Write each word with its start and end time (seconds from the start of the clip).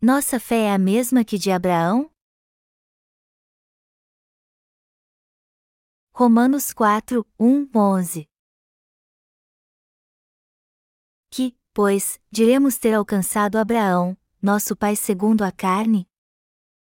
Nossa 0.00 0.38
fé 0.38 0.66
é 0.66 0.72
a 0.72 0.78
mesma 0.78 1.24
que 1.24 1.36
de 1.36 1.50
Abraão? 1.50 2.08
Romanos 6.14 6.72
4, 6.72 7.26
1, 7.36 7.68
11 7.74 8.28
Que, 11.28 11.56
pois, 11.74 12.20
diremos 12.30 12.78
ter 12.78 12.94
alcançado 12.94 13.58
Abraão, 13.58 14.16
nosso 14.40 14.76
pai 14.76 14.94
segundo 14.94 15.42
a 15.42 15.50
carne? 15.50 16.08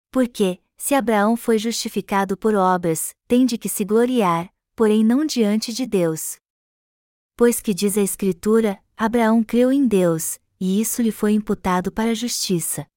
Porque, 0.09 0.59
se 0.75 0.95
Abraão 0.95 1.37
foi 1.37 1.59
justificado 1.59 2.35
por 2.35 2.55
obras, 2.55 3.15
tem 3.27 3.45
de 3.45 3.55
que 3.55 3.69
se 3.69 3.85
gloriar, 3.85 4.51
porém 4.75 5.05
não 5.05 5.27
diante 5.27 5.71
de 5.71 5.85
Deus. 5.85 6.39
Pois 7.35 7.61
que 7.61 7.71
diz 7.71 7.99
a 7.99 8.01
Escritura, 8.01 8.83
Abraão 8.97 9.43
creu 9.43 9.71
em 9.71 9.87
Deus, 9.87 10.39
e 10.59 10.81
isso 10.81 11.03
lhe 11.03 11.11
foi 11.11 11.33
imputado 11.33 11.91
para 11.91 12.09
a 12.09 12.15
justiça. 12.15 12.87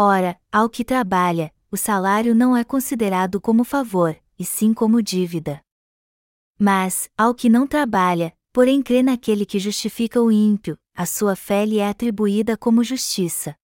Ora, 0.00 0.40
ao 0.52 0.70
que 0.70 0.84
trabalha, 0.84 1.52
o 1.72 1.76
salário 1.76 2.32
não 2.32 2.56
é 2.56 2.62
considerado 2.62 3.40
como 3.40 3.64
favor, 3.64 4.16
e 4.38 4.44
sim 4.44 4.72
como 4.72 5.02
dívida. 5.02 5.60
Mas, 6.56 7.10
ao 7.18 7.34
que 7.34 7.48
não 7.48 7.66
trabalha, 7.66 8.32
porém 8.52 8.80
crê 8.80 9.02
naquele 9.02 9.44
que 9.44 9.58
justifica 9.58 10.22
o 10.22 10.30
ímpio, 10.30 10.78
a 10.94 11.04
sua 11.04 11.34
fé 11.34 11.66
lhe 11.66 11.78
é 11.78 11.88
atribuída 11.88 12.56
como 12.56 12.84
justiça. 12.84 13.56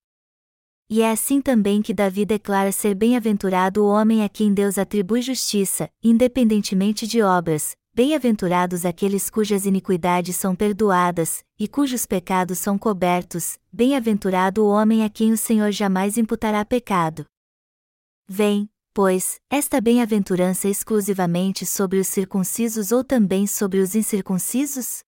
E 0.90 1.02
é 1.02 1.12
assim 1.12 1.40
também 1.40 1.80
que 1.80 1.94
Davi 1.94 2.24
declara 2.26 2.72
ser 2.72 2.96
bem-aventurado 2.96 3.84
o 3.84 3.88
homem 3.88 4.24
a 4.24 4.28
quem 4.28 4.52
Deus 4.52 4.76
atribui 4.76 5.22
justiça, 5.22 5.88
independentemente 6.02 7.06
de 7.06 7.22
obras, 7.22 7.76
Bem-aventurados 7.96 8.84
aqueles 8.84 9.30
cujas 9.30 9.66
iniquidades 9.66 10.34
são 10.34 10.56
perdoadas, 10.56 11.44
e 11.56 11.68
cujos 11.68 12.04
pecados 12.04 12.58
são 12.58 12.76
cobertos, 12.76 13.56
bem-aventurado 13.72 14.64
o 14.64 14.68
homem 14.68 15.04
a 15.04 15.08
quem 15.08 15.30
o 15.30 15.36
Senhor 15.36 15.70
jamais 15.70 16.18
imputará 16.18 16.64
pecado. 16.64 17.24
Vem, 18.26 18.68
pois, 18.92 19.38
esta 19.48 19.80
bem-aventurança 19.80 20.68
exclusivamente 20.68 21.64
sobre 21.64 22.00
os 22.00 22.08
circuncisos 22.08 22.90
ou 22.90 23.04
também 23.04 23.46
sobre 23.46 23.78
os 23.78 23.94
incircuncisos? 23.94 25.04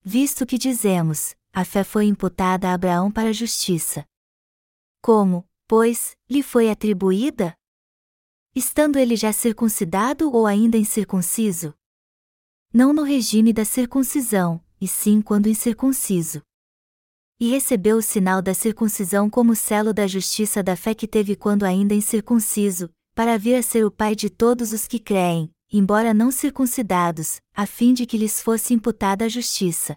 Visto 0.00 0.46
que 0.46 0.56
dizemos, 0.56 1.34
a 1.52 1.64
fé 1.64 1.82
foi 1.82 2.04
imputada 2.04 2.68
a 2.68 2.74
Abraão 2.74 3.10
para 3.10 3.30
a 3.30 3.32
justiça. 3.32 4.04
Como, 5.02 5.44
pois, 5.66 6.16
lhe 6.30 6.44
foi 6.44 6.70
atribuída? 6.70 7.56
Estando 8.54 9.00
ele 9.00 9.16
já 9.16 9.32
circuncidado 9.32 10.32
ou 10.32 10.46
ainda 10.46 10.76
incircunciso? 10.76 11.74
Não 12.72 12.92
no 12.92 13.02
regime 13.02 13.52
da 13.52 13.64
circuncisão, 13.64 14.62
e 14.80 14.86
sim 14.86 15.22
quando 15.22 15.48
incircunciso. 15.48 16.42
E 17.40 17.48
recebeu 17.48 17.96
o 17.96 18.02
sinal 18.02 18.42
da 18.42 18.52
circuncisão 18.52 19.30
como 19.30 19.54
selo 19.54 19.94
da 19.94 20.06
justiça 20.06 20.62
da 20.62 20.76
fé 20.76 20.94
que 20.94 21.06
teve 21.06 21.36
quando 21.36 21.64
ainda 21.64 21.94
incircunciso, 21.94 22.90
para 23.14 23.38
vir 23.38 23.54
a 23.54 23.62
ser 23.62 23.84
o 23.84 23.90
pai 23.90 24.14
de 24.14 24.28
todos 24.28 24.72
os 24.72 24.86
que 24.86 24.98
creem, 24.98 25.50
embora 25.72 26.12
não 26.12 26.30
circuncidados, 26.30 27.40
a 27.54 27.66
fim 27.66 27.94
de 27.94 28.06
que 28.06 28.18
lhes 28.18 28.42
fosse 28.42 28.74
imputada 28.74 29.24
a 29.24 29.28
justiça. 29.28 29.96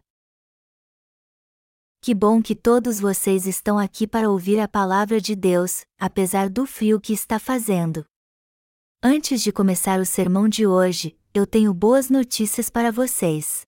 Que 1.99 2.15
bom 2.15 2.41
que 2.41 2.55
todos 2.55 2.99
vocês 2.99 3.45
estão 3.45 3.77
aqui 3.77 4.07
para 4.07 4.29
ouvir 4.29 4.59
a 4.59 4.67
palavra 4.67 5.21
de 5.21 5.35
Deus, 5.35 5.85
apesar 5.99 6.49
do 6.49 6.65
frio 6.65 6.99
que 6.99 7.13
está 7.13 7.37
fazendo. 7.37 8.03
Antes 9.03 9.41
de 9.41 9.51
começar 9.51 9.99
o 9.99 10.05
sermão 10.05 10.49
de 10.49 10.65
hoje, 10.65 11.15
eu 11.33 11.47
tenho 11.47 11.73
boas 11.73 12.09
notícias 12.09 12.69
para 12.69 12.91
vocês. 12.91 13.61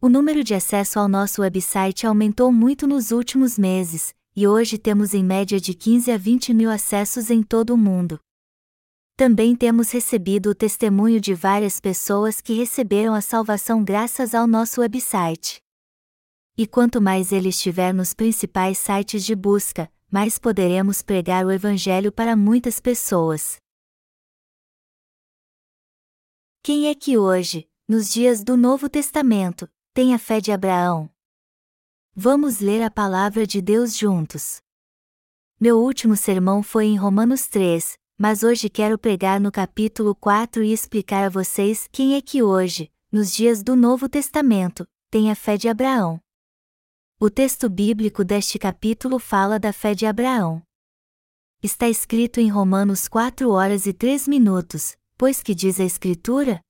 O 0.00 0.08
número 0.08 0.44
de 0.44 0.54
acesso 0.54 0.98
ao 0.98 1.08
nosso 1.08 1.42
website 1.42 2.06
aumentou 2.06 2.52
muito 2.52 2.86
nos 2.86 3.10
últimos 3.10 3.58
meses, 3.58 4.14
e 4.36 4.46
hoje 4.46 4.78
temos 4.78 5.12
em 5.12 5.24
média 5.24 5.60
de 5.60 5.74
15 5.74 6.12
a 6.12 6.16
20 6.16 6.54
mil 6.54 6.70
acessos 6.70 7.28
em 7.28 7.42
todo 7.42 7.74
o 7.74 7.76
mundo. 7.76 8.20
Também 9.16 9.54
temos 9.54 9.90
recebido 9.90 10.50
o 10.50 10.54
testemunho 10.54 11.20
de 11.20 11.34
várias 11.34 11.80
pessoas 11.80 12.40
que 12.40 12.54
receberam 12.54 13.14
a 13.14 13.20
salvação 13.20 13.84
graças 13.84 14.34
ao 14.34 14.46
nosso 14.46 14.80
website. 14.80 15.60
E 16.56 16.66
quanto 16.66 17.00
mais 17.00 17.32
ele 17.32 17.48
estiver 17.48 17.92
nos 17.92 18.14
principais 18.14 18.78
sites 18.78 19.24
de 19.24 19.34
busca, 19.34 19.90
mais 20.10 20.38
poderemos 20.38 21.02
pregar 21.02 21.44
o 21.44 21.50
Evangelho 21.50 22.10
para 22.10 22.34
muitas 22.34 22.80
pessoas. 22.80 23.58
Quem 26.62 26.88
é 26.88 26.94
que 26.94 27.16
hoje, 27.16 27.66
nos 27.88 28.10
dias 28.10 28.44
do 28.44 28.54
Novo 28.54 28.86
Testamento, 28.86 29.66
tem 29.94 30.12
a 30.12 30.18
fé 30.18 30.42
de 30.42 30.52
Abraão? 30.52 31.10
Vamos 32.14 32.60
ler 32.60 32.82
a 32.82 32.90
palavra 32.90 33.46
de 33.46 33.62
Deus 33.62 33.96
juntos. 33.96 34.60
Meu 35.58 35.78
último 35.78 36.14
sermão 36.14 36.62
foi 36.62 36.84
em 36.84 36.96
Romanos 36.98 37.46
3, 37.46 37.96
mas 38.18 38.42
hoje 38.42 38.68
quero 38.68 38.98
pregar 38.98 39.40
no 39.40 39.50
capítulo 39.50 40.14
4 40.14 40.62
e 40.62 40.70
explicar 40.70 41.24
a 41.24 41.28
vocês 41.30 41.88
quem 41.90 42.14
é 42.14 42.20
que 42.20 42.42
hoje, 42.42 42.92
nos 43.10 43.32
dias 43.32 43.62
do 43.62 43.74
Novo 43.74 44.06
Testamento, 44.06 44.86
tem 45.10 45.30
a 45.30 45.34
fé 45.34 45.56
de 45.56 45.66
Abraão. 45.66 46.20
O 47.18 47.30
texto 47.30 47.70
bíblico 47.70 48.22
deste 48.22 48.58
capítulo 48.58 49.18
fala 49.18 49.58
da 49.58 49.72
fé 49.72 49.94
de 49.94 50.04
Abraão. 50.04 50.62
Está 51.62 51.88
escrito 51.88 52.38
em 52.38 52.50
Romanos 52.50 53.08
4 53.08 53.50
horas 53.50 53.86
e 53.86 53.94
3 53.94 54.28
minutos, 54.28 54.99
Pois 55.20 55.42
que 55.42 55.54
diz 55.54 55.78
a 55.78 55.84
Escritura? 55.84 56.62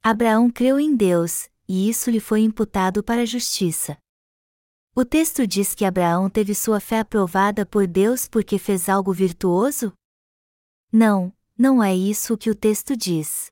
Abraão 0.00 0.48
creu 0.48 0.78
em 0.78 0.94
Deus, 0.94 1.50
e 1.68 1.88
isso 1.88 2.12
lhe 2.12 2.20
foi 2.20 2.42
imputado 2.42 3.02
para 3.02 3.22
a 3.22 3.26
justiça. 3.26 3.98
O 4.94 5.04
texto 5.04 5.44
diz 5.48 5.74
que 5.74 5.84
Abraão 5.84 6.30
teve 6.30 6.54
sua 6.54 6.78
fé 6.78 7.00
aprovada 7.00 7.66
por 7.66 7.84
Deus 7.88 8.28
porque 8.28 8.56
fez 8.56 8.88
algo 8.88 9.12
virtuoso? 9.12 9.92
Não, 10.92 11.34
não 11.58 11.82
é 11.82 11.92
isso 11.92 12.34
o 12.34 12.38
que 12.38 12.50
o 12.50 12.54
texto 12.54 12.96
diz. 12.96 13.50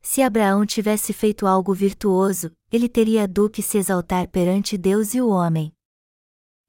Se 0.00 0.22
Abraão 0.22 0.64
tivesse 0.64 1.12
feito 1.12 1.46
algo 1.46 1.74
virtuoso, 1.74 2.50
ele 2.72 2.88
teria 2.88 3.28
do 3.28 3.50
que 3.50 3.60
se 3.60 3.76
exaltar 3.76 4.30
perante 4.30 4.78
Deus 4.78 5.12
e 5.12 5.20
o 5.20 5.28
homem. 5.28 5.74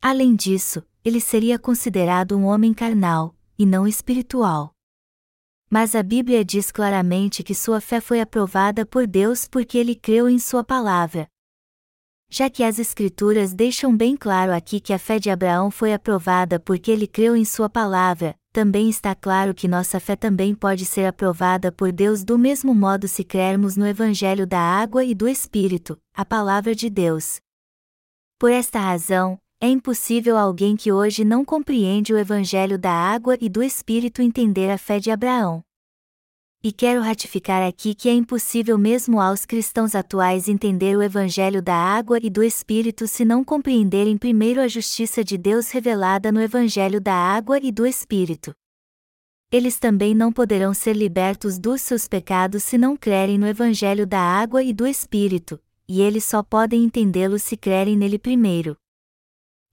Além 0.01 0.35
disso, 0.35 0.85
ele 1.01 1.21
seria 1.21 1.57
considerado 1.57 2.35
um 2.35 2.43
homem 2.43 2.73
carnal, 2.73 3.33
e 3.57 3.65
não 3.65 3.87
espiritual. 3.87 4.75
Mas 5.73 5.95
a 5.95 6.03
Bíblia 6.03 6.43
diz 6.43 6.69
claramente 6.69 7.41
que 7.43 7.55
sua 7.55 7.79
fé 7.79 8.01
foi 8.01 8.19
aprovada 8.19 8.85
por 8.85 9.07
Deus 9.07 9.47
porque 9.47 9.77
ele 9.77 9.95
creu 9.95 10.27
em 10.27 10.37
sua 10.37 10.65
palavra. 10.65 11.29
Já 12.29 12.49
que 12.49 12.61
as 12.61 12.77
Escrituras 12.77 13.53
deixam 13.53 13.95
bem 13.95 14.17
claro 14.17 14.53
aqui 14.53 14.81
que 14.81 14.91
a 14.91 14.99
fé 14.99 15.17
de 15.17 15.29
Abraão 15.29 15.71
foi 15.71 15.93
aprovada 15.93 16.59
porque 16.59 16.91
ele 16.91 17.07
creu 17.07 17.37
em 17.37 17.45
sua 17.45 17.69
palavra, 17.69 18.35
também 18.51 18.89
está 18.89 19.15
claro 19.15 19.53
que 19.53 19.65
nossa 19.65 19.97
fé 19.97 20.17
também 20.17 20.53
pode 20.53 20.85
ser 20.85 21.05
aprovada 21.05 21.71
por 21.71 21.89
Deus 21.93 22.25
do 22.25 22.37
mesmo 22.37 22.75
modo 22.75 23.07
se 23.07 23.23
crermos 23.23 23.77
no 23.77 23.87
Evangelho 23.87 24.45
da 24.45 24.59
Água 24.59 25.05
e 25.05 25.15
do 25.15 25.25
Espírito, 25.25 25.97
a 26.13 26.25
palavra 26.25 26.75
de 26.75 26.89
Deus. 26.89 27.39
Por 28.37 28.51
esta 28.51 28.77
razão, 28.77 29.39
é 29.63 29.69
impossível 29.69 30.39
alguém 30.39 30.75
que 30.75 30.91
hoje 30.91 31.23
não 31.23 31.45
compreende 31.45 32.11
o 32.11 32.17
Evangelho 32.17 32.79
da 32.79 32.91
água 32.91 33.37
e 33.39 33.47
do 33.47 33.61
Espírito 33.61 34.19
entender 34.19 34.71
a 34.71 34.77
fé 34.77 34.97
de 34.97 35.11
Abraão. 35.11 35.63
E 36.63 36.71
quero 36.71 36.99
ratificar 36.99 37.61
aqui 37.61 37.93
que 37.93 38.09
é 38.09 38.13
impossível 38.13 38.75
mesmo 38.75 39.21
aos 39.21 39.45
cristãos 39.45 39.93
atuais 39.93 40.49
entender 40.49 40.97
o 40.97 41.03
Evangelho 41.03 41.61
da 41.61 41.75
água 41.75 42.17
e 42.23 42.27
do 42.27 42.41
Espírito 42.41 43.07
se 43.07 43.23
não 43.23 43.43
compreenderem 43.43 44.17
primeiro 44.17 44.59
a 44.59 44.67
justiça 44.67 45.23
de 45.23 45.37
Deus 45.37 45.69
revelada 45.69 46.31
no 46.31 46.41
Evangelho 46.41 46.99
da 46.99 47.13
água 47.13 47.59
e 47.61 47.71
do 47.71 47.85
Espírito. 47.85 48.55
Eles 49.51 49.77
também 49.77 50.15
não 50.15 50.31
poderão 50.31 50.73
ser 50.73 50.95
libertos 50.95 51.59
dos 51.59 51.81
seus 51.81 52.07
pecados 52.07 52.63
se 52.63 52.79
não 52.79 52.97
crerem 52.97 53.37
no 53.37 53.45
Evangelho 53.45 54.07
da 54.07 54.21
água 54.21 54.63
e 54.63 54.73
do 54.73 54.87
Espírito, 54.87 55.59
e 55.87 56.01
eles 56.01 56.23
só 56.23 56.41
podem 56.41 56.83
entendê-lo 56.83 57.37
se 57.37 57.55
crerem 57.55 57.95
nele 57.95 58.17
primeiro 58.17 58.80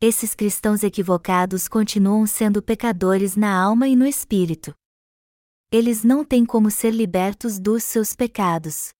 esses 0.00 0.32
cristãos 0.32 0.84
equivocados 0.84 1.66
continuam 1.66 2.24
sendo 2.24 2.62
pecadores 2.62 3.34
na 3.34 3.52
alma 3.52 3.88
e 3.88 3.96
no 3.96 4.06
espírito. 4.06 4.72
Eles 5.72 6.04
não 6.04 6.24
têm 6.24 6.46
como 6.46 6.70
ser 6.70 6.92
libertos 6.92 7.58
dos 7.58 7.82
seus 7.82 8.14
pecados. 8.14 8.90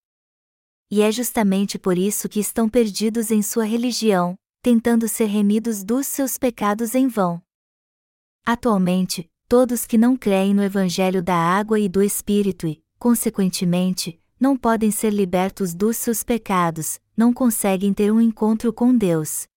E 0.91 1.01
é 1.01 1.09
justamente 1.09 1.79
por 1.79 1.97
isso 1.97 2.27
que 2.27 2.39
estão 2.39 2.67
perdidos 2.67 3.31
em 3.31 3.41
sua 3.41 3.63
religião, 3.63 4.35
tentando 4.61 5.07
ser 5.07 5.25
remidos 5.25 5.85
dos 5.85 6.05
seus 6.05 6.37
pecados 6.37 6.93
em 6.93 7.07
vão. 7.07 7.41
Atualmente, 8.45 9.29
todos 9.47 9.85
que 9.85 9.97
não 9.97 10.17
creem 10.17 10.53
no 10.53 10.63
Evangelho 10.63 11.23
da 11.23 11.35
água 11.35 11.79
e 11.79 11.87
do 11.87 12.03
Espírito 12.03 12.67
e, 12.67 12.83
consequentemente, 12.99 14.19
não 14.37 14.57
podem 14.57 14.91
ser 14.91 15.13
libertos 15.13 15.73
dos 15.73 15.95
seus 15.95 16.23
pecados, 16.23 16.99
não 17.15 17.31
conseguem 17.31 17.93
ter 17.93 18.11
um 18.11 18.19
encontro 18.19 18.73
com 18.73 18.95
Deus. 18.95 19.47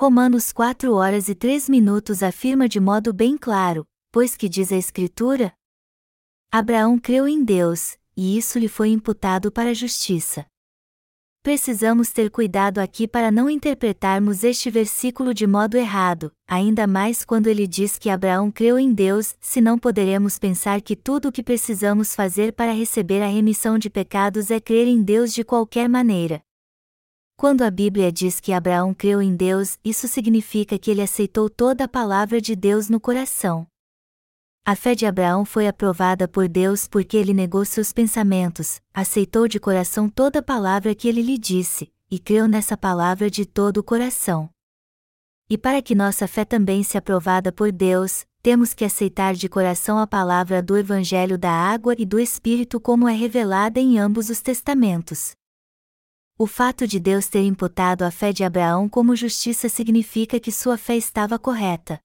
Romanos 0.00 0.50
4 0.50 0.94
horas 0.94 1.28
e 1.28 1.34
3 1.34 1.68
minutos 1.68 2.22
afirma 2.22 2.66
de 2.66 2.80
modo 2.80 3.12
bem 3.12 3.36
claro, 3.36 3.86
pois 4.10 4.34
que 4.34 4.48
diz 4.48 4.72
a 4.72 4.76
Escritura? 4.78 5.52
Abraão 6.50 6.98
creu 6.98 7.28
em 7.28 7.44
Deus, 7.44 7.98
e 8.16 8.38
isso 8.38 8.58
lhe 8.58 8.66
foi 8.66 8.88
imputado 8.88 9.52
para 9.52 9.68
a 9.68 9.74
justiça. 9.74 10.46
Precisamos 11.42 12.12
ter 12.12 12.30
cuidado 12.30 12.78
aqui 12.78 13.06
para 13.06 13.30
não 13.30 13.50
interpretarmos 13.50 14.42
este 14.42 14.70
versículo 14.70 15.34
de 15.34 15.46
modo 15.46 15.76
errado, 15.76 16.32
ainda 16.48 16.86
mais 16.86 17.22
quando 17.22 17.48
ele 17.48 17.66
diz 17.66 17.98
que 17.98 18.08
Abraão 18.08 18.50
creu 18.50 18.78
em 18.78 18.94
Deus, 18.94 19.36
senão 19.38 19.78
poderemos 19.78 20.38
pensar 20.38 20.80
que 20.80 20.96
tudo 20.96 21.28
o 21.28 21.32
que 21.32 21.42
precisamos 21.42 22.14
fazer 22.14 22.54
para 22.54 22.72
receber 22.72 23.20
a 23.20 23.28
remissão 23.28 23.78
de 23.78 23.90
pecados 23.90 24.50
é 24.50 24.58
crer 24.58 24.88
em 24.88 25.02
Deus 25.02 25.30
de 25.30 25.44
qualquer 25.44 25.90
maneira. 25.90 26.42
Quando 27.40 27.62
a 27.62 27.70
Bíblia 27.70 28.12
diz 28.12 28.38
que 28.38 28.52
Abraão 28.52 28.92
creu 28.92 29.22
em 29.22 29.34
Deus, 29.34 29.78
isso 29.82 30.06
significa 30.06 30.78
que 30.78 30.90
ele 30.90 31.00
aceitou 31.00 31.48
toda 31.48 31.84
a 31.84 31.88
palavra 31.88 32.38
de 32.38 32.54
Deus 32.54 32.90
no 32.90 33.00
coração. 33.00 33.66
A 34.62 34.76
fé 34.76 34.94
de 34.94 35.06
Abraão 35.06 35.46
foi 35.46 35.66
aprovada 35.66 36.28
por 36.28 36.46
Deus 36.46 36.86
porque 36.86 37.16
ele 37.16 37.32
negou 37.32 37.64
seus 37.64 37.94
pensamentos, 37.94 38.78
aceitou 38.92 39.48
de 39.48 39.58
coração 39.58 40.06
toda 40.06 40.40
a 40.40 40.42
palavra 40.42 40.94
que 40.94 41.08
ele 41.08 41.22
lhe 41.22 41.38
disse, 41.38 41.90
e 42.10 42.18
creu 42.18 42.46
nessa 42.46 42.76
palavra 42.76 43.30
de 43.30 43.46
todo 43.46 43.78
o 43.78 43.82
coração. 43.82 44.50
E 45.48 45.56
para 45.56 45.80
que 45.80 45.94
nossa 45.94 46.28
fé 46.28 46.44
também 46.44 46.82
seja 46.82 46.98
aprovada 46.98 47.50
por 47.50 47.72
Deus, 47.72 48.26
temos 48.42 48.74
que 48.74 48.84
aceitar 48.84 49.32
de 49.32 49.48
coração 49.48 49.98
a 49.98 50.06
palavra 50.06 50.62
do 50.62 50.76
Evangelho 50.76 51.38
da 51.38 51.50
água 51.50 51.94
e 51.96 52.04
do 52.04 52.20
Espírito 52.20 52.78
como 52.78 53.08
é 53.08 53.14
revelada 53.14 53.80
em 53.80 53.98
ambos 53.98 54.28
os 54.28 54.42
testamentos. 54.42 55.39
O 56.42 56.46
fato 56.46 56.86
de 56.86 56.98
Deus 56.98 57.28
ter 57.28 57.42
imputado 57.42 58.00
a 58.00 58.10
fé 58.10 58.32
de 58.32 58.42
Abraão 58.42 58.88
como 58.88 59.14
justiça 59.14 59.68
significa 59.68 60.40
que 60.40 60.50
sua 60.50 60.78
fé 60.78 60.96
estava 60.96 61.38
correta. 61.38 62.00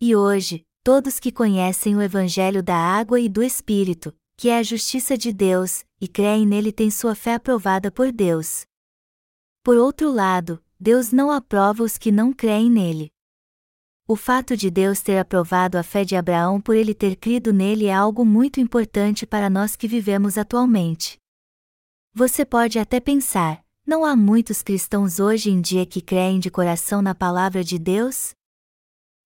E 0.00 0.16
hoje, 0.16 0.64
todos 0.82 1.20
que 1.20 1.30
conhecem 1.30 1.94
o 1.94 2.00
Evangelho 2.00 2.62
da 2.62 2.74
água 2.74 3.20
e 3.20 3.28
do 3.28 3.42
Espírito, 3.42 4.16
que 4.34 4.48
é 4.48 4.56
a 4.56 4.62
justiça 4.62 5.18
de 5.18 5.30
Deus, 5.30 5.84
e 6.00 6.08
creem 6.08 6.46
nele 6.46 6.72
têm 6.72 6.90
sua 6.90 7.14
fé 7.14 7.34
aprovada 7.34 7.90
por 7.90 8.10
Deus. 8.10 8.64
Por 9.62 9.76
outro 9.76 10.10
lado, 10.10 10.58
Deus 10.80 11.12
não 11.12 11.30
aprova 11.30 11.82
os 11.82 11.98
que 11.98 12.10
não 12.10 12.32
creem 12.32 12.70
nele. 12.70 13.12
O 14.08 14.16
fato 14.16 14.56
de 14.56 14.70
Deus 14.70 15.02
ter 15.02 15.18
aprovado 15.18 15.76
a 15.76 15.82
fé 15.82 16.02
de 16.02 16.16
Abraão 16.16 16.62
por 16.62 16.74
ele 16.74 16.94
ter 16.94 17.14
crido 17.14 17.52
nele 17.52 17.88
é 17.88 17.92
algo 17.92 18.24
muito 18.24 18.58
importante 18.58 19.26
para 19.26 19.50
nós 19.50 19.76
que 19.76 19.86
vivemos 19.86 20.38
atualmente. 20.38 21.22
Você 22.14 22.44
pode 22.44 22.78
até 22.78 23.00
pensar: 23.00 23.64
não 23.86 24.04
há 24.04 24.14
muitos 24.14 24.62
cristãos 24.62 25.18
hoje 25.20 25.50
em 25.50 25.60
dia 25.60 25.84
que 25.84 26.00
creem 26.00 26.38
de 26.38 26.50
coração 26.50 27.02
na 27.02 27.14
palavra 27.14 27.64
de 27.64 27.78
Deus? 27.78 28.34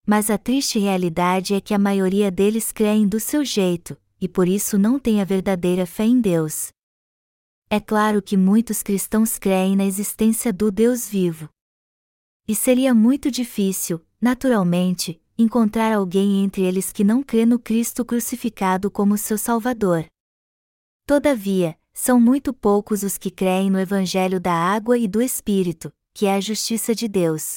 mas 0.08 0.30
a 0.30 0.38
triste 0.38 0.78
realidade 0.78 1.52
é 1.52 1.60
que 1.60 1.74
a 1.74 1.78
maioria 1.78 2.30
deles 2.30 2.72
creem 2.72 3.06
do 3.06 3.20
seu 3.20 3.44
jeito, 3.44 3.94
e 4.18 4.26
por 4.26 4.48
isso 4.48 4.78
não 4.78 4.98
tem 4.98 5.20
a 5.20 5.24
verdadeira 5.24 5.84
fé 5.84 6.04
em 6.04 6.18
Deus. 6.18 6.68
É 7.68 7.78
claro 7.78 8.22
que 8.22 8.34
muitos 8.34 8.82
cristãos 8.82 9.38
creem 9.38 9.76
na 9.76 9.84
existência 9.84 10.50
do 10.50 10.72
Deus 10.72 11.06
vivo. 11.06 11.50
E 12.48 12.54
seria 12.54 12.94
muito 12.94 13.30
difícil, 13.30 14.00
naturalmente, 14.18 15.20
encontrar 15.36 15.94
alguém 15.94 16.42
entre 16.42 16.62
eles 16.62 16.90
que 16.90 17.04
não 17.04 17.22
crê 17.22 17.44
no 17.44 17.58
Cristo 17.58 18.02
crucificado 18.02 18.90
como 18.90 19.18
seu 19.18 19.36
Salvador. 19.36 20.06
Todavia, 21.06 21.78
são 21.98 22.20
muito 22.20 22.52
poucos 22.52 23.02
os 23.02 23.18
que 23.18 23.28
creem 23.28 23.70
no 23.70 23.80
Evangelho 23.80 24.38
da 24.38 24.52
água 24.52 24.96
e 24.96 25.08
do 25.08 25.20
Espírito, 25.20 25.92
que 26.14 26.26
é 26.26 26.34
a 26.36 26.40
justiça 26.40 26.94
de 26.94 27.08
Deus. 27.08 27.56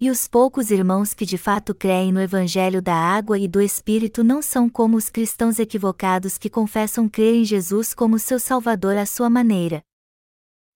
E 0.00 0.08
os 0.08 0.28
poucos 0.28 0.70
irmãos 0.70 1.12
que 1.12 1.26
de 1.26 1.36
fato 1.36 1.74
creem 1.74 2.12
no 2.12 2.20
Evangelho 2.20 2.80
da 2.80 2.94
água 2.94 3.36
e 3.36 3.48
do 3.48 3.60
Espírito 3.60 4.22
não 4.22 4.40
são 4.40 4.68
como 4.68 4.96
os 4.96 5.10
cristãos 5.10 5.58
equivocados 5.58 6.38
que 6.38 6.48
confessam 6.48 7.08
crer 7.08 7.34
em 7.34 7.44
Jesus 7.44 7.92
como 7.92 8.20
seu 8.20 8.38
Salvador 8.38 8.96
à 8.96 9.04
sua 9.04 9.28
maneira. 9.28 9.82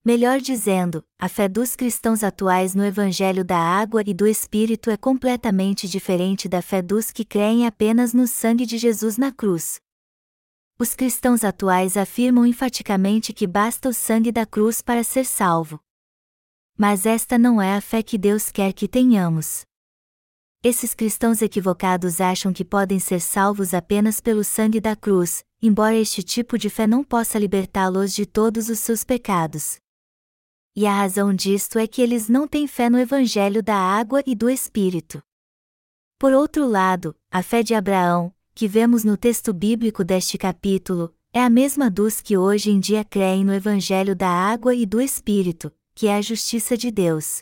Melhor 0.04 0.40
dizendo, 0.40 1.04
a 1.16 1.28
fé 1.28 1.48
dos 1.48 1.76
cristãos 1.76 2.24
atuais 2.24 2.74
no 2.74 2.84
Evangelho 2.84 3.44
da 3.44 3.58
água 3.58 4.02
e 4.04 4.12
do 4.12 4.26
Espírito 4.26 4.90
é 4.90 4.96
completamente 4.96 5.86
diferente 5.86 6.48
da 6.48 6.60
fé 6.60 6.82
dos 6.82 7.12
que 7.12 7.24
creem 7.24 7.68
apenas 7.68 8.12
no 8.12 8.26
sangue 8.26 8.66
de 8.66 8.78
Jesus 8.78 9.16
na 9.16 9.30
cruz. 9.30 9.78
Os 10.80 10.94
cristãos 10.94 11.42
atuais 11.42 11.96
afirmam 11.96 12.46
enfaticamente 12.46 13.32
que 13.32 13.48
basta 13.48 13.88
o 13.88 13.92
sangue 13.92 14.30
da 14.30 14.46
cruz 14.46 14.80
para 14.80 15.02
ser 15.02 15.24
salvo. 15.24 15.80
Mas 16.76 17.04
esta 17.04 17.36
não 17.36 17.60
é 17.60 17.74
a 17.74 17.80
fé 17.80 18.00
que 18.00 18.16
Deus 18.16 18.52
quer 18.52 18.72
que 18.72 18.86
tenhamos. 18.86 19.62
Esses 20.62 20.94
cristãos 20.94 21.42
equivocados 21.42 22.20
acham 22.20 22.52
que 22.52 22.64
podem 22.64 23.00
ser 23.00 23.20
salvos 23.20 23.74
apenas 23.74 24.20
pelo 24.20 24.44
sangue 24.44 24.80
da 24.80 24.94
cruz, 24.94 25.44
embora 25.60 25.96
este 25.96 26.22
tipo 26.22 26.56
de 26.56 26.70
fé 26.70 26.86
não 26.86 27.02
possa 27.02 27.40
libertá-los 27.40 28.14
de 28.14 28.24
todos 28.24 28.68
os 28.68 28.78
seus 28.78 29.02
pecados. 29.02 29.78
E 30.76 30.86
a 30.86 30.92
razão 30.92 31.34
disto 31.34 31.76
é 31.76 31.88
que 31.88 32.00
eles 32.00 32.28
não 32.28 32.46
têm 32.46 32.68
fé 32.68 32.88
no 32.88 33.00
Evangelho 33.00 33.64
da 33.64 33.74
água 33.74 34.22
e 34.24 34.32
do 34.32 34.48
Espírito. 34.48 35.20
Por 36.20 36.32
outro 36.32 36.68
lado, 36.68 37.16
a 37.32 37.42
fé 37.42 37.64
de 37.64 37.74
Abraão, 37.74 38.32
que 38.58 38.66
vemos 38.66 39.04
no 39.04 39.16
texto 39.16 39.52
bíblico 39.52 40.02
deste 40.02 40.36
capítulo, 40.36 41.14
é 41.32 41.40
a 41.40 41.48
mesma 41.48 41.88
dos 41.88 42.20
que 42.20 42.36
hoje 42.36 42.72
em 42.72 42.80
dia 42.80 43.04
creem 43.04 43.44
no 43.44 43.54
Evangelho 43.54 44.16
da 44.16 44.28
água 44.28 44.74
e 44.74 44.84
do 44.84 45.00
Espírito, 45.00 45.72
que 45.94 46.08
é 46.08 46.16
a 46.16 46.20
justiça 46.20 46.76
de 46.76 46.90
Deus. 46.90 47.40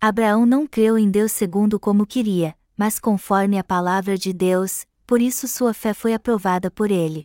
Abraão 0.00 0.44
não 0.44 0.66
creu 0.66 0.98
em 0.98 1.08
Deus 1.08 1.30
segundo 1.30 1.78
como 1.78 2.04
queria, 2.04 2.58
mas 2.76 2.98
conforme 2.98 3.60
a 3.60 3.62
palavra 3.62 4.18
de 4.18 4.32
Deus, 4.32 4.84
por 5.06 5.22
isso 5.22 5.46
sua 5.46 5.72
fé 5.72 5.94
foi 5.94 6.12
aprovada 6.12 6.68
por 6.68 6.90
ele. 6.90 7.24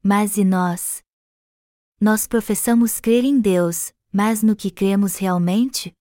Mas 0.00 0.36
e 0.36 0.44
nós? 0.44 1.02
Nós 2.00 2.24
professamos 2.24 3.00
crer 3.00 3.24
em 3.24 3.40
Deus, 3.40 3.92
mas 4.12 4.44
no 4.44 4.54
que 4.54 4.70
cremos 4.70 5.16
realmente? 5.16 5.92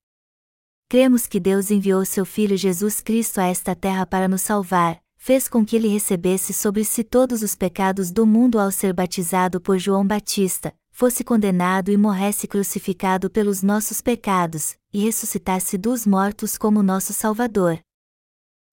Cremos 0.87 1.25
que 1.25 1.39
Deus 1.39 1.71
enviou 1.71 2.05
seu 2.05 2.27
Filho 2.27 2.55
Jesus 2.55 3.01
Cristo 3.01 3.41
a 3.41 3.45
esta 3.45 3.75
terra 3.75 4.05
para 4.05 4.27
nos 4.27 4.43
salvar, 4.43 5.01
fez 5.19 5.49
com 5.49 5.65
que 5.65 5.75
ele 5.75 5.89
recebesse 5.89 6.53
sobre 6.53 6.83
si 6.85 7.03
todos 7.03 7.43
os 7.43 7.53
pecados 7.53 8.09
do 8.09 8.25
mundo 8.25 8.57
ao 8.57 8.71
ser 8.71 8.93
batizado 8.93 9.59
por 9.59 9.77
João 9.77 10.07
Batista, 10.07 10.73
fosse 10.89 11.23
condenado 11.23 11.91
e 11.91 11.97
morresse 11.97 12.47
crucificado 12.47 13.29
pelos 13.29 13.61
nossos 13.61 14.01
pecados, 14.01 14.77
e 14.91 15.03
ressuscitasse 15.03 15.77
dos 15.77 16.07
mortos 16.07 16.57
como 16.57 16.81
nosso 16.81 17.13
Salvador. 17.13 17.79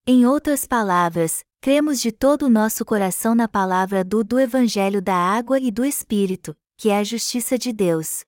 Em 0.06 0.24
outras 0.24 0.64
palavras, 0.64 1.44
cremos 1.60 2.00
de 2.00 2.12
todo 2.12 2.46
o 2.46 2.48
nosso 2.48 2.84
coração 2.84 3.34
na 3.34 3.48
palavra 3.48 4.04
do, 4.04 4.22
do 4.22 4.38
Evangelho 4.38 5.02
da 5.02 5.16
água 5.16 5.58
e 5.58 5.70
do 5.70 5.84
Espírito, 5.84 6.56
que 6.76 6.90
é 6.90 6.98
a 6.98 7.04
justiça 7.04 7.58
de 7.58 7.72
Deus. 7.72 8.24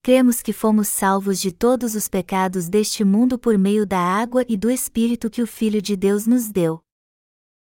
Cremos 0.00 0.40
que 0.40 0.52
fomos 0.52 0.86
salvos 0.86 1.40
de 1.40 1.50
todos 1.50 1.96
os 1.96 2.06
pecados 2.06 2.68
deste 2.68 3.02
mundo 3.02 3.36
por 3.36 3.58
meio 3.58 3.84
da 3.84 3.98
água 3.98 4.44
e 4.48 4.56
do 4.56 4.70
Espírito 4.70 5.28
que 5.28 5.42
o 5.42 5.46
Filho 5.46 5.82
de 5.82 5.96
Deus 5.96 6.24
nos 6.24 6.48
deu. 6.48 6.85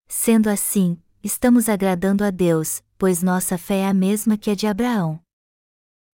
Sendo 0.09 0.49
assim, 0.49 1.01
estamos 1.23 1.69
agradando 1.69 2.23
a 2.23 2.31
Deus, 2.31 2.83
pois 2.97 3.23
nossa 3.23 3.59
fé 3.59 3.79
é 3.79 3.89
a 3.89 3.95
mesma 3.95 4.39
que 4.39 4.51
a 4.51 4.55
de 4.55 4.67
Abraão. 4.67 5.21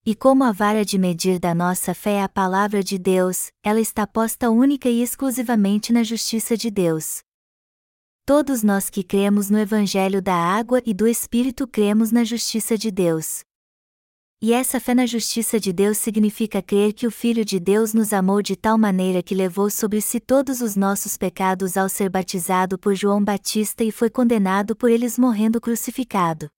E 0.04 0.14
como 0.14 0.42
a 0.44 0.50
vara 0.50 0.84
de 0.84 0.98
medir 0.98 1.38
da 1.38 1.54
nossa 1.54 1.94
fé 1.94 2.14
é 2.14 2.22
a 2.22 2.28
palavra 2.28 2.82
de 2.82 2.98
Deus, 2.98 3.52
ela 3.62 3.80
está 3.80 4.06
posta 4.06 4.50
única 4.50 4.88
e 4.88 5.02
exclusivamente 5.02 5.92
na 5.92 6.02
justiça 6.02 6.56
de 6.56 6.70
Deus. 6.70 7.22
Todos 8.24 8.62
nós 8.62 8.88
que 8.88 9.04
cremos 9.04 9.50
no 9.50 9.58
Evangelho 9.58 10.22
da 10.22 10.34
água 10.34 10.80
e 10.86 10.94
do 10.94 11.06
Espírito 11.06 11.66
cremos 11.68 12.10
na 12.10 12.24
justiça 12.24 12.78
de 12.78 12.90
Deus. 12.90 13.44
E 14.44 14.52
essa 14.52 14.80
fé 14.80 14.92
na 14.92 15.06
justiça 15.06 15.60
de 15.60 15.72
Deus 15.72 15.98
significa 15.98 16.60
crer 16.60 16.92
que 16.92 17.06
o 17.06 17.12
Filho 17.12 17.44
de 17.44 17.60
Deus 17.60 17.94
nos 17.94 18.12
amou 18.12 18.42
de 18.42 18.56
tal 18.56 18.76
maneira 18.76 19.22
que 19.22 19.36
levou 19.36 19.70
sobre 19.70 20.00
si 20.00 20.18
todos 20.18 20.60
os 20.60 20.74
nossos 20.74 21.16
pecados 21.16 21.76
ao 21.76 21.88
ser 21.88 22.10
batizado 22.10 22.76
por 22.76 22.92
João 22.92 23.22
Batista 23.22 23.84
e 23.84 23.92
foi 23.92 24.10
condenado 24.10 24.74
por 24.74 24.90
eles 24.90 25.16
morrendo 25.16 25.60
crucificado. 25.60 26.50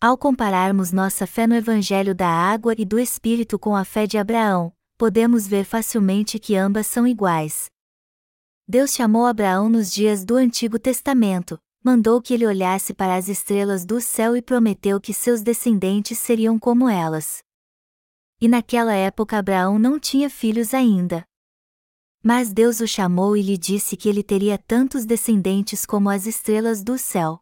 Ao 0.00 0.16
compararmos 0.16 0.90
nossa 0.90 1.26
fé 1.26 1.46
no 1.46 1.54
Evangelho 1.54 2.14
da 2.14 2.30
Água 2.30 2.74
e 2.78 2.84
do 2.86 2.98
Espírito 2.98 3.58
com 3.58 3.76
a 3.76 3.84
fé 3.84 4.06
de 4.06 4.16
Abraão, 4.16 4.72
podemos 4.96 5.46
ver 5.46 5.66
facilmente 5.66 6.38
que 6.38 6.56
ambas 6.56 6.86
são 6.86 7.06
iguais. 7.06 7.66
Deus 8.66 8.94
chamou 8.94 9.26
Abraão 9.26 9.68
nos 9.68 9.92
dias 9.92 10.24
do 10.24 10.34
Antigo 10.34 10.78
Testamento, 10.78 11.58
mandou 11.86 12.20
que 12.20 12.34
ele 12.34 12.44
olhasse 12.44 12.92
para 12.92 13.14
as 13.14 13.28
estrelas 13.28 13.84
do 13.84 14.00
céu 14.00 14.36
e 14.36 14.42
prometeu 14.42 15.00
que 15.00 15.14
seus 15.14 15.40
descendentes 15.40 16.18
seriam 16.18 16.58
como 16.58 16.88
elas. 16.88 17.38
E 18.40 18.48
naquela 18.48 18.94
época 18.94 19.38
Abraão 19.38 19.78
não 19.78 19.98
tinha 19.98 20.28
filhos 20.28 20.74
ainda. 20.74 21.24
Mas 22.22 22.52
Deus 22.52 22.80
o 22.80 22.88
chamou 22.88 23.36
e 23.36 23.42
lhe 23.42 23.56
disse 23.56 23.96
que 23.96 24.08
ele 24.08 24.22
teria 24.22 24.58
tantos 24.58 25.06
descendentes 25.06 25.86
como 25.86 26.10
as 26.10 26.26
estrelas 26.26 26.82
do 26.82 26.98
céu 26.98 27.40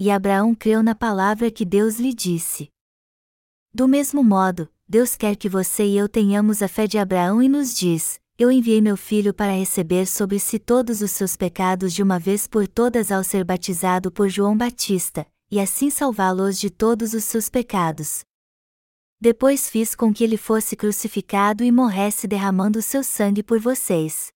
e 0.00 0.12
Abraão 0.12 0.54
creu 0.54 0.80
na 0.80 0.94
palavra 0.94 1.50
que 1.50 1.64
Deus 1.64 1.98
lhe 1.98 2.14
disse. 2.14 2.70
Do 3.74 3.88
mesmo 3.88 4.22
modo, 4.22 4.72
Deus 4.88 5.16
quer 5.16 5.34
que 5.34 5.48
você 5.48 5.84
e 5.84 5.96
eu 5.96 6.08
tenhamos 6.08 6.62
a 6.62 6.68
fé 6.68 6.86
de 6.86 6.98
Abraão 6.98 7.42
e 7.42 7.48
nos 7.48 7.74
diz: 7.74 8.20
Eu 8.40 8.52
enviei 8.52 8.80
meu 8.80 8.96
filho 8.96 9.34
para 9.34 9.50
receber 9.50 10.06
sobre 10.06 10.38
si 10.38 10.60
todos 10.60 11.02
os 11.02 11.10
seus 11.10 11.36
pecados 11.36 11.92
de 11.92 12.04
uma 12.04 12.20
vez 12.20 12.46
por 12.46 12.68
todas 12.68 13.10
ao 13.10 13.24
ser 13.24 13.42
batizado 13.42 14.12
por 14.12 14.28
João 14.28 14.56
Batista, 14.56 15.26
e 15.50 15.58
assim 15.58 15.90
salvá-los 15.90 16.56
de 16.56 16.70
todos 16.70 17.14
os 17.14 17.24
seus 17.24 17.48
pecados. 17.48 18.20
depois 19.20 19.68
fiz 19.68 19.96
com 19.96 20.14
que 20.14 20.22
ele 20.22 20.36
fosse 20.36 20.76
crucificado 20.76 21.64
e 21.64 21.72
morresse 21.72 22.28
derramando 22.28 22.80
seu 22.80 23.02
sangue 23.02 23.42
por 23.42 23.58
vocês. 23.58 24.28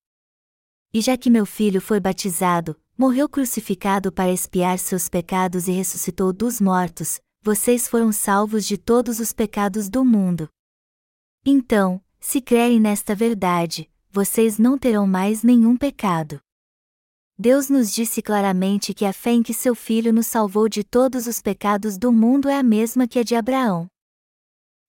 E 0.93 1.01
já 1.01 1.17
que 1.17 1.31
meu 1.31 1.47
filho 1.47 1.81
foi 1.81 2.01
batizado, 2.01 2.77
morreu 2.99 3.29
crucificado 3.29 4.11
para 4.11 4.33
expiar 4.33 4.81
seus 4.81 5.09
pecados 5.09 5.69
e 5.69 5.71
ressuscitou 5.71 6.33
dos 6.33 6.61
mortos, 6.61 7.21
vocês 7.41 7.87
foram 7.87 8.11
salvos 8.11 8.67
de 8.67 8.77
todos 8.77 9.21
os 9.21 9.33
pecados 9.33 9.89
do 9.89 10.05
mundo. 10.05 10.49
Então, 11.47 12.03
se 12.19 12.41
crerem 12.41 12.81
nesta 12.81 13.15
verdade, 13.15 13.92
vocês 14.13 14.59
não 14.59 14.77
terão 14.77 15.07
mais 15.07 15.43
nenhum 15.43 15.75
pecado. 15.75 16.39
Deus 17.39 17.71
nos 17.71 17.91
disse 17.91 18.21
claramente 18.21 18.93
que 18.93 19.07
a 19.07 19.13
fé 19.13 19.31
em 19.31 19.43
que 19.43 19.55
seu 19.55 19.75
filho 19.75 20.13
nos 20.13 20.27
salvou 20.27 20.69
de 20.69 20.85
todos 20.85 21.27
os 21.27 21.41
pecados 21.41 21.97
do 21.97 22.13
mundo 22.13 22.49
é 22.49 22.59
a 22.59 22.63
mesma 22.63 23.09
que 23.09 23.19
a 23.19 23.23
de 23.23 23.35
Abraão. 23.35 23.89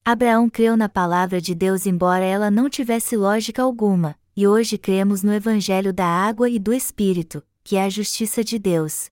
Abraão 0.04 0.50
creu 0.50 0.76
na 0.76 0.90
palavra 0.90 1.40
de 1.40 1.56
Deus 1.56 1.86
embora 1.86 2.26
ela 2.26 2.52
não 2.52 2.70
tivesse 2.70 3.16
lógica 3.16 3.64
alguma, 3.64 4.20
e 4.36 4.46
hoje 4.46 4.78
cremos 4.78 5.24
no 5.24 5.34
Evangelho 5.34 5.94
da 5.94 6.06
água 6.06 6.50
e 6.50 6.60
do 6.60 6.74
Espírito, 6.74 7.42
que 7.64 7.78
é 7.78 7.86
a 7.86 7.90
justiça 7.90 8.44
de 8.44 8.60
Deus. 8.60 9.10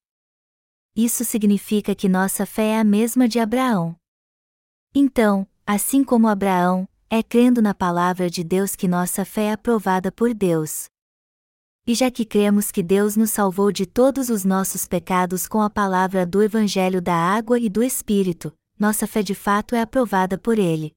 Isso 0.94 1.24
significa 1.24 1.94
que 1.94 2.06
nossa 2.06 2.44
fé 2.44 2.72
é 2.72 2.78
a 2.78 2.84
mesma 2.84 3.26
de 3.26 3.38
Abraão. 3.38 3.96
Então, 4.94 5.48
assim 5.66 6.04
como 6.04 6.28
Abraão, 6.28 6.86
é 7.14 7.22
crendo 7.22 7.60
na 7.60 7.74
palavra 7.74 8.30
de 8.30 8.42
Deus 8.42 8.74
que 8.74 8.88
nossa 8.88 9.22
fé 9.22 9.48
é 9.48 9.52
aprovada 9.52 10.10
por 10.10 10.32
Deus. 10.32 10.86
E 11.86 11.94
já 11.94 12.10
que 12.10 12.24
cremos 12.24 12.72
que 12.72 12.82
Deus 12.82 13.16
nos 13.16 13.30
salvou 13.30 13.70
de 13.70 13.84
todos 13.84 14.30
os 14.30 14.46
nossos 14.46 14.88
pecados 14.88 15.46
com 15.46 15.60
a 15.60 15.68
palavra 15.68 16.24
do 16.24 16.42
Evangelho 16.42 17.02
da 17.02 17.14
água 17.14 17.58
e 17.58 17.68
do 17.68 17.82
Espírito, 17.82 18.50
nossa 18.78 19.06
fé 19.06 19.22
de 19.22 19.34
fato 19.34 19.74
é 19.74 19.82
aprovada 19.82 20.38
por 20.38 20.58
Ele. 20.58 20.90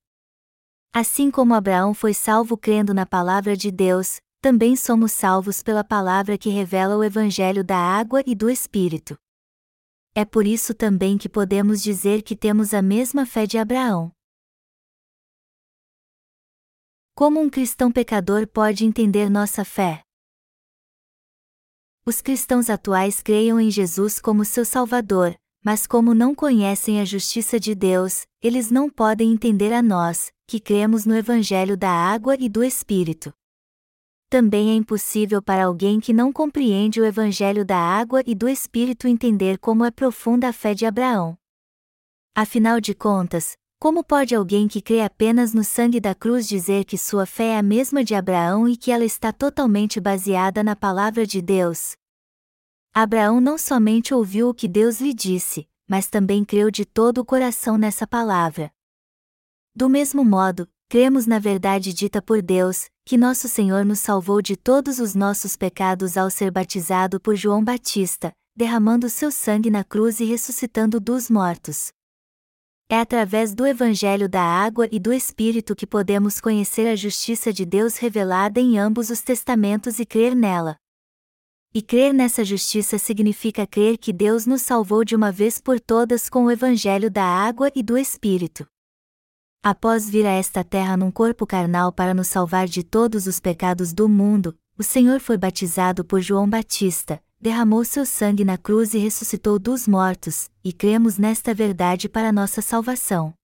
Assim 0.93 1.29
como 1.29 1.53
Abraão 1.53 1.93
foi 1.93 2.13
salvo 2.13 2.55
crendo 2.55 2.93
na 2.93 3.05
palavra 3.05 3.57
de 3.57 3.69
Deus, 3.69 4.22
também 4.41 4.77
somos 4.77 5.12
salvos 5.12 5.62
pela 5.62 5.84
palavra 5.84 6.38
que 6.38 6.50
revela 6.50 6.95
o 6.95 7.03
Evangelho 7.03 7.62
da 7.62 7.77
água 7.77 8.24
e 8.25 8.34
do 8.34 8.50
Espírito. 8.50 9.17
É 10.15 10.24
por 10.24 10.48
isso 10.48 10.74
também 10.74 11.17
que 11.17 11.27
podemos 11.27 11.84
dizer 11.84 12.22
que 12.22 12.38
temos 12.38 12.74
a 12.74 12.81
mesma 12.81 13.25
fé 13.25 13.45
de 13.45 13.57
Abraão. 13.57 14.15
Como 17.17 17.39
um 17.39 17.50
cristão 17.50 17.93
pecador 17.93 18.45
pode 18.45 18.84
entender 18.84 19.29
nossa 19.29 19.63
fé? 19.63 20.01
Os 22.05 22.22
cristãos 22.22 22.69
atuais 22.69 23.22
creiam 23.22 23.57
em 23.57 23.72
Jesus 23.72 24.19
como 24.19 24.43
seu 24.43 24.65
Salvador, 24.65 25.34
mas 25.63 25.88
como 25.88 26.13
não 26.13 26.36
conhecem 26.36 27.00
a 27.00 27.05
justiça 27.05 27.57
de 27.57 27.74
Deus, 27.74 28.25
eles 28.41 28.69
não 28.69 28.89
podem 28.89 29.31
entender 29.31 29.72
a 29.72 29.81
nós, 29.81 30.29
que 30.45 30.60
cremos 30.60 31.05
no 31.05 31.15
Evangelho 31.15 31.77
da 31.77 31.89
água 31.89 32.36
e 32.38 32.50
do 32.50 32.62
Espírito. 32.62 33.34
Também 34.29 34.72
é 34.72 34.74
impossível 34.74 35.41
para 35.41 35.63
alguém 35.63 36.01
que 36.01 36.12
não 36.12 36.34
compreende 36.34 37.00
o 37.00 37.05
Evangelho 37.05 37.63
da 37.63 37.77
água 37.77 38.24
e 38.25 38.36
do 38.36 38.50
Espírito 38.50 39.07
entender 39.07 39.57
como 39.60 39.86
é 39.86 39.89
profunda 39.89 40.50
a 40.50 40.53
fé 40.53 40.74
de 40.74 40.86
Abraão. 40.86 41.38
Afinal 42.36 42.81
de 42.81 42.93
contas, 42.93 43.55
como 43.86 44.04
pode 44.04 44.34
alguém 44.34 44.68
que 44.68 44.82
crê 44.82 45.01
apenas 45.01 45.54
no 45.54 45.63
sangue 45.63 46.00
da 46.00 46.15
cruz 46.15 46.48
dizer 46.48 46.86
que 46.86 46.98
sua 46.98 47.27
fé 47.27 47.50
é 47.50 47.58
a 47.60 47.62
mesma 47.62 48.04
de 48.04 48.15
Abraão 48.15 48.68
e 48.68 48.75
que 48.75 48.92
ela 48.92 49.06
está 49.06 49.32
totalmente 49.32 50.01
baseada 50.01 50.63
na 50.63 50.75
palavra 50.75 51.24
de 51.24 51.39
Deus? 51.39 51.96
Abraão 52.92 53.39
não 53.39 53.60
somente 53.60 54.12
ouviu 54.12 54.50
o 54.50 54.56
que 54.56 54.68
Deus 54.68 55.00
lhe 55.00 55.13
disse, 55.13 55.70
mas 55.88 56.08
também 56.08 56.44
creu 56.44 56.72
de 56.72 56.84
todo 56.84 57.20
o 57.20 57.24
coração 57.24 57.77
nessa 57.77 58.08
palavra. 58.08 58.72
Do 59.75 59.88
mesmo 59.88 60.25
modo, 60.25 60.68
cremos 60.89 61.27
na 61.27 61.38
verdade 61.38 61.94
dita 61.94 62.24
por 62.24 62.42
Deus, 62.42 62.89
que 63.06 63.15
nosso 63.15 63.48
Senhor 63.48 63.86
nos 63.86 64.00
salvou 64.00 64.42
de 64.42 64.56
todos 64.56 64.98
os 64.98 65.13
nossos 65.13 65.56
pecados 65.56 66.18
ao 66.18 66.32
ser 66.32 66.50
batizado 66.50 67.20
por 67.20 67.36
João 67.36 67.63
Batista, 67.63 68.34
derramando 68.56 69.08
seu 69.12 69.30
sangue 69.30 69.70
na 69.70 69.84
cruz 69.84 70.20
e 70.20 70.25
ressuscitando 70.25 71.00
dos 71.00 71.30
mortos. 71.30 71.94
É 72.88 73.00
através 73.00 73.56
do 73.56 73.65
Evangelho 73.65 74.30
da 74.30 74.44
Água 74.44 74.88
e 74.92 75.00
do 75.00 75.12
Espírito 75.12 75.75
que 75.75 75.88
podemos 75.88 76.39
conhecer 76.39 76.88
a 76.88 76.96
justiça 76.96 77.51
de 77.51 77.65
Deus 77.65 77.98
revelada 77.98 78.60
em 78.60 78.77
ambos 78.77 79.10
os 79.10 79.22
testamentos 79.22 80.00
e 80.00 80.06
crer 80.06 80.36
nela. 80.36 80.77
E 81.74 81.82
crer 81.82 82.13
nessa 82.13 82.46
justiça 82.46 83.00
significa 83.00 83.65
crer 83.65 83.98
que 83.98 84.13
Deus 84.13 84.46
nos 84.46 84.62
salvou 84.62 85.04
de 85.04 85.15
uma 85.15 85.32
vez 85.32 85.60
por 85.60 85.80
todas 85.80 86.30
com 86.30 86.46
o 86.46 86.51
Evangelho 86.51 87.10
da 87.10 87.24
Água 87.24 87.72
e 87.75 87.82
do 87.82 87.98
Espírito. 87.98 88.68
Após 89.63 90.08
vir 90.08 90.27
a 90.27 90.32
esta 90.32 90.63
terra 90.63 90.96
num 90.96 91.10
corpo 91.10 91.48
carnal 91.48 91.92
para 91.92 92.13
nos 92.13 92.27
salvar 92.27 92.68
de 92.68 92.84
todos 92.84 93.25
os 93.25 93.39
pecados 93.39 93.94
do 93.94 94.08
mundo, 94.08 94.56
o 94.77 94.84
Senhor 94.84 95.20
foi 95.20 95.39
batizado 95.39 96.06
por 96.06 96.22
João 96.22 96.48
Batista, 96.48 97.20
derramou 97.46 97.86
seu 97.86 98.08
sangue 98.08 98.44
na 98.44 98.58
cruz 98.58 98.96
e 98.96 98.98
ressuscitou 98.98 99.60
dos 99.60 99.88
mortos, 99.88 100.50
e 100.64 100.74
cremos 100.74 101.20
nesta 101.20 101.54
verdade 101.54 102.10
para 102.10 102.32
nossa 102.32 102.60
salvação. 102.60 103.36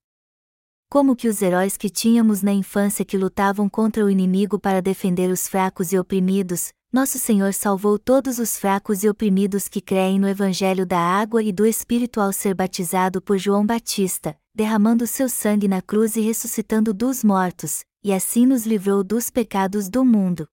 Como 0.90 1.14
que 1.14 1.28
os 1.28 1.40
heróis 1.40 1.76
que 1.76 1.88
tínhamos 1.88 2.42
na 2.42 2.52
infância 2.52 3.04
que 3.04 3.16
lutavam 3.16 3.68
contra 3.68 4.04
o 4.04 4.10
inimigo 4.10 4.58
para 4.58 4.82
defender 4.82 5.30
os 5.30 5.46
fracos 5.46 5.92
e 5.92 5.98
oprimidos, 6.00 6.72
nosso 6.92 7.16
Senhor 7.16 7.54
salvou 7.54 7.96
todos 7.96 8.40
os 8.40 8.58
fracos 8.58 9.04
e 9.04 9.08
oprimidos 9.08 9.68
que 9.68 9.80
creem 9.80 10.18
no 10.18 10.28
Evangelho 10.28 10.84
da 10.84 10.98
água 10.98 11.40
e 11.40 11.52
do 11.52 11.64
Espírito 11.64 12.20
ao 12.20 12.32
ser 12.32 12.56
batizado 12.56 13.22
por 13.22 13.38
João 13.38 13.64
Batista, 13.64 14.36
derramando 14.52 15.06
seu 15.06 15.28
sangue 15.28 15.68
na 15.68 15.80
cruz 15.80 16.16
e 16.16 16.20
ressuscitando 16.20 16.92
dos 16.92 17.22
mortos, 17.22 17.84
e 18.02 18.12
assim 18.12 18.46
nos 18.46 18.66
livrou 18.66 19.04
dos 19.04 19.30
pecados 19.30 19.88
do 19.88 20.04
mundo. 20.04 20.48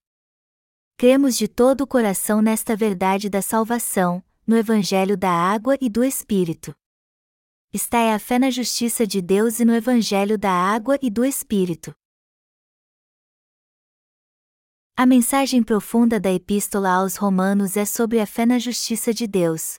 Cremos 1.00 1.38
de 1.38 1.48
todo 1.48 1.80
o 1.80 1.86
coração 1.86 2.42
nesta 2.42 2.76
verdade 2.76 3.30
da 3.30 3.40
salvação, 3.40 4.22
no 4.46 4.54
Evangelho 4.54 5.16
da 5.16 5.30
água 5.30 5.74
e 5.80 5.88
do 5.88 6.04
Espírito. 6.04 6.74
Está 7.72 8.00
é 8.00 8.12
a 8.12 8.18
fé 8.18 8.38
na 8.38 8.50
justiça 8.50 9.06
de 9.06 9.22
Deus 9.22 9.60
e 9.60 9.64
no 9.64 9.74
Evangelho 9.74 10.36
da 10.36 10.52
água 10.52 10.98
e 11.00 11.08
do 11.08 11.24
Espírito. 11.24 11.94
A 14.94 15.06
mensagem 15.06 15.62
profunda 15.62 16.20
da 16.20 16.30
Epístola 16.30 16.90
aos 16.90 17.16
Romanos 17.16 17.78
é 17.78 17.86
sobre 17.86 18.20
a 18.20 18.26
fé 18.26 18.44
na 18.44 18.58
justiça 18.58 19.14
de 19.14 19.26
Deus. 19.26 19.76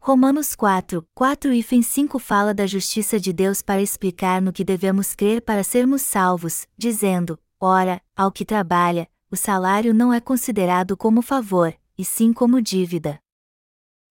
Romanos 0.00 0.56
4, 0.56 1.06
4 1.14 1.52
e 1.52 1.62
5 1.62 2.18
fala 2.18 2.54
da 2.54 2.66
justiça 2.66 3.20
de 3.20 3.34
Deus 3.34 3.60
para 3.60 3.82
explicar 3.82 4.40
no 4.40 4.50
que 4.50 4.64
devemos 4.64 5.14
crer 5.14 5.42
para 5.42 5.62
sermos 5.62 6.00
salvos, 6.00 6.66
dizendo: 6.74 7.38
Ora, 7.62 8.02
ao 8.16 8.32
que 8.32 8.42
trabalha, 8.42 9.06
o 9.30 9.36
salário 9.36 9.92
não 9.92 10.14
é 10.14 10.18
considerado 10.18 10.96
como 10.96 11.20
favor, 11.20 11.78
e 11.98 12.02
sim 12.02 12.32
como 12.32 12.62
dívida. 12.62 13.20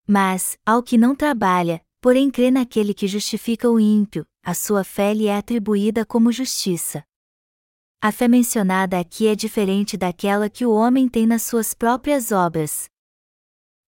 Mas, 0.07 0.55
ao 0.63 0.83
que 0.83 0.99
não 0.99 1.15
trabalha, 1.15 1.81
porém 1.99 2.29
crê 2.29 2.51
naquele 2.51 2.93
que 2.93 3.07
justifica 3.07 3.67
o 3.67 3.79
ímpio, 3.79 4.23
a 4.43 4.53
sua 4.53 4.83
fé 4.83 5.15
lhe 5.15 5.25
é 5.25 5.35
atribuída 5.35 6.05
como 6.05 6.31
justiça. 6.31 7.03
A 7.99 8.11
fé 8.11 8.27
mencionada 8.27 8.99
aqui 8.99 9.27
é 9.27 9.35
diferente 9.35 9.97
daquela 9.97 10.47
que 10.47 10.63
o 10.63 10.71
homem 10.71 11.09
tem 11.09 11.25
nas 11.25 11.41
suas 11.41 11.73
próprias 11.73 12.31
obras. 12.31 12.87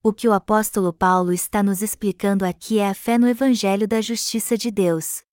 O 0.04 0.12
que 0.12 0.28
o 0.28 0.34
apóstolo 0.34 0.92
Paulo 0.92 1.32
está 1.32 1.62
nos 1.62 1.84
explicando 1.84 2.44
aqui 2.44 2.80
é 2.80 2.90
a 2.90 2.96
fé 2.96 3.16
no 3.20 3.28
Evangelho 3.28 3.88
da 3.88 4.02
Justiça 4.02 4.58
de 4.58 4.72
Deus 4.72 5.24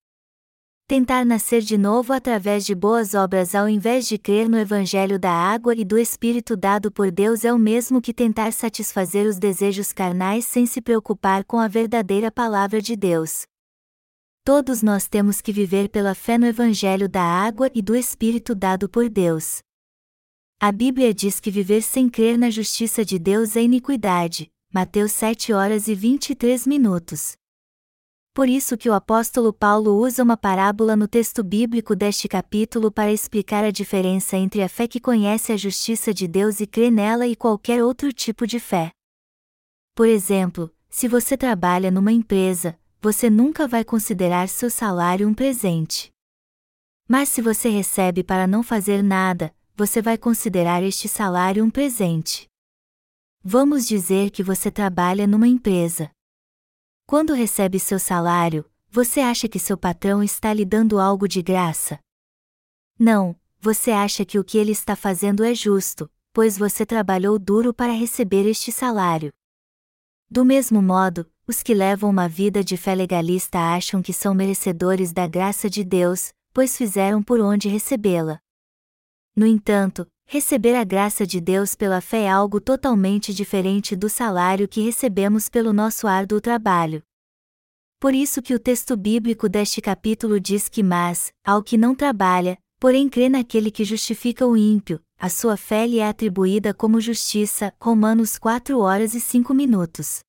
tentar 0.89 1.23
nascer 1.23 1.61
de 1.61 1.77
novo 1.77 2.15
através 2.15 2.65
de 2.65 2.75
boas 2.75 3.13
obras 3.13 3.55
ao 3.55 3.69
invés 3.69 4.09
de 4.09 4.17
crer 4.17 4.49
no 4.49 4.59
Evangelho 4.59 5.19
da 5.19 5.31
água 5.31 5.75
e 5.77 5.85
do 5.85 5.99
Espírito 5.99 6.57
dado 6.57 6.91
por 6.91 7.11
Deus 7.11 7.45
é 7.45 7.53
o 7.53 7.59
mesmo 7.59 8.01
que 8.01 8.15
tentar 8.15 8.55
satisfazer 8.55 9.27
os 9.27 9.39
desejos 9.39 9.93
carnais 9.93 10.47
sem 10.47 10.65
se 10.65 10.81
preocupar 10.81 11.45
com 11.45 11.59
a 11.59 11.69
verdadeira 11.69 12.33
palavra 12.33 12.81
de 12.81 12.97
Deus. 12.97 13.43
Todos 14.43 14.83
nós 14.83 15.07
temos 15.07 15.43
que 15.43 15.53
viver 15.53 15.91
pela 15.91 16.15
fé 16.15 16.39
no 16.39 16.47
Evangelho 16.47 17.07
da 17.07 17.23
água 17.23 17.71
e 17.75 17.83
do 17.83 17.95
Espírito 17.95 18.55
dado 18.55 18.89
por 18.89 19.11
Deus. 19.11 19.59
A 20.59 20.73
Bíblia 20.73 21.13
diz 21.13 21.39
que 21.39 21.51
viver 21.51 21.83
sem 21.83 22.09
crer 22.09 22.39
na 22.39 22.49
justiça 22.49 23.05
de 23.05 23.19
Deus 23.19 23.57
é 23.57 23.63
iniquidade. 23.63 24.51
Mateus 24.73 25.13
7 25.13 25.53
horas 25.53 25.87
e 25.87 25.95
23 25.95 26.67
minutos. 26.67 27.37
Por 28.39 28.49
isso 28.49 28.79
que 28.79 28.89
o 28.89 28.95
apóstolo 28.95 29.53
Paulo 29.53 29.97
usa 29.97 30.23
uma 30.23 30.37
parábola 30.37 30.95
no 30.95 31.09
texto 31.09 31.43
bíblico 31.43 31.97
deste 31.97 32.29
capítulo 32.29 32.89
para 32.89 33.11
explicar 33.11 33.65
a 33.65 33.73
diferença 33.73 34.37
entre 34.37 34.63
a 34.63 34.69
fé 34.69 34.87
que 34.87 35.01
conhece 35.01 35.51
a 35.51 35.57
justiça 35.57 36.15
de 36.15 36.29
Deus 36.29 36.61
e 36.61 36.67
crê 36.69 36.89
nela 36.89 37.27
e 37.27 37.35
qualquer 37.35 37.83
outro 37.83 38.13
tipo 38.13 38.47
de 38.47 38.61
fé. 38.61 38.93
Por 39.93 40.07
exemplo, 40.07 40.73
se 40.89 41.09
você 41.09 41.37
trabalha 41.37 41.91
numa 41.91 42.13
empresa, 42.13 42.79
você 43.03 43.29
nunca 43.29 43.67
vai 43.67 43.83
considerar 43.83 44.49
seu 44.49 44.71
salário 44.71 45.27
um 45.27 45.35
presente. 45.35 46.13
Mas 47.09 47.31
se 47.31 47.43
você 47.43 47.69
recebe 47.69 48.23
para 48.23 48.47
não 48.47 48.63
fazer 48.63 49.03
nada, 49.03 49.53
você 49.75 50.01
vai 50.01 50.17
considerar 50.17 50.81
este 50.85 51.09
salário 51.09 51.65
um 51.65 51.71
presente. 51.71 52.47
Vamos 53.43 53.85
dizer 53.85 54.31
que 54.31 54.45
você 54.45 54.71
trabalha 54.71 55.27
numa 55.27 55.49
empresa. 55.49 56.09
Quando 57.09 57.33
recebe 57.33 57.81
seu 57.81 57.99
salário, 57.99 58.71
você 58.91 59.21
acha 59.21 59.49
que 59.49 59.59
seu 59.59 59.79
patrão 59.79 60.23
está 60.23 60.53
lhe 60.53 60.63
dando 60.63 61.01
algo 61.01 61.27
de 61.27 61.41
graça? 61.41 61.99
Não, 62.99 63.35
você 63.59 63.91
acha 63.91 64.27
que 64.27 64.39
o 64.39 64.45
que 64.45 64.59
ele 64.59 64.73
está 64.73 64.95
fazendo 64.95 65.43
é 65.43 65.55
justo, 65.55 66.11
pois 66.35 66.59
você 66.59 66.85
trabalhou 66.85 67.39
duro 67.39 67.73
para 67.73 67.95
receber 67.95 68.47
este 68.47 68.71
salário. 68.71 69.33
Do 70.31 70.45
mesmo 70.45 70.83
modo, 70.83 71.27
os 71.47 71.63
que 71.63 71.73
levam 71.73 72.11
uma 72.11 72.29
vida 72.29 72.63
de 72.63 72.77
fé 72.77 72.95
legalista 72.95 73.59
acham 73.59 74.03
que 74.03 74.13
são 74.13 74.35
merecedores 74.35 75.11
da 75.11 75.27
graça 75.27 75.71
de 75.71 75.83
Deus, 75.83 76.35
pois 76.53 76.77
fizeram 76.77 77.23
por 77.23 77.41
onde 77.41 77.71
recebê-la. 77.71 78.39
No 79.35 79.47
entanto, 79.47 80.07
receber 80.31 80.75
a 80.75 80.85
graça 80.85 81.27
de 81.27 81.41
Deus 81.41 81.75
pela 81.75 82.03
fé 82.03 82.25
é 82.25 82.29
algo 82.29 82.61
totalmente 82.61 83.33
diferente 83.33 83.97
do 83.97 84.11
salário 84.11 84.69
que 84.69 84.83
recebemos 84.83 85.49
pelo 85.49 85.73
nosso 85.73 86.07
árduo 86.07 86.39
trabalho. 86.39 87.03
Por 87.99 88.15
isso 88.15 88.43
que 88.43 88.55
o 88.55 88.59
texto 88.59 88.95
bíblico 88.95 89.49
deste 89.49 89.81
capítulo 89.81 90.39
diz 90.39 90.69
que 90.69 90.83
mas, 90.83 91.33
ao 91.43 91.63
que 91.63 91.79
não 91.79 91.95
trabalha, 91.95 92.59
porém 92.79 93.09
crê 93.09 93.31
naquele 93.31 93.71
que 93.71 93.85
justifica 93.85 94.47
o 94.47 94.55
ímpio, 94.55 95.01
a 95.19 95.31
sua 95.31 95.57
fé 95.57 95.87
lhe 95.87 95.99
é 95.99 96.07
atribuída 96.07 96.75
como 96.75 97.01
justiça. 97.01 97.73
Romanos 97.81 98.37
4 98.39 98.79
horas 98.79 99.15
e 99.15 99.21
5 99.21 99.55
minutos. 99.55 100.21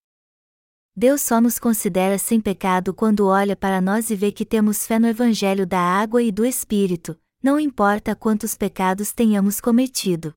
Deus 0.95 1.21
só 1.21 1.41
nos 1.41 1.59
considera 1.59 2.17
sem 2.17 2.39
pecado 2.39 2.93
quando 2.93 3.27
olha 3.27 3.55
para 3.55 3.81
nós 3.81 4.09
e 4.09 4.15
vê 4.15 4.31
que 4.31 4.45
temos 4.45 4.87
fé 4.87 4.97
no 4.97 5.07
Evangelho 5.07 5.67
da 5.67 5.79
água 5.79 6.23
e 6.23 6.31
do 6.31 6.45
Espírito, 6.45 7.17
não 7.41 7.59
importa 7.59 8.15
quantos 8.15 8.55
pecados 8.55 9.13
tenhamos 9.13 9.61
cometido. 9.61 10.33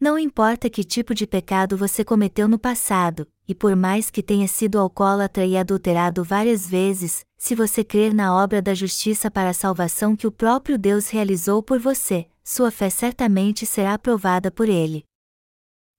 Não 0.00 0.18
importa 0.18 0.70
que 0.70 0.84
tipo 0.84 1.12
de 1.12 1.26
pecado 1.26 1.76
você 1.76 2.04
cometeu 2.04 2.46
no 2.46 2.58
passado, 2.58 3.26
e 3.48 3.54
por 3.54 3.74
mais 3.74 4.10
que 4.10 4.22
tenha 4.22 4.46
sido 4.46 4.78
alcoólatra 4.78 5.44
e 5.44 5.56
adulterado 5.56 6.22
várias 6.22 6.66
vezes, 6.66 7.26
se 7.36 7.54
você 7.54 7.82
crer 7.82 8.14
na 8.14 8.34
obra 8.34 8.62
da 8.62 8.74
justiça 8.74 9.30
para 9.30 9.50
a 9.50 9.54
salvação 9.54 10.14
que 10.14 10.26
o 10.26 10.32
próprio 10.32 10.78
Deus 10.78 11.08
realizou 11.08 11.62
por 11.62 11.80
você, 11.80 12.26
sua 12.44 12.70
fé 12.70 12.88
certamente 12.88 13.66
será 13.66 13.94
aprovada 13.94 14.50
por 14.50 14.68
Ele. 14.68 15.04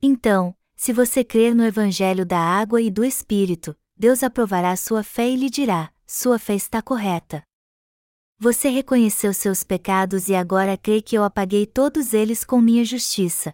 Então, 0.02 0.56
se 0.78 0.94
você 0.94 1.24
crer 1.24 1.54
no 1.54 1.64
Evangelho 1.66 2.26
da 2.26 2.40
água 2.40 2.82
e 2.82 2.90
do 2.90 3.04
Espírito, 3.04 3.76
Deus 3.98 4.24
aprovará 4.24 4.76
sua 4.78 5.04
fé 5.04 5.30
e 5.30 5.36
lhe 5.36 5.50
dirá: 5.50 5.92
sua 6.08 6.40
fé 6.40 6.56
está 6.56 6.82
correta. 6.82 7.44
Você 8.42 8.70
reconheceu 8.70 9.34
seus 9.34 9.66
pecados 9.66 10.30
e 10.30 10.34
agora 10.34 10.78
crê 10.78 11.02
que 11.02 11.18
eu 11.18 11.26
apaguei 11.26 11.66
todos 11.66 12.14
eles 12.14 12.46
com 12.46 12.62
minha 12.62 12.86
justiça. 12.86 13.54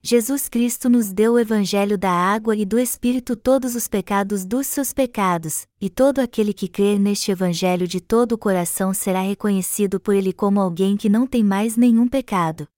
Jesus 0.00 0.48
Cristo 0.48 0.88
nos 0.88 1.12
deu 1.12 1.32
o 1.32 1.38
Evangelho 1.40 1.98
da 1.98 2.12
água 2.12 2.54
e 2.54 2.64
do 2.64 2.78
Espírito 2.78 3.34
todos 3.34 3.74
os 3.74 3.88
pecados 3.88 4.44
dos 4.44 4.68
seus 4.68 4.92
pecados, 4.92 5.66
e 5.80 5.90
todo 5.90 6.20
aquele 6.20 6.54
que 6.54 6.68
crer 6.68 7.00
neste 7.00 7.32
Evangelho 7.32 7.88
de 7.88 8.00
todo 8.00 8.32
o 8.32 8.38
coração 8.38 8.94
será 8.94 9.22
reconhecido 9.22 9.98
por 9.98 10.14
ele 10.14 10.32
como 10.32 10.60
alguém 10.60 10.96
que 10.96 11.08
não 11.08 11.26
tem 11.26 11.42
mais 11.42 11.76
nenhum 11.76 12.06
pecado. 12.06 12.68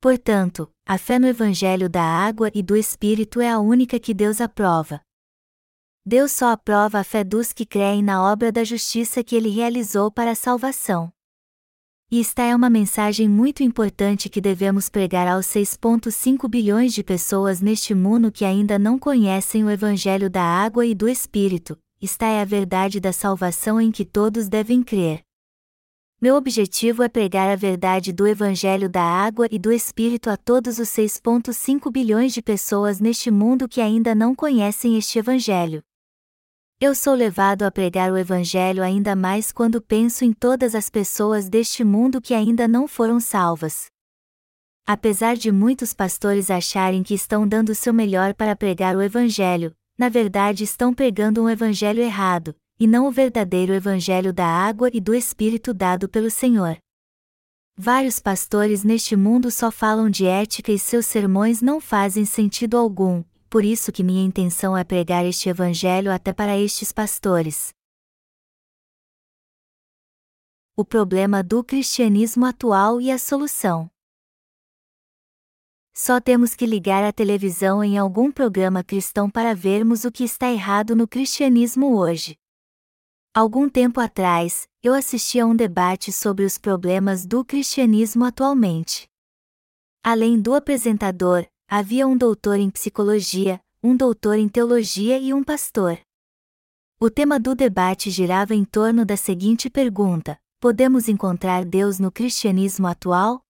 Portanto, 0.00 0.68
a 0.84 0.98
fé 0.98 1.20
no 1.20 1.28
Evangelho 1.28 1.88
da 1.88 2.02
água 2.02 2.50
e 2.52 2.64
do 2.64 2.76
Espírito 2.76 3.40
é 3.40 3.48
a 3.48 3.60
única 3.60 3.96
que 4.00 4.12
Deus 4.12 4.40
aprova. 4.40 5.05
Deus 6.08 6.30
só 6.30 6.52
aprova 6.52 7.00
a 7.00 7.04
fé 7.04 7.24
dos 7.24 7.52
que 7.52 7.66
creem 7.66 8.00
na 8.00 8.22
obra 8.22 8.52
da 8.52 8.62
justiça 8.62 9.24
que 9.24 9.34
ele 9.34 9.48
realizou 9.48 10.08
para 10.08 10.30
a 10.30 10.34
salvação. 10.36 11.12
E 12.08 12.20
esta 12.20 12.42
é 12.42 12.54
uma 12.54 12.70
mensagem 12.70 13.28
muito 13.28 13.64
importante 13.64 14.28
que 14.28 14.40
devemos 14.40 14.88
pregar 14.88 15.26
aos 15.26 15.46
6,5 15.46 16.48
bilhões 16.48 16.92
de 16.92 17.02
pessoas 17.02 17.60
neste 17.60 17.92
mundo 17.92 18.30
que 18.30 18.44
ainda 18.44 18.78
não 18.78 19.00
conhecem 19.00 19.64
o 19.64 19.68
Evangelho 19.68 20.30
da 20.30 20.44
água 20.44 20.86
e 20.86 20.94
do 20.94 21.08
Espírito. 21.08 21.76
Esta 22.00 22.26
é 22.26 22.40
a 22.40 22.44
verdade 22.44 23.00
da 23.00 23.12
salvação 23.12 23.80
em 23.80 23.90
que 23.90 24.04
todos 24.04 24.48
devem 24.48 24.84
crer. 24.84 25.22
Meu 26.22 26.36
objetivo 26.36 27.02
é 27.02 27.08
pregar 27.08 27.50
a 27.50 27.56
verdade 27.56 28.12
do 28.12 28.28
Evangelho 28.28 28.88
da 28.88 29.02
água 29.02 29.48
e 29.50 29.58
do 29.58 29.72
Espírito 29.72 30.30
a 30.30 30.36
todos 30.36 30.78
os 30.78 30.88
6,5 30.88 31.90
bilhões 31.90 32.32
de 32.32 32.40
pessoas 32.40 33.00
neste 33.00 33.28
mundo 33.28 33.68
que 33.68 33.80
ainda 33.80 34.14
não 34.14 34.36
conhecem 34.36 34.96
este 34.96 35.18
Evangelho. 35.18 35.82
Eu 36.78 36.94
sou 36.94 37.14
levado 37.14 37.62
a 37.62 37.70
pregar 37.70 38.12
o 38.12 38.18
Evangelho 38.18 38.82
ainda 38.82 39.16
mais 39.16 39.50
quando 39.50 39.80
penso 39.80 40.26
em 40.26 40.32
todas 40.34 40.74
as 40.74 40.90
pessoas 40.90 41.48
deste 41.48 41.82
mundo 41.82 42.20
que 42.20 42.34
ainda 42.34 42.68
não 42.68 42.86
foram 42.86 43.18
salvas. 43.18 43.86
Apesar 44.86 45.36
de 45.36 45.50
muitos 45.50 45.94
pastores 45.94 46.50
acharem 46.50 47.02
que 47.02 47.14
estão 47.14 47.48
dando 47.48 47.74
seu 47.74 47.94
melhor 47.94 48.34
para 48.34 48.54
pregar 48.54 48.94
o 48.94 49.00
Evangelho, 49.00 49.74
na 49.96 50.10
verdade 50.10 50.64
estão 50.64 50.92
pregando 50.92 51.42
um 51.42 51.48
Evangelho 51.48 52.02
errado, 52.02 52.54
e 52.78 52.86
não 52.86 53.08
o 53.08 53.10
verdadeiro 53.10 53.72
Evangelho 53.72 54.30
da 54.30 54.46
água 54.46 54.90
e 54.92 55.00
do 55.00 55.14
Espírito 55.14 55.72
dado 55.72 56.10
pelo 56.10 56.30
Senhor. 56.30 56.76
Vários 57.74 58.20
pastores 58.20 58.84
neste 58.84 59.16
mundo 59.16 59.50
só 59.50 59.70
falam 59.70 60.10
de 60.10 60.26
ética 60.26 60.70
e 60.70 60.78
seus 60.78 61.06
sermões 61.06 61.62
não 61.62 61.80
fazem 61.80 62.26
sentido 62.26 62.76
algum, 62.76 63.24
por 63.56 63.64
isso 63.64 63.90
que 63.90 64.02
minha 64.02 64.22
intenção 64.22 64.76
é 64.76 64.84
pregar 64.84 65.24
este 65.24 65.48
Evangelho 65.48 66.12
até 66.12 66.30
para 66.30 66.58
estes 66.58 66.92
pastores. 66.92 67.72
O 70.76 70.84
problema 70.84 71.42
do 71.42 71.64
cristianismo 71.64 72.44
atual 72.44 73.00
e 73.00 73.10
a 73.10 73.16
solução. 73.16 73.90
Só 75.94 76.20
temos 76.20 76.54
que 76.54 76.66
ligar 76.66 77.02
a 77.02 77.10
televisão 77.10 77.82
em 77.82 77.96
algum 77.96 78.30
programa 78.30 78.84
cristão 78.84 79.30
para 79.30 79.54
vermos 79.54 80.04
o 80.04 80.12
que 80.12 80.24
está 80.24 80.52
errado 80.52 80.94
no 80.94 81.08
cristianismo 81.08 81.96
hoje. 81.96 82.36
Algum 83.32 83.70
tempo 83.70 84.00
atrás, 84.00 84.68
eu 84.82 84.92
assisti 84.92 85.40
a 85.40 85.46
um 85.46 85.56
debate 85.56 86.12
sobre 86.12 86.44
os 86.44 86.58
problemas 86.58 87.24
do 87.24 87.42
cristianismo 87.42 88.22
atualmente. 88.22 89.08
Além 90.04 90.38
do 90.38 90.54
apresentador, 90.54 91.48
havia 91.68 92.06
um 92.06 92.16
doutor 92.16 92.58
em 92.58 92.70
psicologia, 92.70 93.60
um 93.82 93.96
doutor 93.96 94.38
em 94.38 94.48
teologia 94.48 95.18
e 95.18 95.34
um 95.34 95.42
pastor. 95.42 95.98
O 97.00 97.10
tema 97.10 97.40
do 97.40 97.54
debate 97.54 98.10
girava 98.10 98.54
em 98.54 98.64
torno 98.64 99.04
da 99.04 99.16
seguinte 99.16 99.68
pergunta: 99.68 100.38
Podemos 100.60 101.08
encontrar 101.08 101.64
Deus 101.64 101.98
no 101.98 102.10
cristianismo 102.10 102.86
atual? 102.86 103.42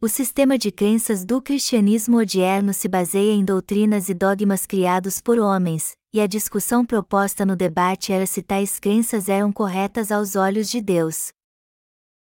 O 0.00 0.08
sistema 0.08 0.56
de 0.56 0.70
crenças 0.70 1.24
do 1.24 1.42
cristianismo 1.42 2.18
odierno 2.18 2.72
se 2.72 2.88
baseia 2.88 3.32
em 3.32 3.44
doutrinas 3.44 4.08
e 4.08 4.14
dogmas 4.14 4.64
criados 4.64 5.20
por 5.20 5.38
homens, 5.38 5.96
e 6.12 6.20
a 6.20 6.26
discussão 6.26 6.86
proposta 6.86 7.44
no 7.44 7.56
debate 7.56 8.12
era 8.12 8.24
se 8.24 8.40
tais 8.40 8.78
crenças 8.78 9.28
eram 9.28 9.52
corretas 9.52 10.10
aos 10.10 10.34
olhos 10.34 10.70
de 10.70 10.80
Deus. 10.80 11.32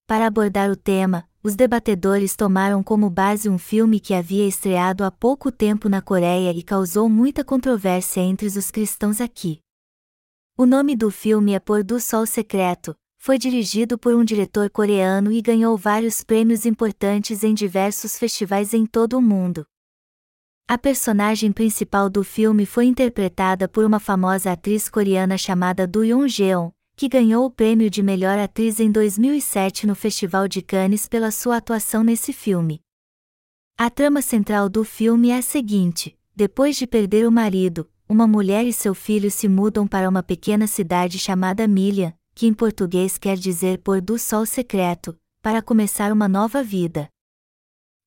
Para 0.07 0.25
abordar 0.27 0.71
o 0.71 0.75
tema, 0.75 1.27
os 1.45 1.55
debatedores 1.55 2.35
tomaram 2.35 2.81
como 2.81 3.07
base 3.07 3.47
um 3.47 3.59
filme 3.59 3.99
que 3.99 4.15
havia 4.15 4.47
estreado 4.47 5.03
há 5.03 5.11
pouco 5.11 5.51
tempo 5.51 5.87
na 5.87 6.01
Coreia 6.01 6.51
e 6.51 6.63
causou 6.63 7.07
muita 7.07 7.43
controvérsia 7.43 8.19
entre 8.21 8.47
os 8.47 8.71
cristãos 8.71 9.21
aqui. 9.21 9.59
O 10.57 10.65
nome 10.65 10.95
do 10.95 11.11
filme 11.11 11.53
é 11.53 11.59
Pôr 11.59 11.83
do 11.83 11.99
Sol 11.99 12.25
Secreto, 12.25 12.95
foi 13.19 13.37
dirigido 13.37 13.95
por 13.95 14.15
um 14.15 14.23
diretor 14.23 14.71
coreano 14.71 15.31
e 15.31 15.39
ganhou 15.39 15.77
vários 15.77 16.23
prêmios 16.23 16.65
importantes 16.65 17.43
em 17.43 17.53
diversos 17.53 18.17
festivais 18.17 18.73
em 18.73 18.83
todo 18.83 19.15
o 19.15 19.21
mundo. 19.21 19.67
A 20.67 20.79
personagem 20.79 21.51
principal 21.51 22.09
do 22.09 22.23
filme 22.23 22.65
foi 22.65 22.85
interpretada 22.85 23.67
por 23.67 23.85
uma 23.85 23.99
famosa 23.99 24.51
atriz 24.51 24.89
coreana 24.89 25.37
chamada 25.37 25.85
Do 25.85 26.03
Yoon-jeon, 26.03 26.71
que 26.95 27.09
ganhou 27.09 27.45
o 27.45 27.51
prêmio 27.51 27.89
de 27.89 28.01
melhor 28.01 28.39
atriz 28.39 28.79
em 28.79 28.89
2007 28.89 29.85
no 29.85 29.95
Festival 29.95 30.47
de 30.47 30.61
Cannes 30.61 31.07
pela 31.07 31.29
sua 31.29 31.57
atuação 31.57 32.03
nesse 32.03 32.31
filme. 32.31 32.81
A 33.77 33.89
trama 33.89 34.21
central 34.21 34.69
do 34.69 34.85
filme 34.85 35.29
é 35.29 35.37
a 35.37 35.41
seguinte: 35.41 36.17
depois 36.33 36.77
de 36.77 36.87
perder 36.87 37.27
o 37.27 37.31
marido, 37.31 37.89
uma 38.07 38.25
mulher 38.25 38.65
e 38.65 38.71
seu 38.71 38.95
filho 38.95 39.29
se 39.29 39.49
mudam 39.49 39.85
para 39.85 40.07
uma 40.07 40.23
pequena 40.23 40.67
cidade 40.67 41.19
chamada 41.19 41.67
Milha, 41.67 42.17
que 42.33 42.47
em 42.47 42.53
português 42.53 43.17
quer 43.17 43.35
dizer 43.35 43.79
pôr 43.79 43.99
do 43.99 44.17
sol 44.17 44.45
secreto, 44.45 45.17
para 45.41 45.61
começar 45.61 46.13
uma 46.13 46.29
nova 46.29 46.63
vida. 46.63 47.09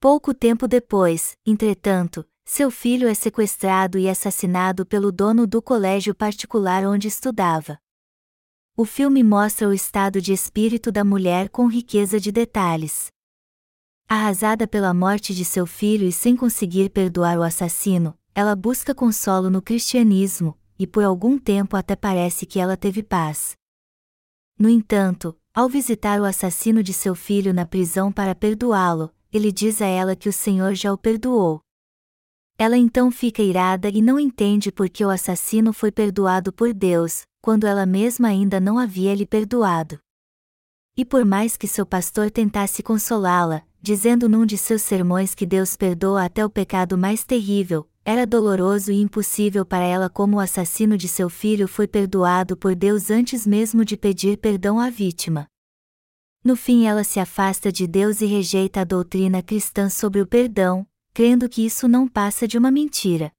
Pouco 0.00 0.32
tempo 0.32 0.66
depois, 0.66 1.36
entretanto, 1.44 2.24
seu 2.44 2.70
filho 2.70 3.06
é 3.06 3.12
sequestrado 3.12 3.98
e 3.98 4.08
assassinado 4.08 4.86
pelo 4.86 5.12
dono 5.12 5.46
do 5.46 5.60
colégio 5.60 6.14
particular 6.14 6.84
onde 6.84 7.08
estudava. 7.08 7.78
O 8.80 8.84
filme 8.84 9.24
mostra 9.24 9.68
o 9.68 9.72
estado 9.72 10.20
de 10.20 10.32
espírito 10.32 10.92
da 10.92 11.02
mulher 11.02 11.48
com 11.48 11.66
riqueza 11.66 12.20
de 12.20 12.30
detalhes. 12.30 13.08
Arrasada 14.08 14.68
pela 14.68 14.94
morte 14.94 15.34
de 15.34 15.44
seu 15.44 15.66
filho 15.66 16.06
e 16.06 16.12
sem 16.12 16.36
conseguir 16.36 16.88
perdoar 16.90 17.40
o 17.40 17.42
assassino, 17.42 18.16
ela 18.32 18.54
busca 18.54 18.94
consolo 18.94 19.50
no 19.50 19.60
cristianismo, 19.60 20.56
e 20.78 20.86
por 20.86 21.02
algum 21.02 21.40
tempo 21.40 21.76
até 21.76 21.96
parece 21.96 22.46
que 22.46 22.60
ela 22.60 22.76
teve 22.76 23.02
paz. 23.02 23.56
No 24.56 24.68
entanto, 24.68 25.36
ao 25.52 25.68
visitar 25.68 26.20
o 26.20 26.24
assassino 26.24 26.80
de 26.80 26.92
seu 26.92 27.16
filho 27.16 27.52
na 27.52 27.66
prisão 27.66 28.12
para 28.12 28.32
perdoá-lo, 28.32 29.12
ele 29.32 29.50
diz 29.50 29.82
a 29.82 29.86
ela 29.86 30.14
que 30.14 30.28
o 30.28 30.32
Senhor 30.32 30.76
já 30.76 30.92
o 30.92 30.96
perdoou. 30.96 31.60
Ela 32.56 32.76
então 32.76 33.10
fica 33.10 33.42
irada 33.42 33.88
e 33.88 34.00
não 34.00 34.20
entende 34.20 34.70
por 34.70 34.88
que 34.88 35.04
o 35.04 35.10
assassino 35.10 35.72
foi 35.72 35.90
perdoado 35.90 36.52
por 36.52 36.72
Deus, 36.72 37.26
quando 37.40 37.66
ela 37.66 37.86
mesma 37.86 38.28
ainda 38.28 38.60
não 38.60 38.78
havia 38.78 39.14
lhe 39.14 39.26
perdoado. 39.26 39.98
E 40.96 41.04
por 41.04 41.24
mais 41.24 41.56
que 41.56 41.68
seu 41.68 41.86
pastor 41.86 42.30
tentasse 42.30 42.82
consolá-la, 42.82 43.62
dizendo 43.80 44.28
num 44.28 44.44
de 44.44 44.58
seus 44.58 44.82
sermões 44.82 45.34
que 45.34 45.46
Deus 45.46 45.76
perdoa 45.76 46.24
até 46.24 46.44
o 46.44 46.50
pecado 46.50 46.98
mais 46.98 47.24
terrível, 47.24 47.88
era 48.04 48.26
doloroso 48.26 48.90
e 48.90 49.00
impossível 49.00 49.64
para 49.64 49.84
ela 49.84 50.08
como 50.08 50.38
o 50.38 50.40
assassino 50.40 50.96
de 50.96 51.06
seu 51.06 51.28
filho 51.28 51.68
foi 51.68 51.86
perdoado 51.86 52.56
por 52.56 52.74
Deus 52.74 53.10
antes 53.10 53.46
mesmo 53.46 53.84
de 53.84 53.96
pedir 53.96 54.38
perdão 54.38 54.80
à 54.80 54.88
vítima. 54.90 55.46
No 56.42 56.56
fim, 56.56 56.86
ela 56.86 57.04
se 57.04 57.20
afasta 57.20 57.70
de 57.70 57.86
Deus 57.86 58.20
e 58.20 58.26
rejeita 58.26 58.80
a 58.80 58.84
doutrina 58.84 59.42
cristã 59.42 59.90
sobre 59.90 60.20
o 60.20 60.26
perdão, 60.26 60.86
crendo 61.12 61.48
que 61.48 61.66
isso 61.66 61.86
não 61.86 62.08
passa 62.08 62.48
de 62.48 62.56
uma 62.56 62.70
mentira. 62.70 63.30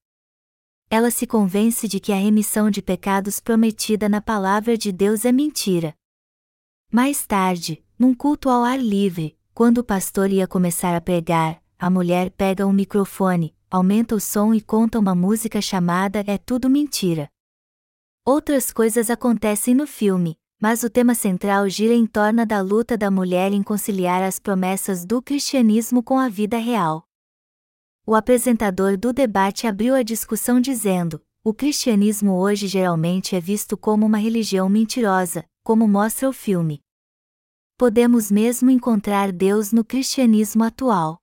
Ela 0.91 1.12
se 1.12 1.28
convence 1.28 1.88
de 1.88 1.99
que 1.99 2.12
a 2.12 2.15
remissão 2.15 2.71
de 2.71 2.82
pecados 2.82 3.39
prometida 3.39 4.10
na 4.10 4.19
palavra 4.19 4.75
de 4.75 4.91
Deus 4.91 5.23
é 5.23 5.32
mentira. 5.32 5.93
Mais 6.91 7.28
tarde, 7.28 7.86
num 7.97 8.15
culto 8.15 8.49
ao 8.49 8.63
ar 8.63 8.80
livre, 8.80 9.38
quando 9.54 9.78
o 9.78 9.84
pastor 9.84 10.32
ia 10.32 10.47
começar 10.47 10.95
a 10.95 11.02
pregar, 11.02 11.62
a 11.78 11.91
mulher 11.91 12.32
pega 12.32 12.65
um 12.65 12.73
microfone, 12.73 13.56
aumenta 13.69 14.15
o 14.15 14.19
som 14.19 14.52
e 14.52 14.60
conta 14.60 14.97
uma 14.97 15.13
música 15.13 15.62
chamada 15.62 16.23
É 16.25 16.39
Tudo 16.39 16.67
Mentira. 16.67 17.30
Outras 18.25 18.71
coisas 18.71 19.12
acontecem 19.12 19.75
no 19.75 19.86
filme, 19.86 20.39
mas 20.60 20.82
o 20.82 20.89
tema 20.89 21.13
central 21.13 21.69
gira 21.69 21.93
em 21.93 22.08
torno 22.08 22.47
da 22.47 22.62
luta 22.62 22.97
da 22.97 23.12
mulher 23.12 23.54
em 23.54 23.62
conciliar 23.62 24.23
as 24.23 24.39
promessas 24.39 25.06
do 25.06 25.21
cristianismo 25.21 26.02
com 26.02 26.17
a 26.17 26.28
vida 26.28 26.58
real. 26.58 27.09
O 28.10 28.15
apresentador 28.15 28.98
do 28.98 29.13
debate 29.13 29.67
abriu 29.67 29.93
a 29.93 30.02
discussão 30.02 30.60
dizendo: 30.60 31.22
o 31.43 31.54
cristianismo 31.54 32.39
hoje 32.39 32.65
geralmente 32.65 33.36
é 33.36 33.39
visto 33.39 33.78
como 33.78 34.04
uma 34.04 34.17
religião 34.17 34.67
mentirosa, 34.67 35.45
como 35.63 35.88
mostra 35.88 36.28
o 36.28 36.34
filme. 36.34 36.82
Podemos 37.78 38.32
mesmo 38.32 38.72
encontrar 38.72 39.32
Deus 39.32 39.72
no 39.72 39.86
cristianismo 39.86 40.63
atual. 40.63 41.19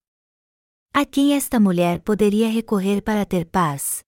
A 0.94 1.04
quem 1.04 1.34
esta 1.34 1.58
mulher 1.58 2.02
poderia 2.02 2.48
recorrer 2.48 3.02
para 3.02 3.26
ter 3.26 3.46
paz? 3.46 4.04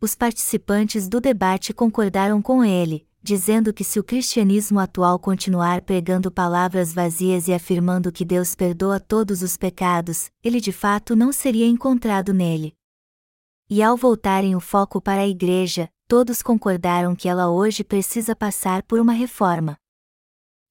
Os 0.00 0.16
participantes 0.16 1.08
do 1.08 1.20
debate 1.20 1.72
concordaram 1.72 2.42
com 2.42 2.64
ele, 2.64 3.06
dizendo 3.26 3.74
que 3.74 3.82
se 3.82 3.98
o 3.98 4.04
cristianismo 4.04 4.78
atual 4.78 5.18
continuar 5.18 5.80
pregando 5.82 6.30
palavras 6.30 6.94
vazias 6.94 7.48
e 7.48 7.52
afirmando 7.52 8.12
que 8.12 8.24
Deus 8.24 8.54
perdoa 8.54 9.00
todos 9.00 9.42
os 9.42 9.56
pecados, 9.56 10.30
ele 10.44 10.60
de 10.60 10.70
fato 10.70 11.16
não 11.16 11.32
seria 11.32 11.66
encontrado 11.66 12.32
nele. 12.32 12.72
E 13.68 13.82
ao 13.82 13.96
voltarem 13.96 14.54
o 14.54 14.60
foco 14.60 15.00
para 15.00 15.22
a 15.22 15.26
igreja, 15.26 15.88
todos 16.06 16.40
concordaram 16.40 17.16
que 17.16 17.28
ela 17.28 17.50
hoje 17.50 17.82
precisa 17.82 18.36
passar 18.36 18.84
por 18.84 19.00
uma 19.00 19.12
reforma. 19.12 19.76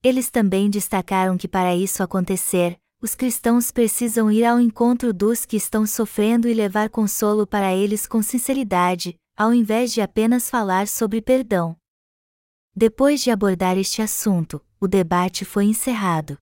Eles 0.02 0.30
também 0.30 0.70
destacaram 0.70 1.38
que 1.38 1.50
para 1.50 1.76
isso 1.76 2.02
acontecer, 2.02 2.78
os 3.02 3.16
cristãos 3.16 3.70
precisam 3.70 4.32
ir 4.32 4.46
ao 4.46 4.62
encontro 4.62 5.12
dos 5.12 5.46
que 5.46 5.58
estão 5.58 5.86
sofrendo 5.86 6.48
e 6.48 6.54
levar 6.54 6.90
consolo 6.90 7.46
para 7.46 7.76
eles 7.76 8.08
com 8.08 8.22
sinceridade, 8.22 9.18
ao 9.36 9.54
invés 9.54 9.92
de 9.92 10.00
apenas 10.00 10.50
falar 10.50 10.88
sobre 10.88 11.22
perdão. 11.22 11.76
Depois 12.76 13.22
de 13.22 13.32
abordar 13.32 13.78
este 13.78 14.02
assunto, 14.02 14.62
o 14.82 14.88
debate 14.88 15.46
foi 15.46 15.64
encerrado. 15.64 16.38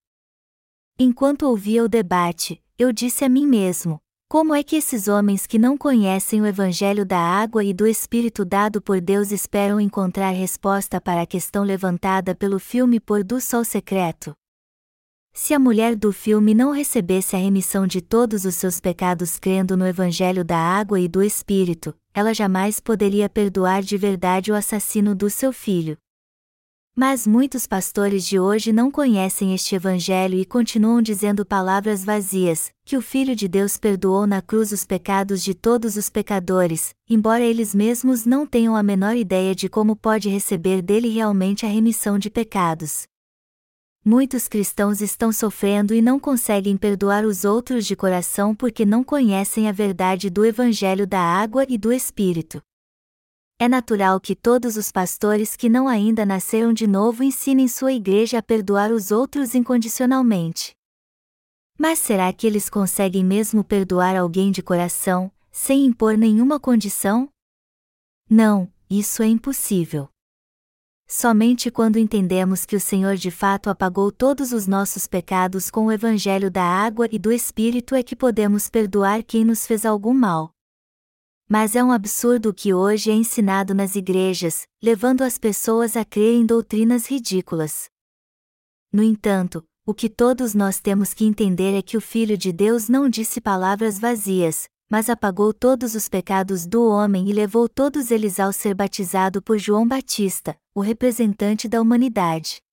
Enquanto 0.98 1.44
ouvia 1.44 1.84
o 1.84 1.88
debate, 1.88 2.60
eu 2.76 2.92
disse 2.92 3.24
a 3.24 3.30
mim 3.30 3.46
mesmo: 3.46 4.00
como 4.34 4.56
é 4.56 4.64
que 4.64 4.76
esses 4.76 5.08
homens 5.08 5.46
que 5.46 5.60
não 5.60 5.78
conhecem 5.78 6.42
o 6.42 6.48
Evangelho 6.48 7.06
da 7.06 7.20
água 7.20 7.64
e 7.64 7.72
do 7.72 7.86
Espírito 7.86 8.44
dado 8.44 8.82
por 8.82 9.00
Deus 9.00 9.32
esperam 9.32 9.80
encontrar 9.80 10.32
resposta 10.32 11.00
para 11.00 11.22
a 11.22 11.26
questão 11.28 11.64
levantada 11.64 12.34
pelo 12.34 12.58
filme 12.58 13.00
Pôr 13.00 13.24
do 13.24 13.40
Sol 13.40 13.64
Secreto? 13.64 14.34
Se 15.32 15.54
a 15.54 15.60
mulher 15.60 15.96
do 15.96 16.12
filme 16.12 16.56
não 16.56 16.72
recebesse 16.72 17.36
a 17.36 17.40
remissão 17.40 17.86
de 17.86 18.02
todos 18.02 18.44
os 18.44 18.56
seus 18.56 18.80
pecados 18.80 19.38
crendo 19.38 19.78
no 19.78 19.86
Evangelho 19.86 20.44
da 20.44 20.58
água 20.58 21.00
e 21.00 21.08
do 21.08 21.22
Espírito, 21.22 21.96
ela 22.12 22.34
jamais 22.34 22.80
poderia 22.80 23.30
perdoar 23.30 23.84
de 23.84 23.98
verdade 23.98 24.52
o 24.52 24.56
assassino 24.56 25.14
do 25.14 25.30
seu 25.30 25.54
filho. 25.54 25.96
Mas 26.96 27.26
muitos 27.26 27.66
pastores 27.66 28.24
de 28.24 28.40
hoje 28.40 28.72
não 28.72 28.92
conhecem 28.92 29.52
este 29.56 29.74
Evangelho 29.74 30.38
e 30.38 30.46
continuam 30.46 31.02
dizendo 31.02 31.44
palavras 31.44 32.06
vazias, 32.06 32.72
que 32.86 32.96
o 32.96 33.02
Filho 33.02 33.36
de 33.36 33.48
Deus 33.48 33.78
perdoou 33.78 34.28
na 34.28 34.44
cruz 34.44 34.72
os 34.72 34.86
pecados 34.86 35.44
de 35.44 35.56
todos 35.56 35.98
os 35.98 36.08
pecadores, 36.08 36.94
embora 37.10 37.44
eles 37.44 37.74
mesmos 37.74 38.28
não 38.28 38.46
tenham 38.46 38.76
a 38.76 38.84
menor 38.84 39.16
ideia 39.16 39.56
de 39.56 39.68
como 39.68 39.96
pode 39.96 40.30
receber 40.30 40.84
dele 40.84 41.10
realmente 41.10 41.66
a 41.66 41.70
remissão 41.70 42.20
de 42.20 42.30
pecados. 42.30 43.08
Muitos 44.06 44.48
cristãos 44.48 45.02
estão 45.02 45.32
sofrendo 45.32 45.96
e 45.96 46.02
não 46.02 46.20
conseguem 46.20 46.78
perdoar 46.78 47.26
os 47.26 47.44
outros 47.44 47.88
de 47.88 47.96
coração 47.96 48.54
porque 48.54 48.86
não 48.86 49.04
conhecem 49.04 49.68
a 49.68 49.72
verdade 49.72 50.30
do 50.30 50.46
Evangelho 50.46 51.08
da 51.08 51.22
água 51.22 51.66
e 51.68 51.76
do 51.76 51.92
Espírito 51.92 52.62
é 53.64 53.68
natural 53.70 54.20
que 54.20 54.36
todos 54.36 54.76
os 54.76 54.92
pastores 54.92 55.56
que 55.56 55.70
não 55.70 55.88
ainda 55.88 56.26
nasceram 56.26 56.74
de 56.74 56.86
novo 56.86 57.24
ensinem 57.24 57.66
sua 57.66 57.94
igreja 57.94 58.40
a 58.40 58.44
perdoar 58.44 58.92
os 58.92 59.10
outros 59.10 59.56
incondicionalmente. 59.56 60.76
Mas 61.80 62.00
será 62.00 62.34
que 62.34 62.46
eles 62.46 62.70
conseguem 62.70 63.24
mesmo 63.24 63.64
perdoar 63.64 64.18
alguém 64.18 64.52
de 64.52 64.62
coração, 64.62 65.32
sem 65.50 65.86
impor 65.86 66.18
nenhuma 66.18 66.60
condição? 66.60 67.30
Não, 68.30 68.70
isso 68.90 69.24
é 69.24 69.28
impossível. 69.28 70.10
Somente 71.08 71.72
quando 71.72 71.98
entendemos 71.98 72.66
que 72.66 72.76
o 72.76 72.82
Senhor 72.82 73.16
de 73.16 73.32
fato 73.32 73.70
apagou 73.70 74.12
todos 74.12 74.52
os 74.52 74.68
nossos 74.68 75.08
pecados 75.08 75.72
com 75.72 75.86
o 75.86 75.92
Evangelho 75.92 76.52
da 76.52 76.64
água 76.64 77.08
e 77.10 77.18
do 77.18 77.32
Espírito 77.32 77.96
é 77.96 78.04
que 78.04 78.16
podemos 78.16 78.70
perdoar 78.70 79.24
quem 79.24 79.46
nos 79.46 79.66
fez 79.66 79.86
algum 79.86 80.14
mal. 80.14 80.52
Mas 81.56 81.76
é 81.76 81.84
um 81.84 81.92
absurdo 81.92 82.50
o 82.50 82.54
que 82.54 82.74
hoje 82.74 83.12
é 83.12 83.14
ensinado 83.14 83.76
nas 83.76 83.96
igrejas, 83.96 84.66
levando 84.82 85.22
as 85.22 85.38
pessoas 85.38 85.96
a 85.96 86.04
crer 86.04 86.34
em 86.34 86.48
doutrinas 86.48 87.06
ridículas. 87.06 87.92
No 88.92 89.04
entanto, 89.04 89.64
o 89.86 89.94
que 89.94 90.10
todos 90.10 90.56
nós 90.56 90.80
temos 90.80 91.14
que 91.14 91.24
entender 91.24 91.78
é 91.78 91.84
que 91.84 91.96
o 91.96 92.02
Filho 92.02 92.36
de 92.36 92.52
Deus 92.52 92.90
não 92.90 93.08
disse 93.08 93.40
palavras 93.40 94.00
vazias, 94.00 94.68
mas 94.90 95.12
apagou 95.12 95.54
todos 95.54 95.94
os 95.94 96.10
pecados 96.10 96.66
do 96.66 96.90
homem 96.90 97.30
e 97.30 97.32
levou 97.32 97.70
todos 97.70 98.10
eles 98.10 98.40
ao 98.40 98.52
ser 98.52 98.74
batizado 98.74 99.40
por 99.40 99.60
João 99.60 99.88
Batista, 99.88 100.58
o 100.74 100.82
representante 100.82 101.68
da 101.68 101.80
humanidade. 101.80 102.64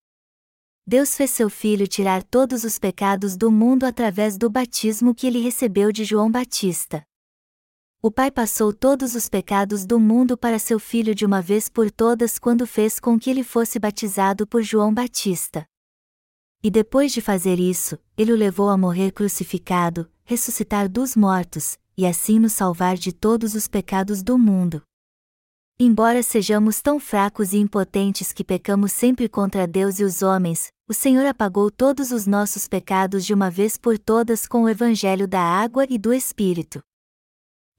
Deus 0.87 1.15
fez 1.15 1.33
seu 1.33 1.51
filho 1.51 1.87
tirar 1.87 2.23
todos 2.23 2.65
os 2.65 2.79
pecados 2.79 3.37
do 3.37 3.51
mundo 3.51 3.85
através 3.85 4.39
do 4.39 4.49
batismo 4.49 5.15
que 5.15 5.27
ele 5.27 5.39
recebeu 5.39 5.93
de 5.93 6.03
João 6.03 6.31
Batista. 6.31 7.05
O 8.03 8.11
Pai 8.11 8.31
passou 8.31 8.73
todos 8.73 9.15
os 9.15 9.29
pecados 9.29 9.85
do 9.85 10.01
mundo 10.01 10.35
para 10.35 10.59
seu 10.59 10.81
filho 10.81 11.15
de 11.15 11.27
uma 11.27 11.43
vez 11.43 11.69
por 11.69 11.91
todas 11.91 12.39
quando 12.39 12.67
fez 12.67 12.99
com 12.99 13.19
que 13.19 13.29
ele 13.29 13.45
fosse 13.45 13.79
batizado 13.79 14.47
por 14.47 14.63
João 14.63 14.95
Batista. 14.95 15.67
E 16.63 16.71
depois 16.71 17.13
de 17.13 17.21
fazer 17.21 17.61
isso, 17.61 17.99
ele 18.17 18.33
o 18.33 18.37
levou 18.37 18.71
a 18.71 18.79
morrer 18.79 19.13
crucificado, 19.13 20.11
ressuscitar 20.25 20.89
dos 20.89 21.15
mortos, 21.15 21.77
e 21.95 22.07
assim 22.07 22.39
nos 22.39 22.55
salvar 22.55 22.97
de 22.97 23.13
todos 23.13 23.55
os 23.55 23.69
pecados 23.69 24.23
do 24.23 24.39
mundo. 24.39 24.83
Embora 25.79 26.23
sejamos 26.23 26.81
tão 26.81 26.99
fracos 26.99 27.53
e 27.53 27.59
impotentes 27.59 28.33
que 28.33 28.43
pecamos 28.43 28.93
sempre 28.93 29.29
contra 29.29 29.67
Deus 29.67 30.01
e 30.01 30.05
os 30.05 30.23
homens, 30.23 30.69
o 30.89 30.95
Senhor 30.95 31.27
apagou 31.27 31.71
todos 31.71 32.13
os 32.13 32.27
nossos 32.27 32.67
pecados 32.67 33.27
de 33.27 33.35
uma 33.35 33.51
vez 33.51 33.77
por 33.77 33.99
todas 33.99 34.47
com 34.47 34.63
o 34.63 34.69
Evangelho 34.71 35.29
da 35.29 35.43
água 35.43 35.85
e 35.87 35.99
do 35.99 36.15
Espírito. 36.15 36.81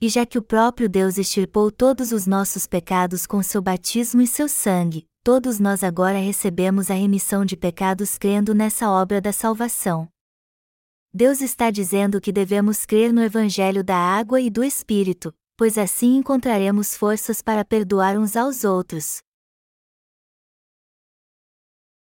E 0.03 0.09
já 0.09 0.25
que 0.25 0.39
o 0.39 0.41
próprio 0.41 0.89
Deus 0.89 1.19
extirpou 1.19 1.71
todos 1.71 2.11
os 2.11 2.25
nossos 2.25 2.65
pecados 2.65 3.27
com 3.27 3.43
seu 3.43 3.61
batismo 3.61 4.19
e 4.19 4.25
seu 4.25 4.49
sangue, 4.49 5.07
todos 5.23 5.59
nós 5.59 5.83
agora 5.83 6.17
recebemos 6.17 6.89
a 6.89 6.95
remissão 6.95 7.45
de 7.45 7.55
pecados 7.55 8.17
crendo 8.17 8.55
nessa 8.55 8.89
obra 8.89 9.21
da 9.21 9.31
salvação. 9.31 10.09
Deus 11.13 11.39
está 11.39 11.69
dizendo 11.69 12.19
que 12.19 12.31
devemos 12.31 12.83
crer 12.83 13.13
no 13.13 13.21
Evangelho 13.21 13.83
da 13.83 13.95
água 13.95 14.41
e 14.41 14.49
do 14.49 14.63
Espírito, 14.63 15.31
pois 15.55 15.77
assim 15.77 16.15
encontraremos 16.15 16.97
forças 16.97 17.39
para 17.39 17.63
perdoar 17.63 18.17
uns 18.17 18.35
aos 18.35 18.63
outros. 18.63 19.19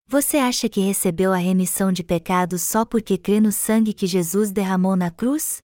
Você 0.07 0.38
acha 0.38 0.70
que 0.70 0.81
recebeu 0.81 1.35
a 1.35 1.37
remissão 1.37 1.92
de 1.92 2.03
pecados 2.03 2.62
só 2.62 2.83
porque 2.85 3.18
crê 3.18 3.40
no 3.40 3.53
sangue 3.53 3.92
que 3.92 4.07
Jesus 4.07 4.51
derramou 4.51 4.97
na 4.97 5.11
cruz? 5.11 5.63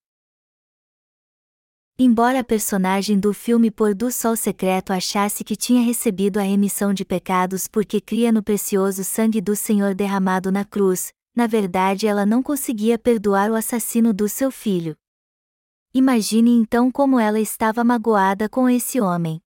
Embora 2.02 2.40
a 2.40 2.42
personagem 2.42 3.20
do 3.20 3.34
filme 3.34 3.70
Pôr 3.70 3.94
do 3.94 4.10
Sol 4.10 4.34
Secreto 4.34 4.90
achasse 4.90 5.44
que 5.44 5.54
tinha 5.54 5.82
recebido 5.82 6.38
a 6.38 6.42
remissão 6.42 6.94
de 6.94 7.04
pecados 7.04 7.68
porque 7.68 8.00
cria 8.00 8.32
no 8.32 8.42
precioso 8.42 9.04
sangue 9.04 9.38
do 9.38 9.54
Senhor 9.54 9.94
derramado 9.94 10.50
na 10.50 10.64
cruz, 10.64 11.12
na 11.36 11.46
verdade 11.46 12.06
ela 12.06 12.24
não 12.24 12.42
conseguia 12.42 12.98
perdoar 12.98 13.50
o 13.50 13.54
assassino 13.54 14.14
do 14.14 14.30
seu 14.30 14.50
filho. 14.50 14.96
Imagine 15.92 16.52
então 16.52 16.90
como 16.90 17.20
ela 17.20 17.38
estava 17.38 17.84
magoada 17.84 18.48
com 18.48 18.66
esse 18.66 18.98
homem. 18.98 19.38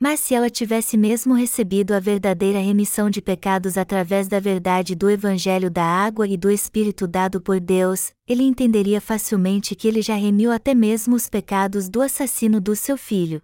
Mas 0.00 0.20
se 0.20 0.32
ela 0.32 0.48
tivesse 0.48 0.96
mesmo 0.96 1.34
recebido 1.34 1.92
a 1.92 1.98
verdadeira 1.98 2.60
remissão 2.60 3.10
de 3.10 3.20
pecados 3.20 3.76
através 3.76 4.28
da 4.28 4.38
verdade 4.38 4.94
do 4.94 5.10
Evangelho 5.10 5.68
da 5.68 5.82
água 5.84 6.28
e 6.28 6.36
do 6.36 6.48
Espírito 6.48 7.08
dado 7.08 7.40
por 7.40 7.58
Deus, 7.58 8.12
ele 8.26 8.44
entenderia 8.44 9.00
facilmente 9.00 9.74
que 9.74 9.88
ele 9.88 10.00
já 10.00 10.14
remiu 10.14 10.52
até 10.52 10.72
mesmo 10.72 11.16
os 11.16 11.28
pecados 11.28 11.88
do 11.88 12.00
assassino 12.00 12.60
do 12.60 12.76
seu 12.76 12.96
filho. 12.96 13.42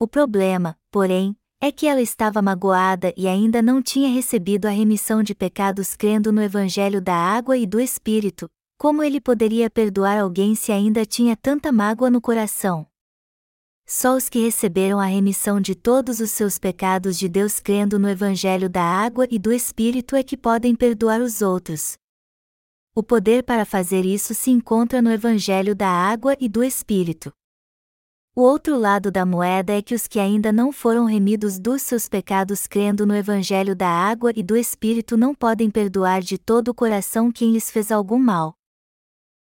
O 0.00 0.06
problema, 0.06 0.76
porém, 0.92 1.36
é 1.60 1.72
que 1.72 1.88
ela 1.88 2.00
estava 2.00 2.40
magoada 2.40 3.12
e 3.16 3.26
ainda 3.26 3.60
não 3.60 3.82
tinha 3.82 4.08
recebido 4.08 4.66
a 4.66 4.70
remissão 4.70 5.24
de 5.24 5.34
pecados 5.34 5.96
crendo 5.96 6.30
no 6.30 6.40
Evangelho 6.40 7.02
da 7.02 7.16
água 7.16 7.58
e 7.58 7.66
do 7.66 7.80
Espírito. 7.80 8.48
Como 8.78 9.02
ele 9.02 9.20
poderia 9.20 9.68
perdoar 9.68 10.20
alguém 10.20 10.54
se 10.54 10.70
ainda 10.70 11.04
tinha 11.04 11.36
tanta 11.36 11.72
mágoa 11.72 12.08
no 12.08 12.20
coração? 12.20 12.87
Só 13.90 14.14
os 14.14 14.28
que 14.28 14.38
receberam 14.40 15.00
a 15.00 15.06
remissão 15.06 15.58
de 15.58 15.74
todos 15.74 16.20
os 16.20 16.30
seus 16.30 16.58
pecados 16.58 17.18
de 17.18 17.26
Deus 17.26 17.58
crendo 17.58 17.98
no 17.98 18.06
Evangelho 18.06 18.68
da 18.68 18.82
água 18.82 19.26
e 19.30 19.38
do 19.38 19.50
Espírito 19.50 20.14
é 20.14 20.22
que 20.22 20.36
podem 20.36 20.76
perdoar 20.76 21.22
os 21.22 21.40
outros. 21.40 21.96
O 22.94 23.02
poder 23.02 23.44
para 23.44 23.64
fazer 23.64 24.04
isso 24.04 24.34
se 24.34 24.50
encontra 24.50 25.00
no 25.00 25.10
Evangelho 25.10 25.74
da 25.74 25.88
água 25.88 26.36
e 26.38 26.50
do 26.50 26.62
Espírito. 26.62 27.32
O 28.36 28.42
outro 28.42 28.78
lado 28.78 29.10
da 29.10 29.24
moeda 29.24 29.72
é 29.72 29.80
que 29.80 29.94
os 29.94 30.06
que 30.06 30.20
ainda 30.20 30.52
não 30.52 30.70
foram 30.70 31.06
remidos 31.06 31.58
dos 31.58 31.80
seus 31.80 32.10
pecados 32.10 32.66
crendo 32.66 33.06
no 33.06 33.16
Evangelho 33.16 33.74
da 33.74 33.88
água 33.88 34.32
e 34.36 34.42
do 34.42 34.54
Espírito 34.54 35.16
não 35.16 35.34
podem 35.34 35.70
perdoar 35.70 36.20
de 36.20 36.36
todo 36.36 36.68
o 36.68 36.74
coração 36.74 37.32
quem 37.32 37.52
lhes 37.52 37.70
fez 37.70 37.90
algum 37.90 38.18
mal. 38.18 38.57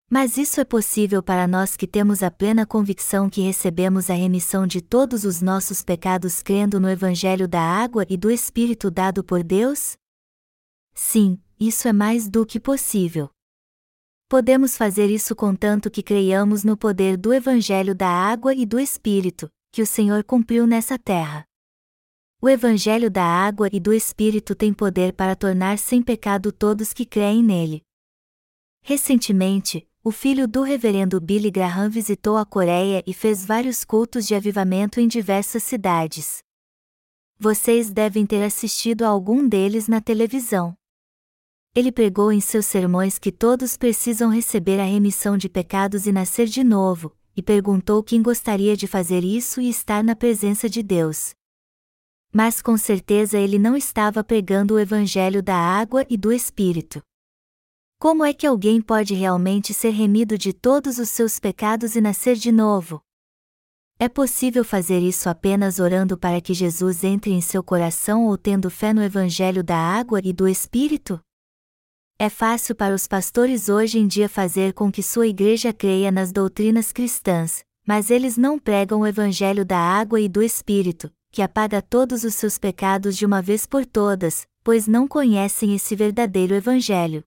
Mas 0.10 0.38
isso 0.38 0.62
é 0.62 0.66
possível 0.66 1.24
para 1.24 1.48
nós 1.48 1.76
que 1.76 1.88
temos 1.88 2.22
a 2.22 2.30
plena 2.30 2.66
convicção 2.66 3.28
que 3.28 3.42
recebemos 3.42 4.10
a 4.10 4.14
remissão 4.14 4.68
de 4.68 4.80
todos 4.80 5.26
os 5.26 5.42
nossos 5.42 5.84
pecados 5.84 6.44
crendo 6.44 6.80
no 6.80 6.90
Evangelho 6.90 7.48
da 7.48 7.62
água 7.62 8.06
e 8.08 8.16
do 8.16 8.30
Espírito 8.30 8.92
dado 8.92 9.24
por 9.24 9.44
Deus? 9.44 9.98
Sim, 10.94 11.42
isso 11.60 11.88
é 11.88 11.94
mais 11.94 12.30
do 12.30 12.46
que 12.46 12.60
possível. 12.60 13.30
Podemos 14.30 14.78
fazer 14.78 15.10
isso 15.10 15.36
contanto 15.36 15.90
que 15.90 16.04
creiamos 16.04 16.64
no 16.64 16.78
poder 16.78 17.18
do 17.18 17.34
Evangelho 17.34 17.96
da 17.96 18.08
água 18.08 18.54
e 18.54 18.66
do 18.66 18.80
Espírito, 18.80 19.50
que 19.72 19.82
o 19.82 19.88
Senhor 19.88 20.24
cumpriu 20.24 20.68
nessa 20.68 21.00
terra. 21.00 21.46
O 22.42 22.48
Evangelho 22.48 23.10
da 23.10 23.24
água 23.24 23.70
e 23.72 23.80
do 23.80 23.92
Espírito 23.92 24.54
tem 24.54 24.72
poder 24.72 25.14
para 25.14 25.36
tornar 25.36 25.80
sem 25.80 26.02
pecado 26.02 26.52
todos 26.52 26.94
que 26.94 27.06
creem 27.06 27.44
nele. 27.44 27.82
Recentemente, 28.84 29.88
o 30.06 30.12
filho 30.12 30.48
do 30.48 30.62
reverendo 30.62 31.20
Billy 31.20 31.52
Graham 31.52 31.90
visitou 31.90 32.38
a 32.38 32.46
Coreia 32.46 33.04
e 33.06 33.14
fez 33.14 33.44
vários 33.44 33.84
cultos 33.84 34.26
de 34.26 34.36
avivamento 34.36 35.02
em 35.02 35.08
diversas 35.08 35.64
cidades. 35.64 36.44
Vocês 37.38 37.90
devem 37.90 38.26
ter 38.26 38.42
assistido 38.42 39.04
a 39.04 39.10
algum 39.10 39.46
deles 39.46 39.90
na 39.90 40.00
televisão 40.00 40.78
ele 41.76 41.92
pregou 41.92 42.32
em 42.32 42.40
seus 42.40 42.66
sermões 42.66 43.20
que 43.20 43.34
todos 43.34 43.76
precisam 43.76 44.30
receber 44.30 44.80
a 44.80 44.86
remissão 44.86 45.38
de 45.38 45.50
pecados 45.50 46.08
e 46.08 46.12
nascer 46.12 46.48
de 46.48 46.64
novo, 46.64 47.14
e 47.36 47.44
perguntou 47.44 48.02
quem 48.02 48.24
gostaria 48.24 48.78
de 48.78 48.88
fazer 48.88 49.26
isso 49.26 49.60
e 49.60 49.70
estar 49.70 50.02
na 50.02 50.16
presença 50.16 50.70
de 50.70 50.82
Deus. 50.82 51.36
Mas 52.32 52.62
com 52.62 52.78
certeza 52.78 53.38
ele 53.38 53.60
não 53.60 53.76
estava 53.76 54.24
pregando 54.24 54.76
o 54.76 54.80
evangelho 54.80 55.44
da 55.44 55.58
água 55.58 56.06
e 56.10 56.16
do 56.16 56.32
Espírito. 56.32 57.02
Como 57.98 58.26
é 58.26 58.34
que 58.34 58.46
alguém 58.46 58.82
pode 58.82 59.14
realmente 59.14 59.74
ser 59.74 59.92
remido 59.92 60.38
de 60.38 60.52
todos 60.52 61.00
os 61.00 61.10
seus 61.10 61.40
pecados 61.40 61.96
e 61.96 62.02
nascer 62.02 62.36
de 62.36 62.52
novo? 62.52 63.02
É 63.98 64.10
possível 64.10 64.66
fazer 64.66 65.00
isso 65.00 65.30
apenas 65.30 65.80
orando 65.80 66.18
para 66.18 66.42
que 66.42 66.54
Jesus 66.54 67.06
entre 67.06 67.32
em 67.32 67.40
seu 67.40 67.64
coração 67.64 68.26
ou 68.26 68.38
tendo 68.38 68.70
fé 68.70 68.94
no 68.94 69.02
Evangelho 69.02 69.64
da 69.64 69.78
água 69.78 70.20
e 70.22 70.34
do 70.34 70.46
Espírito? 70.46 71.20
É 72.20 72.30
fácil 72.30 72.76
para 72.76 72.94
os 72.94 73.08
pastores 73.08 73.70
hoje 73.70 73.98
em 73.98 74.08
dia 74.08 74.28
fazer 74.28 74.74
com 74.74 74.92
que 74.92 75.02
sua 75.02 75.28
igreja 75.28 75.74
creia 75.74 76.12
nas 76.12 76.32
doutrinas 76.32 76.92
cristãs, 76.92 77.64
mas 77.86 78.10
eles 78.10 78.38
não 78.38 78.60
pregam 78.60 79.02
o 79.02 79.08
evangelho 79.08 79.66
da 79.66 79.78
água 79.78 80.20
e 80.20 80.30
do 80.30 80.42
Espírito, 80.42 81.12
que 81.32 81.42
apaga 81.42 81.82
todos 81.82 82.24
os 82.24 82.34
seus 82.36 82.58
pecados 82.58 83.18
de 83.18 83.26
uma 83.26 83.42
vez 83.42 83.66
por 83.66 83.86
todas, 83.86 84.48
pois 84.64 84.88
não 84.88 85.08
conhecem 85.08 85.76
esse 85.76 85.96
verdadeiro 85.96 86.56
evangelho. 86.56 87.24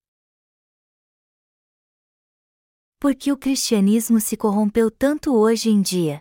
Por 3.00 3.14
que 3.14 3.30
o 3.30 3.36
cristianismo 3.36 4.20
se 4.20 4.36
corrompeu 4.36 4.90
tanto 4.90 5.32
hoje 5.32 5.70
em 5.70 5.80
dia? 5.80 6.20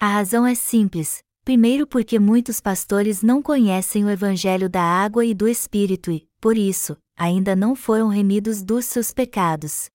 A 0.00 0.08
razão 0.08 0.46
é 0.46 0.54
simples: 0.54 1.22
primeiro, 1.44 1.86
porque 1.86 2.18
muitos 2.18 2.58
pastores 2.58 3.22
não 3.22 3.42
conhecem 3.42 4.02
o 4.02 4.08
evangelho 4.08 4.70
da 4.70 4.82
água 4.82 5.26
e 5.26 5.34
do 5.34 5.46
Espírito 5.46 6.10
e, 6.10 6.26
por 6.40 6.56
isso, 6.56 6.96
ainda 7.14 7.54
não 7.54 7.76
foram 7.76 8.08
remidos 8.08 8.62
dos 8.62 8.86
seus 8.86 9.12
pecados. 9.12 9.90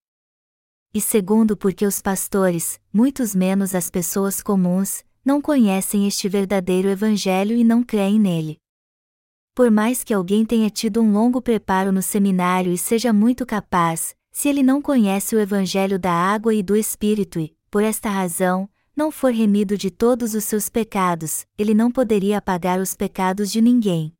E 0.94 1.00
segundo, 1.00 1.56
porque 1.56 1.84
os 1.84 2.00
pastores, 2.00 2.80
muitos 2.92 3.34
menos 3.34 3.74
as 3.74 3.90
pessoas 3.90 4.40
comuns, 4.40 5.04
não 5.24 5.42
conhecem 5.42 6.06
este 6.06 6.28
verdadeiro 6.28 6.88
Evangelho 6.88 7.56
e 7.56 7.64
não 7.64 7.82
creem 7.82 8.20
nele. 8.20 8.58
Por 9.56 9.72
mais 9.72 10.04
que 10.04 10.14
alguém 10.14 10.46
tenha 10.46 10.70
tido 10.70 11.02
um 11.02 11.12
longo 11.12 11.42
preparo 11.42 11.90
no 11.90 12.00
seminário 12.00 12.72
e 12.72 12.78
seja 12.78 13.12
muito 13.12 13.44
capaz, 13.44 14.14
se 14.38 14.48
ele 14.48 14.62
não 14.62 14.80
conhece 14.80 15.34
o 15.34 15.40
Evangelho 15.40 15.98
da 15.98 16.12
água 16.12 16.54
e 16.54 16.62
do 16.62 16.76
Espírito 16.76 17.40
e, 17.40 17.52
por 17.68 17.82
esta 17.82 18.08
razão, 18.08 18.70
não 18.94 19.10
for 19.10 19.32
remido 19.32 19.76
de 19.76 19.90
todos 19.90 20.32
os 20.32 20.44
seus 20.44 20.68
pecados, 20.68 21.44
ele 21.58 21.74
não 21.74 21.90
poderia 21.90 22.38
apagar 22.38 22.78
os 22.78 22.94
pecados 22.94 23.50
de 23.50 23.60
ninguém. 23.60 24.14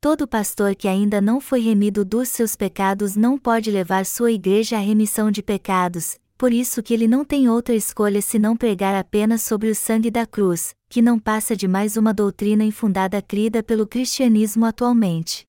Todo 0.00 0.26
pastor 0.26 0.74
que 0.74 0.88
ainda 0.88 1.20
não 1.20 1.42
foi 1.42 1.60
remido 1.60 2.06
dos 2.06 2.30
seus 2.30 2.56
pecados 2.56 3.16
não 3.16 3.36
pode 3.36 3.70
levar 3.70 4.06
sua 4.06 4.32
igreja 4.32 4.78
à 4.78 4.80
remissão 4.80 5.30
de 5.30 5.42
pecados, 5.42 6.18
por 6.38 6.50
isso 6.50 6.82
que 6.82 6.94
ele 6.94 7.06
não 7.06 7.22
tem 7.22 7.50
outra 7.50 7.74
escolha 7.74 8.22
senão 8.22 8.56
pregar 8.56 8.94
apenas 8.94 9.42
sobre 9.42 9.68
o 9.68 9.74
sangue 9.74 10.10
da 10.10 10.24
cruz, 10.24 10.74
que 10.88 11.02
não 11.02 11.18
passa 11.18 11.54
de 11.54 11.68
mais 11.68 11.98
uma 11.98 12.14
doutrina 12.14 12.64
infundada 12.64 13.20
crida 13.20 13.62
pelo 13.62 13.86
cristianismo 13.86 14.64
atualmente. 14.64 15.47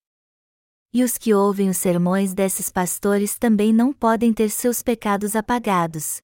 E 0.93 1.04
os 1.04 1.17
que 1.17 1.34
ouvem 1.34 1.69
os 1.69 1.78
sermões 1.78 2.34
desses 2.34 2.69
pastores 2.69 3.38
também 3.38 3.71
não 3.71 3.93
podem 3.93 4.34
ter 4.34 4.49
seus 4.49 4.82
pecados 4.82 5.36
apagados. 5.36 6.21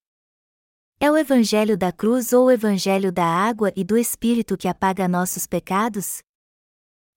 É 1.00 1.12
o 1.12 1.18
evangelho 1.18 1.78
da 1.78 1.92
cruz 1.92 2.34
ou 2.34 2.46
o 2.46 2.52
evangelho 2.52 3.12
da 3.12 3.26
água 3.26 3.72
e 3.76 3.84
do 3.84 3.98
Espírito 3.98 4.58
que 4.58 4.68
apaga 4.68 5.08
nossos 5.08 5.46
pecados? 5.46 6.24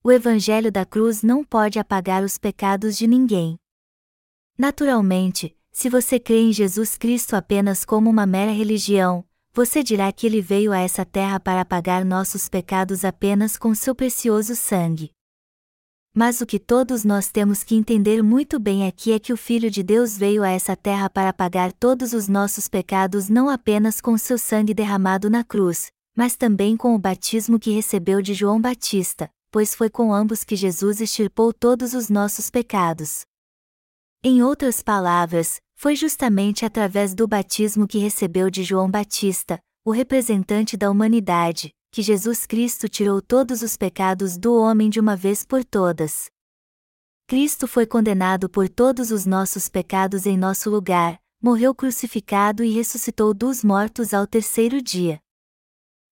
o 0.02 0.12
Evangelho 0.12 0.70
da 0.70 0.86
cruz 0.86 1.22
não 1.22 1.44
pode 1.44 1.78
apagar 1.78 2.22
os 2.22 2.38
pecados 2.38 2.96
de 2.96 3.06
ninguém. 3.06 3.58
Naturalmente, 4.56 5.56
se 5.70 5.90
você 5.90 6.18
crê 6.18 6.40
em 6.40 6.52
Jesus 6.52 6.96
Cristo 6.96 7.36
apenas 7.36 7.84
como 7.84 8.08
uma 8.08 8.24
mera 8.24 8.50
religião, 8.50 9.24
você 9.52 9.82
dirá 9.82 10.10
que 10.12 10.26
ele 10.26 10.40
veio 10.40 10.72
a 10.72 10.78
essa 10.78 11.04
terra 11.04 11.38
para 11.38 11.60
apagar 11.60 12.04
nossos 12.04 12.48
pecados 12.48 13.04
apenas 13.04 13.56
com 13.56 13.74
seu 13.74 13.94
precioso 13.94 14.56
sangue. 14.56 15.10
Mas 16.18 16.40
o 16.40 16.46
que 16.46 16.58
todos 16.58 17.04
nós 17.04 17.30
temos 17.30 17.62
que 17.62 17.76
entender 17.76 18.24
muito 18.24 18.58
bem 18.58 18.88
aqui 18.88 19.12
é 19.12 19.20
que 19.20 19.32
o 19.32 19.36
Filho 19.36 19.70
de 19.70 19.84
Deus 19.84 20.18
veio 20.18 20.42
a 20.42 20.50
essa 20.50 20.74
terra 20.74 21.08
para 21.08 21.28
apagar 21.28 21.72
todos 21.72 22.12
os 22.12 22.26
nossos 22.26 22.66
pecados 22.66 23.28
não 23.28 23.48
apenas 23.48 24.00
com 24.00 24.18
seu 24.18 24.36
sangue 24.36 24.74
derramado 24.74 25.30
na 25.30 25.44
cruz, 25.44 25.92
mas 26.16 26.36
também 26.36 26.76
com 26.76 26.92
o 26.92 26.98
batismo 26.98 27.56
que 27.56 27.70
recebeu 27.70 28.20
de 28.20 28.34
João 28.34 28.60
Batista, 28.60 29.30
pois 29.52 29.76
foi 29.76 29.88
com 29.88 30.12
ambos 30.12 30.42
que 30.42 30.56
Jesus 30.56 31.00
extirpou 31.00 31.52
todos 31.52 31.94
os 31.94 32.10
nossos 32.10 32.50
pecados. 32.50 33.20
Em 34.20 34.42
outras 34.42 34.82
palavras, 34.82 35.60
foi 35.76 35.94
justamente 35.94 36.64
através 36.64 37.14
do 37.14 37.28
batismo 37.28 37.86
que 37.86 37.98
recebeu 37.98 38.50
de 38.50 38.64
João 38.64 38.90
Batista, 38.90 39.60
o 39.84 39.92
representante 39.92 40.76
da 40.76 40.90
humanidade, 40.90 41.70
que 41.90 42.02
Jesus 42.02 42.46
Cristo 42.46 42.88
tirou 42.88 43.20
todos 43.22 43.62
os 43.62 43.76
pecados 43.76 44.36
do 44.36 44.54
homem 44.54 44.90
de 44.90 45.00
uma 45.00 45.16
vez 45.16 45.44
por 45.44 45.64
todas. 45.64 46.30
Cristo 47.26 47.66
foi 47.66 47.86
condenado 47.86 48.48
por 48.48 48.68
todos 48.68 49.10
os 49.10 49.26
nossos 49.26 49.68
pecados 49.68 50.26
em 50.26 50.36
nosso 50.36 50.70
lugar, 50.70 51.20
morreu 51.40 51.74
crucificado 51.74 52.64
e 52.64 52.72
ressuscitou 52.72 53.34
dos 53.34 53.62
mortos 53.62 54.14
ao 54.14 54.26
terceiro 54.26 54.80
dia. 54.82 55.20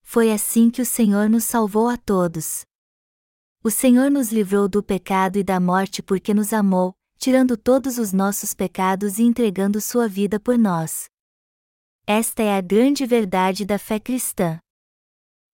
Foi 0.03 0.31
assim 0.31 0.71
que 0.71 0.81
o 0.81 0.87
Senhor 0.87 1.29
nos 1.29 1.45
salvou 1.45 1.89
a 1.89 1.97
todos. 1.97 2.65
O 3.63 3.71
Senhor 3.71 4.11
nos 4.11 4.31
livrou 4.31 4.69
do 4.69 4.83
pecado 4.83 5.39
e 5.39 5.43
da 5.43 5.59
morte 5.59 6.03
porque 6.03 6.33
nos 6.33 6.53
amou, 6.53 6.95
tirando 7.19 7.57
todos 7.57 7.99
os 7.99 8.13
nossos 8.13 8.55
pecados 8.55 9.19
e 9.19 9.23
entregando 9.25 9.81
sua 9.81 10.07
vida 10.07 10.39
por 10.39 10.57
nós. 10.57 11.07
Esta 12.07 12.43
é 12.43 12.57
a 12.57 12.61
grande 12.61 13.05
verdade 13.05 13.65
da 13.65 13.79
fé 13.79 13.99
cristã. 13.99 14.61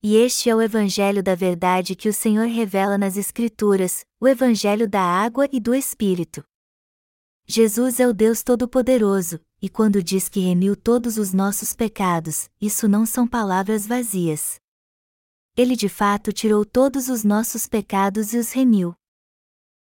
E 0.05 0.17
este 0.17 0.51
é 0.51 0.57
o 0.57 0.61
Evangelho 0.61 1.23
da 1.23 1.37
verdade 1.37 1.95
que 1.95 2.09
o 2.09 2.13
Senhor 2.13 2.49
revela 2.49 2.99
nas 2.99 3.17
Escrituras, 3.17 4.05
o 4.19 4.27
Evangelho 4.27 4.89
da 4.89 5.01
água 5.01 5.49
e 5.53 5.61
do 5.61 5.73
Espírito. 5.73 6.45
Jesus 7.47 8.01
é 8.01 8.09
o 8.09 8.13
Deus 8.13 8.43
Todo-Poderoso, 8.43 9.39
e 9.61 9.69
quando 9.69 10.03
diz 10.03 10.29
que 10.29 10.41
remiu 10.41 10.75
todos 10.75 11.19
os 11.19 11.33
nossos 11.33 11.73
pecados, 11.73 12.51
isso 12.61 12.89
não 12.89 13.07
são 13.07 13.29
palavras 13.29 13.87
vazias. 13.87 14.57
Ele 15.57 15.77
de 15.77 15.89
fato 15.89 16.33
tirou 16.33 16.65
todos 16.65 17.09
os 17.09 17.23
nossos 17.23 17.69
pecados 17.69 18.33
e 18.33 18.39
os 18.39 18.51
remiu. 18.51 18.97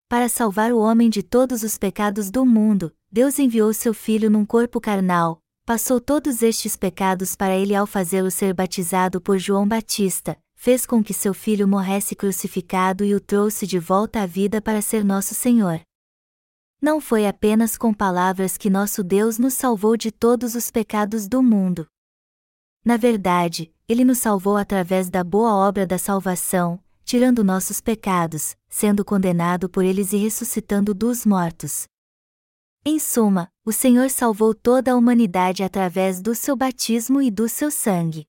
Para 0.09 0.27
salvar 0.27 0.71
o 0.71 0.79
homem 0.79 1.11
de 1.11 1.21
todos 1.21 1.61
os 1.61 1.77
pecados 1.77 2.31
do 2.31 2.43
mundo, 2.43 2.91
Deus 3.11 3.37
enviou 3.37 3.71
seu 3.71 3.93
Filho 3.93 4.31
num 4.31 4.47
corpo 4.47 4.81
carnal, 4.81 5.43
passou 5.67 5.99
todos 5.99 6.41
estes 6.41 6.77
pecados 6.77 7.35
para 7.35 7.53
ele 7.53 7.75
ao 7.75 7.85
fazê-lo 7.85 8.31
ser 8.31 8.53
batizado 8.53 9.19
por 9.19 9.37
João 9.37 9.67
Batista, 9.67 10.37
fez 10.55 10.85
com 10.85 11.03
que 11.03 11.13
seu 11.13 11.33
filho 11.33 11.67
morresse 11.67 12.15
crucificado 12.15 13.03
e 13.03 13.13
o 13.13 13.19
trouxe 13.19 13.67
de 13.67 13.77
volta 13.77 14.21
à 14.21 14.25
vida 14.25 14.61
para 14.61 14.81
ser 14.81 15.03
nosso 15.03 15.35
Senhor. 15.35 15.81
Não 16.81 17.01
foi 17.01 17.27
apenas 17.27 17.77
com 17.77 17.93
palavras 17.93 18.55
que 18.55 18.69
nosso 18.69 19.03
Deus 19.03 19.37
nos 19.37 19.55
salvou 19.55 19.97
de 19.97 20.09
todos 20.09 20.55
os 20.55 20.71
pecados 20.71 21.27
do 21.27 21.43
mundo. 21.43 21.85
Na 22.85 22.95
verdade, 22.95 23.69
ele 23.89 24.05
nos 24.05 24.19
salvou 24.19 24.55
através 24.55 25.09
da 25.09 25.21
boa 25.21 25.53
obra 25.53 25.85
da 25.85 25.97
salvação, 25.97 26.79
tirando 27.03 27.43
nossos 27.43 27.81
pecados, 27.81 28.55
sendo 28.69 29.03
condenado 29.03 29.67
por 29.67 29.83
eles 29.83 30.13
e 30.13 30.17
ressuscitando 30.17 30.93
dos 30.93 31.25
mortos. 31.25 31.89
Em 32.89 32.99
suma, 32.99 33.51
o 33.65 33.73
Senhor 33.73 34.09
salvou 34.09 34.55
toda 34.55 34.93
a 34.93 34.95
humanidade 34.95 35.61
através 35.61 36.21
do 36.21 36.33
seu 36.33 36.55
batismo 36.55 37.21
e 37.21 37.29
do 37.29 37.49
seu 37.49 37.69
sangue. 37.69 38.25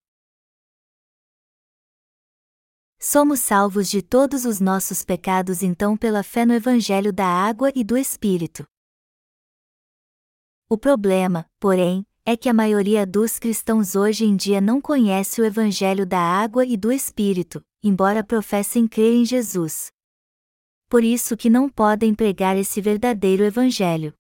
Somos 2.99 3.39
salvos 3.39 3.89
de 3.89 4.03
todos 4.03 4.45
os 4.45 4.59
nossos 4.59 5.05
pecados 5.05 5.63
então 5.63 5.97
pela 5.97 6.25
fé 6.25 6.45
no 6.45 6.53
Evangelho 6.53 7.13
da 7.13 7.25
água 7.25 7.71
e 7.73 7.85
do 7.85 7.97
Espírito. 7.97 8.67
O 10.69 10.77
problema, 10.77 11.49
porém, 11.61 12.05
é 12.27 12.37
que 12.37 12.49
a 12.49 12.53
maioria 12.53 13.07
dos 13.07 13.39
cristãos 13.39 13.95
hoje 13.95 14.25
em 14.25 14.35
dia 14.35 14.61
não 14.61 14.81
conhece 14.81 15.41
o 15.41 15.45
Evangelho 15.45 16.05
da 16.05 16.19
água 16.19 16.67
e 16.67 16.77
do 16.77 16.91
Espírito, 16.91 17.65
embora 17.81 18.25
professem 18.25 18.89
crer 18.89 19.15
em 19.15 19.25
Jesus. 19.25 19.93
Por 20.89 21.05
isso 21.05 21.37
que 21.37 21.49
não 21.49 21.69
podem 21.69 22.13
pregar 22.13 22.57
esse 22.57 22.81
verdadeiro 22.81 23.45
Evangelho. 23.45 24.18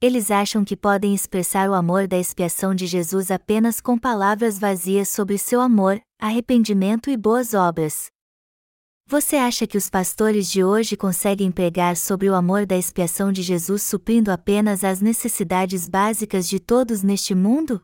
Eles 0.00 0.30
acham 0.30 0.64
que 0.64 0.76
podem 0.76 1.12
expressar 1.12 1.68
o 1.68 1.74
amor 1.74 2.06
da 2.06 2.16
expiação 2.16 2.72
de 2.72 2.86
Jesus 2.86 3.32
apenas 3.32 3.80
com 3.80 3.98
palavras 3.98 4.56
vazias 4.56 5.08
sobre 5.08 5.36
seu 5.36 5.60
amor, 5.60 6.00
arrependimento 6.20 7.10
e 7.10 7.16
boas 7.16 7.52
obras. 7.52 8.06
Você 9.06 9.34
acha 9.34 9.66
que 9.66 9.76
os 9.76 9.90
pastores 9.90 10.48
de 10.48 10.62
hoje 10.62 10.96
conseguem 10.96 11.50
pregar 11.50 11.96
sobre 11.96 12.30
o 12.30 12.34
amor 12.36 12.64
da 12.64 12.76
expiação 12.76 13.32
de 13.32 13.42
Jesus 13.42 13.82
suprindo 13.82 14.30
apenas 14.30 14.84
as 14.84 15.00
necessidades 15.00 15.88
básicas 15.88 16.48
de 16.48 16.60
todos 16.60 17.02
neste 17.02 17.34
mundo? 17.34 17.82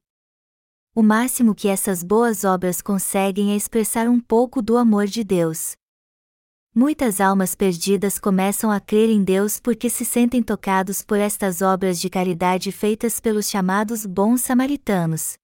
O 0.94 1.02
máximo 1.02 1.52
que 1.52 1.66
essas 1.66 2.04
boas 2.04 2.44
obras 2.44 2.80
conseguem 2.80 3.50
é 3.50 3.56
expressar 3.56 4.08
um 4.08 4.20
pouco 4.20 4.62
do 4.62 4.76
amor 4.76 5.06
de 5.06 5.24
Deus. 5.24 5.74
Muitas 6.76 7.20
almas 7.20 7.54
perdidas 7.54 8.18
começam 8.18 8.68
a 8.68 8.80
crer 8.80 9.08
em 9.08 9.22
Deus 9.22 9.60
porque 9.60 9.88
se 9.88 10.04
sentem 10.04 10.42
tocados 10.42 11.02
por 11.02 11.20
estas 11.20 11.62
obras 11.62 12.00
de 12.00 12.10
caridade 12.10 12.72
feitas 12.72 13.20
pelos 13.20 13.48
chamados 13.48 14.04
bons 14.04 14.40
samaritanos. 14.40 15.34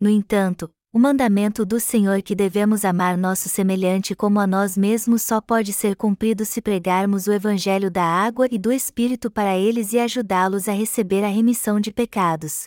No 0.00 0.10
entanto, 0.10 0.68
o 0.92 0.98
mandamento 0.98 1.64
do 1.64 1.78
Senhor 1.78 2.20
que 2.20 2.34
devemos 2.34 2.84
amar 2.84 3.16
nosso 3.16 3.48
semelhante 3.48 4.12
como 4.16 4.40
a 4.40 4.46
nós 4.46 4.76
mesmos 4.76 5.22
só 5.22 5.40
pode 5.40 5.72
ser 5.72 5.94
cumprido 5.94 6.44
se 6.44 6.60
pregarmos 6.60 7.28
o 7.28 7.32
Evangelho 7.32 7.88
da 7.88 8.04
água 8.04 8.48
e 8.50 8.58
do 8.58 8.72
Espírito 8.72 9.30
para 9.30 9.56
eles 9.56 9.92
e 9.92 10.00
ajudá-los 10.00 10.68
a 10.68 10.72
receber 10.72 11.22
a 11.22 11.28
remissão 11.28 11.78
de 11.78 11.92
pecados. 11.92 12.64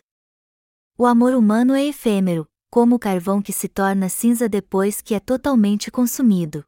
O 0.97 1.06
amor 1.06 1.34
humano 1.34 1.75
é 1.75 1.86
efêmero, 1.86 2.47
como 2.71 2.95
o 2.95 2.99
carvão 2.99 3.41
que 3.41 3.51
se 3.51 3.67
torna 3.67 4.08
cinza 4.08 4.47
depois 4.47 5.01
que 5.01 5.13
é 5.13 5.19
totalmente 5.19 5.91
consumido. 5.91 6.63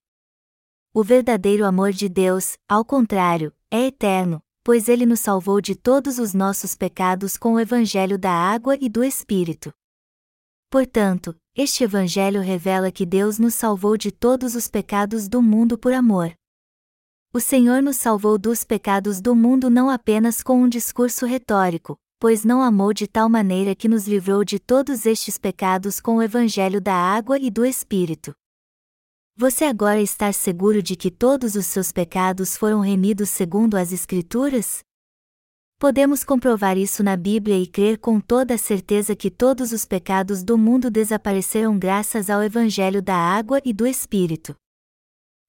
O 0.91 1.03
verdadeiro 1.03 1.65
amor 1.65 1.91
de 1.91 2.09
Deus, 2.09 2.57
ao 2.67 2.83
contrário, 2.83 3.53
é 3.69 3.85
eterno, 3.85 4.41
pois 4.63 4.89
ele 4.89 5.05
nos 5.05 5.19
salvou 5.19 5.61
de 5.61 5.75
todos 5.75 6.17
os 6.17 6.33
nossos 6.33 6.73
pecados 6.73 7.37
com 7.37 7.53
o 7.53 7.59
evangelho 7.59 8.17
da 8.17 8.31
água 8.31 8.75
e 8.81 8.89
do 8.89 9.03
Espírito. 9.03 9.71
Portanto, 10.67 11.35
este 11.55 11.83
evangelho 11.83 12.41
revela 12.41 12.91
que 12.91 13.05
Deus 13.05 13.37
nos 13.37 13.53
salvou 13.53 13.97
de 13.97 14.11
todos 14.11 14.55
os 14.55 14.67
pecados 14.67 15.27
do 15.27 15.43
mundo 15.43 15.77
por 15.77 15.93
amor. 15.93 16.33
O 17.31 17.39
Senhor 17.39 17.83
nos 17.83 17.97
salvou 17.97 18.39
dos 18.39 18.63
pecados 18.63 19.21
do 19.21 19.35
mundo 19.35 19.69
não 19.69 19.91
apenas 19.91 20.41
com 20.41 20.59
um 20.63 20.67
discurso 20.67 21.27
retórico, 21.27 21.99
pois 22.19 22.43
não 22.43 22.63
amou 22.63 22.93
de 22.93 23.05
tal 23.05 23.29
maneira 23.29 23.75
que 23.75 23.87
nos 23.87 24.07
livrou 24.07 24.43
de 24.43 24.57
todos 24.57 25.05
estes 25.05 25.37
pecados 25.37 25.99
com 25.99 26.15
o 26.15 26.23
evangelho 26.23 26.81
da 26.81 26.95
água 26.95 27.37
e 27.37 27.51
do 27.51 27.63
Espírito. 27.63 28.33
Você 29.41 29.63
agora 29.63 30.01
está 30.01 30.33
seguro 30.33 30.83
de 30.83 30.97
que 30.97 31.09
todos 31.09 31.55
os 31.55 31.65
seus 31.65 31.93
pecados 31.93 32.57
foram 32.57 32.81
remidos 32.81 33.29
segundo 33.29 33.77
as 33.77 33.93
Escrituras? 33.93 34.79
Podemos 35.79 36.25
comprovar 36.25 36.77
isso 36.77 37.01
na 37.01 37.15
Bíblia 37.15 37.57
e 37.57 37.65
crer 37.65 37.99
com 37.99 38.19
toda 38.19 38.55
a 38.55 38.57
certeza 38.57 39.15
que 39.15 39.31
todos 39.31 39.71
os 39.71 39.85
pecados 39.85 40.43
do 40.43 40.57
mundo 40.57 40.91
desapareceram 40.91 41.79
graças 41.79 42.29
ao 42.29 42.43
Evangelho 42.43 43.01
da 43.01 43.15
Água 43.15 43.61
e 43.63 43.71
do 43.71 43.87
Espírito. 43.87 44.53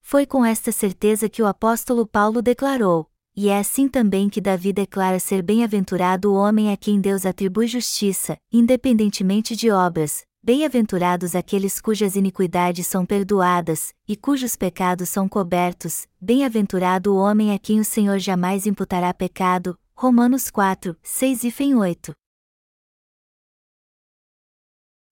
Foi 0.01 0.25
com 0.25 0.45
esta 0.45 0.71
certeza 0.71 1.29
que 1.29 1.43
o 1.43 1.47
apóstolo 1.49 2.07
Paulo 2.07 2.41
declarou: 2.41 3.11
E 3.37 3.49
é 3.49 3.59
assim 3.59 3.89
também 3.89 4.29
que 4.29 4.41
Davi 4.41 4.73
declara 4.73 5.19
ser 5.19 5.43
bem-aventurado 5.43 6.31
o 6.31 6.37
homem 6.37 6.73
a 6.73 6.77
quem 6.77 7.01
Deus 7.01 7.27
atribui 7.27 7.67
justiça, 7.67 8.37
independentemente 8.53 9.57
de 9.57 9.69
obras, 9.69 10.23
Bem-aventurados 10.43 11.35
aqueles 11.35 11.83
cujas 11.83 12.17
iniquidades 12.17 12.87
são 12.87 13.05
perdoadas, 13.05 13.95
e 14.09 14.17
cujos 14.17 14.57
pecados 14.57 15.11
são 15.11 15.29
cobertos, 15.29 16.07
bem-aventurado 16.19 17.13
o 17.13 17.19
homem 17.19 17.55
a 17.55 17.59
quem 17.59 17.79
o 17.79 17.85
Senhor 17.85 18.19
jamais 18.19 18.65
imputará 18.65 19.13
pecado. 19.13 19.79
Romanos 19.95 20.51
4, 20.51 20.97
6 21.03 21.45
e 21.45 21.75
8. 21.75 22.15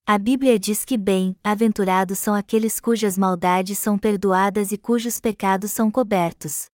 A 0.07 0.17
Bíblia 0.17 0.57
diz 0.57 0.83
que 0.83 0.97
bem-aventurados 0.97 2.17
são 2.17 2.33
aqueles 2.33 2.79
cujas 2.79 3.15
maldades 3.15 3.77
são 3.77 3.99
perdoadas 3.99 4.71
e 4.71 4.79
cujos 4.79 5.19
pecados 5.19 5.69
são 5.69 5.91
cobertos. 5.91 6.65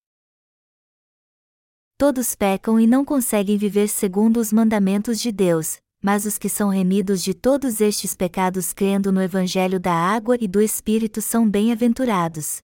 Todos 1.98 2.36
pecam 2.36 2.80
e 2.80 2.88
não 2.88 3.04
conseguem 3.04 3.58
viver 3.58 3.90
segundo 3.90 4.38
os 4.38 4.54
mandamentos 4.54 5.20
de 5.20 5.34
Deus, 5.34 5.78
mas 6.06 6.24
os 6.24 6.38
que 6.38 6.48
são 6.48 6.70
remidos 6.70 7.24
de 7.24 7.34
todos 7.34 7.82
estes 7.82 8.16
pecados 8.16 8.74
crendo 8.74 9.12
no 9.12 9.20
Evangelho 9.20 9.80
da 9.80 9.92
água 9.92 10.38
e 10.40 10.48
do 10.48 10.62
Espírito 10.62 11.20
são 11.20 11.50
bem-aventurados. 11.50 12.60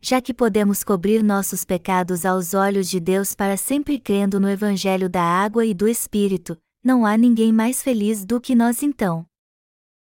Já 0.00 0.18
que 0.22 0.32
podemos 0.32 0.82
cobrir 0.82 1.22
nossos 1.22 1.62
pecados 1.62 2.24
aos 2.24 2.54
olhos 2.54 2.88
de 2.88 3.00
Deus 3.00 3.34
para 3.34 3.58
sempre 3.58 4.00
crendo 4.00 4.40
no 4.40 4.48
Evangelho 4.48 5.10
da 5.10 5.22
água 5.22 5.66
e 5.66 5.74
do 5.74 5.86
Espírito, 5.86 6.56
não 6.82 7.04
há 7.04 7.18
ninguém 7.18 7.52
mais 7.52 7.82
feliz 7.82 8.24
do 8.24 8.40
que 8.40 8.54
nós 8.54 8.82
então. 8.82 9.26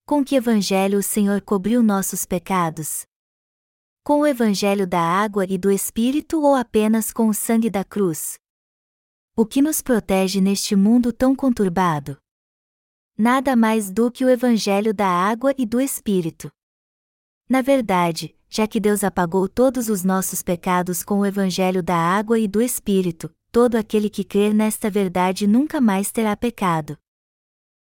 Com 0.07 0.25
que 0.25 0.37
Evangelho 0.37 1.01
o 1.01 1.03
Senhor 1.03 1.41
cobriu 1.41 1.83
nossos 1.83 2.25
pecados? 2.25 3.03
Com 4.05 4.21
o 4.21 4.27
Evangelho 4.27 4.87
da 4.87 5.01
água 5.01 5.45
e 5.49 5.59
do 5.59 5.69
Espírito 5.69 6.41
ou 6.41 6.55
apenas 6.55 7.13
com 7.13 7.27
o 7.27 7.35
sangue 7.35 7.69
da 7.69 7.83
cruz? 7.83 8.40
O 9.41 9.47
que 9.47 9.63
nos 9.63 9.81
protege 9.81 10.39
neste 10.39 10.77
mundo 10.77 11.15
tão 11.15 11.35
conturbado? 11.35 12.19
Nada 13.17 13.57
mais 13.57 13.91
do 13.91 14.11
que 14.11 14.23
o 14.23 14.29
Evangelho 14.29 14.93
da 14.93 15.09
água 15.09 15.55
e 15.57 15.65
do 15.65 15.81
Espírito. 15.81 16.53
Na 17.49 17.63
verdade, 17.63 18.37
já 18.51 18.67
que 18.67 18.79
Deus 18.79 19.03
apagou 19.03 19.49
todos 19.49 19.89
os 19.89 20.05
nossos 20.05 20.43
pecados 20.43 21.03
com 21.03 21.21
o 21.21 21.25
Evangelho 21.25 21.83
da 21.83 21.97
água 21.97 22.39
e 22.39 22.47
do 22.47 22.61
Espírito, 22.61 23.35
todo 23.51 23.77
aquele 23.77 24.11
que 24.11 24.25
crer 24.25 24.53
nesta 24.53 24.91
verdade 24.91 25.47
nunca 25.47 25.81
mais 25.81 26.13
terá 26.13 26.37
pecado. 26.37 26.99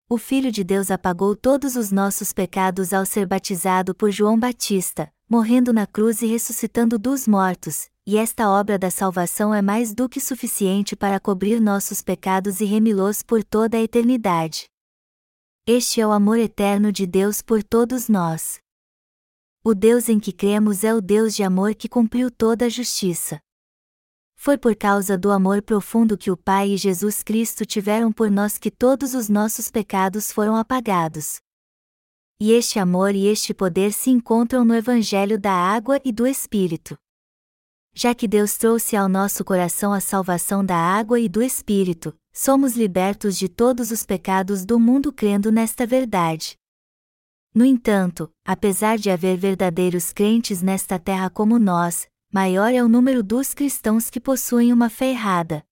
O 0.10 0.18
Filho 0.18 0.52
de 0.52 0.62
Deus 0.62 0.91
apagou 0.91 1.38
todos 1.38 1.78
os 1.78 1.89
nossos 1.89 2.34
pecados 2.34 2.91
ao 2.91 3.06
ser 3.06 3.26
batizado 3.26 3.96
por 3.96 4.12
João 4.12 4.38
Batista, 4.38 5.10
morrendo 5.30 5.72
na 5.72 5.88
cruz 5.88 6.22
e 6.22 6.26
ressuscitando 6.26 6.99
dos 6.99 7.26
mortos, 7.26 7.89
e 8.08 8.18
esta 8.18 8.47
obra 8.47 8.78
da 8.78 8.91
salvação 8.91 9.51
é 9.51 9.64
mais 9.64 9.91
do 9.91 10.08
que 10.08 10.20
suficiente 10.20 10.95
para 10.95 11.20
cobrir 11.20 11.60
nossos 11.60 12.03
pecados 12.03 12.62
e 12.62 12.66
remi-los 12.66 13.24
por 13.24 13.43
toda 13.43 13.78
a 13.78 13.82
eternidade. 13.82 14.66
Este 15.66 16.01
é 16.01 16.06
o 16.06 16.12
amor 16.12 16.38
eterno 16.38 16.91
de 16.91 17.08
Deus 17.08 17.41
por 17.41 17.64
todos 17.64 18.08
nós. 18.08 18.60
O 19.64 19.74
Deus 19.74 20.08
em 20.08 20.20
que 20.20 20.32
cremos 20.32 20.84
é 20.84 20.93
o 20.93 21.01
Deus 21.01 21.36
de 21.36 21.41
amor 21.41 21.74
que 21.74 21.89
cumpriu 21.89 22.30
toda 22.30 22.66
a 22.66 22.70
justiça. 22.70 23.39
Foi 24.36 24.56
por 24.56 24.76
causa 24.76 25.18
do 25.18 25.32
amor 25.32 25.64
profundo 25.64 26.16
que 26.16 26.30
o 26.30 26.38
Pai 26.38 26.74
e 26.74 26.78
Jesus 26.78 27.24
Cristo 27.24 27.66
tiveram 27.66 28.12
por 28.12 28.30
nós 28.30 28.60
que 28.60 28.70
todos 28.70 29.16
os 29.16 29.28
nossos 29.28 29.72
pecados 29.72 30.32
foram 30.32 30.56
apagados. 30.56 31.38
E 32.39 32.51
este 32.51 32.78
amor 32.78 33.16
e 33.16 33.26
este 33.26 33.51
poder 33.51 33.91
se 33.91 34.12
encontram 34.12 34.64
no 34.64 34.76
Evangelho 34.76 35.39
da 35.39 35.53
Água 35.53 35.99
e 36.06 36.12
do 36.12 36.28
Espírito 36.28 36.95
já 37.96 38.14
que 38.14 38.28
Deus 38.28 38.58
trouxe 38.58 38.98
ao 38.98 39.08
nosso 39.08 39.46
coração 39.46 39.93
a 39.93 40.02
salvação 40.02 40.66
da 40.66 40.76
água 40.76 41.18
e 41.18 41.30
do 41.30 41.41
Espírito, 41.41 42.14
somos 42.34 42.76
libertos 42.76 43.38
de 43.38 43.48
todos 43.48 43.89
os 43.89 44.04
pecados 44.04 44.66
do 44.66 44.78
mundo 44.78 45.14
crendo 45.14 45.50
nesta 45.50 45.88
verdade. 45.88 46.58
No 47.54 47.64
entanto, 47.64 48.30
apesar 48.46 48.98
de 48.98 49.10
haver 49.10 49.38
verdadeiros 49.38 50.12
crentes 50.12 50.62
nesta 50.62 51.00
terra 51.00 51.30
como 51.30 51.58
nós, 51.58 52.06
maior 52.30 52.74
é 52.74 52.84
o 52.84 52.89
número 52.89 53.24
dos 53.24 53.54
cristãos 53.54 54.10
que 54.10 54.20
possuem 54.20 54.74
uma 54.74 54.89
fé 54.89 55.12
errada. 55.12 55.64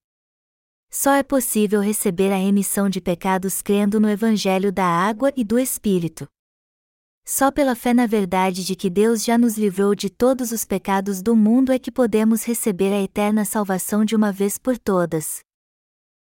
Só 0.90 1.12
é 1.12 1.22
possível 1.22 1.82
receber 1.82 2.32
a 2.32 2.36
remissão 2.36 2.88
de 2.88 3.02
pecados 3.02 3.60
crendo 3.60 4.00
no 4.00 4.08
Evangelho 4.08 4.72
da 4.72 4.86
água 4.86 5.30
e 5.36 5.44
do 5.44 5.58
Espírito. 5.58 6.26
Só 7.26 7.50
pela 7.50 7.74
fé 7.74 7.94
na 7.94 8.06
verdade 8.06 8.62
de 8.62 8.76
que 8.76 8.90
Deus 8.90 9.24
já 9.24 9.38
nos 9.38 9.56
livrou 9.56 9.94
de 9.94 10.10
todos 10.10 10.52
os 10.52 10.66
pecados 10.66 11.22
do 11.22 11.34
mundo 11.34 11.72
é 11.72 11.78
que 11.78 11.90
podemos 11.90 12.44
receber 12.44 12.92
a 12.92 13.00
eterna 13.02 13.46
salvação 13.46 14.04
de 14.04 14.14
uma 14.14 14.30
vez 14.30 14.58
por 14.58 14.76
todas. 14.76 15.40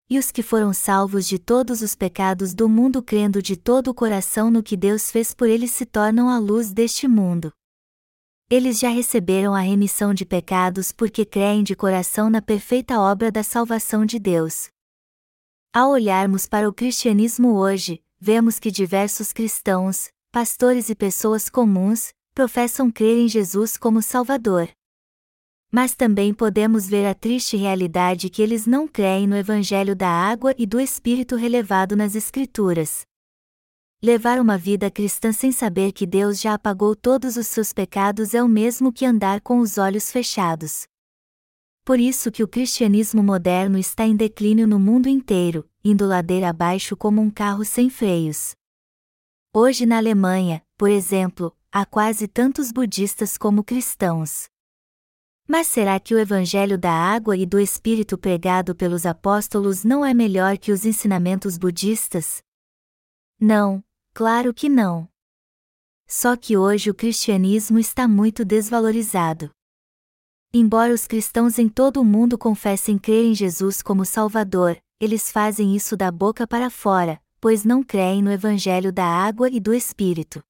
E 0.07 0.19
os 0.19 0.31
que 0.31 0.43
foram 0.43 0.71
salvos 0.71 1.27
de 1.27 1.39
todos 1.39 1.81
os 1.81 1.95
pecados 1.95 2.53
do 2.53 2.69
mundo 2.69 3.01
crendo 3.01 3.41
de 3.41 3.57
todo 3.57 3.87
o 3.87 3.93
coração 3.93 4.51
no 4.51 4.61
que 4.61 4.77
Deus 4.77 5.09
fez 5.09 5.33
por 5.33 5.49
eles 5.49 5.71
se 5.71 5.83
tornam 5.83 6.29
a 6.29 6.37
luz 6.37 6.71
deste 6.71 7.07
mundo. 7.07 7.51
Eles 8.47 8.77
já 8.77 8.89
receberam 8.89 9.55
a 9.55 9.61
remissão 9.61 10.13
de 10.13 10.25
pecados 10.25 10.91
porque 10.91 11.25
creem 11.25 11.63
de 11.63 11.75
coração 11.75 12.29
na 12.29 12.39
perfeita 12.39 12.99
obra 12.99 13.31
da 13.31 13.41
salvação 13.41 14.05
de 14.05 14.19
Deus. 14.19 14.67
Ao 15.73 15.89
olharmos 15.89 16.45
para 16.45 16.69
o 16.69 16.73
cristianismo 16.73 17.55
hoje, 17.55 18.03
vemos 18.19 18.59
que 18.59 18.69
diversos 18.69 19.33
cristãos, 19.33 20.12
pastores 20.33 20.89
e 20.89 20.95
pessoas 20.95 21.47
comuns, 21.47 22.11
professam 22.33 22.89
crer 22.89 23.19
em 23.19 23.27
Jesus 23.27 23.77
como 23.77 24.01
Salvador. 24.01 24.67
Mas 25.71 25.93
também 25.93 26.33
podemos 26.33 26.89
ver 26.89 27.05
a 27.05 27.13
triste 27.13 27.55
realidade 27.55 28.31
que 28.31 28.41
eles 28.41 28.65
não 28.65 28.87
creem 28.87 29.27
no 29.27 29.37
Evangelho 29.37 29.95
da 29.95 30.09
água 30.09 30.51
e 30.57 30.65
do 30.65 30.79
Espírito 30.79 31.35
relevado 31.35 31.95
nas 31.95 32.15
Escrituras. 32.15 33.05
Levar 34.01 34.39
uma 34.39 34.57
vida 34.57 34.89
cristã 34.89 35.31
sem 35.31 35.51
saber 35.51 35.91
que 35.91 36.07
Deus 36.07 36.41
já 36.41 36.55
apagou 36.55 36.95
todos 36.95 37.37
os 37.37 37.45
seus 37.45 37.71
pecados 37.71 38.33
é 38.33 38.41
o 38.41 38.47
mesmo 38.47 38.91
que 38.91 39.05
andar 39.05 39.39
com 39.39 39.59
os 39.59 39.77
olhos 39.77 40.11
fechados. 40.11 40.87
Por 41.85 41.99
isso 41.99 42.31
que 42.31 42.41
o 42.41 42.47
cristianismo 42.47 43.21
moderno 43.21 43.77
está 43.77 44.03
em 44.03 44.15
declínio 44.15 44.67
no 44.67 44.79
mundo 44.79 45.07
inteiro, 45.07 45.69
indo 45.85 46.07
ladeira 46.07 46.49
abaixo 46.49 46.97
como 46.97 47.21
um 47.21 47.29
carro 47.29 47.63
sem 47.63 47.87
freios. 47.87 48.55
Hoje 49.53 49.85
na 49.85 49.97
Alemanha, 49.97 50.61
por 50.77 50.89
exemplo, 50.89 51.55
há 51.71 51.85
quase 51.85 52.27
tantos 52.27 52.71
budistas 52.71 53.37
como 53.37 53.63
cristãos. 53.63 54.47
Mas 55.47 55.67
será 55.67 55.99
que 55.99 56.15
o 56.15 56.19
evangelho 56.19 56.77
da 56.77 56.91
água 56.91 57.37
e 57.37 57.45
do 57.45 57.59
espírito 57.59 58.17
pregado 58.17 58.75
pelos 58.75 59.05
apóstolos 59.05 59.83
não 59.83 60.03
é 60.03 60.13
melhor 60.13 60.57
que 60.57 60.71
os 60.71 60.85
ensinamentos 60.85 61.57
budistas? 61.57 62.41
Não, 63.39 63.83
Claro 64.15 64.53
que 64.53 64.69
não. 64.69 65.09
Só 66.07 66.37
que 66.37 66.55
hoje 66.55 66.91
o 66.91 66.93
cristianismo 66.93 67.79
está 67.79 68.07
muito 68.07 68.45
desvalorizado. 68.45 69.49
Embora 70.53 70.93
os 70.93 71.07
cristãos 71.07 71.57
em 71.57 71.67
todo 71.67 71.99
o 71.99 72.05
mundo 72.05 72.37
confessem 72.37 72.99
crer 72.99 73.25
em 73.25 73.33
Jesus 73.33 73.81
como 73.81 74.05
Salvador, 74.05 74.79
eles 74.99 75.31
fazem 75.31 75.75
isso 75.75 75.97
da 75.97 76.11
boca 76.11 76.45
para 76.45 76.69
fora, 76.69 77.19
pois 77.43 77.65
não 77.65 77.83
creem 77.83 78.23
no 78.23 78.31
Evangelho 78.31 78.89
da 78.89 79.03
água 79.03 79.49
e 79.49 79.59
do 79.59 79.73
Espírito. 79.73 80.41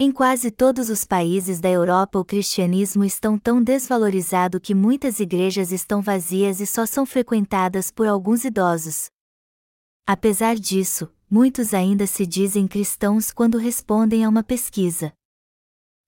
Em 0.00 0.10
quase 0.10 0.50
todos 0.50 0.90
os 0.90 1.04
países 1.04 1.60
da 1.60 1.70
Europa 1.70 2.18
o 2.18 2.24
cristianismo 2.24 3.04
está 3.04 3.28
tão 3.38 3.62
desvalorizado 3.62 4.60
que 4.60 4.74
muitas 4.74 5.20
igrejas 5.20 5.70
estão 5.70 6.02
vazias 6.02 6.58
e 6.58 6.66
só 6.66 6.86
são 6.86 7.06
frequentadas 7.06 7.92
por 7.92 8.08
alguns 8.08 8.44
idosos. 8.44 9.10
Apesar 10.04 10.56
disso, 10.56 11.08
muitos 11.30 11.72
ainda 11.72 12.04
se 12.04 12.26
dizem 12.26 12.66
cristãos 12.66 13.30
quando 13.30 13.56
respondem 13.56 14.24
a 14.24 14.28
uma 14.28 14.42
pesquisa. 14.42 15.12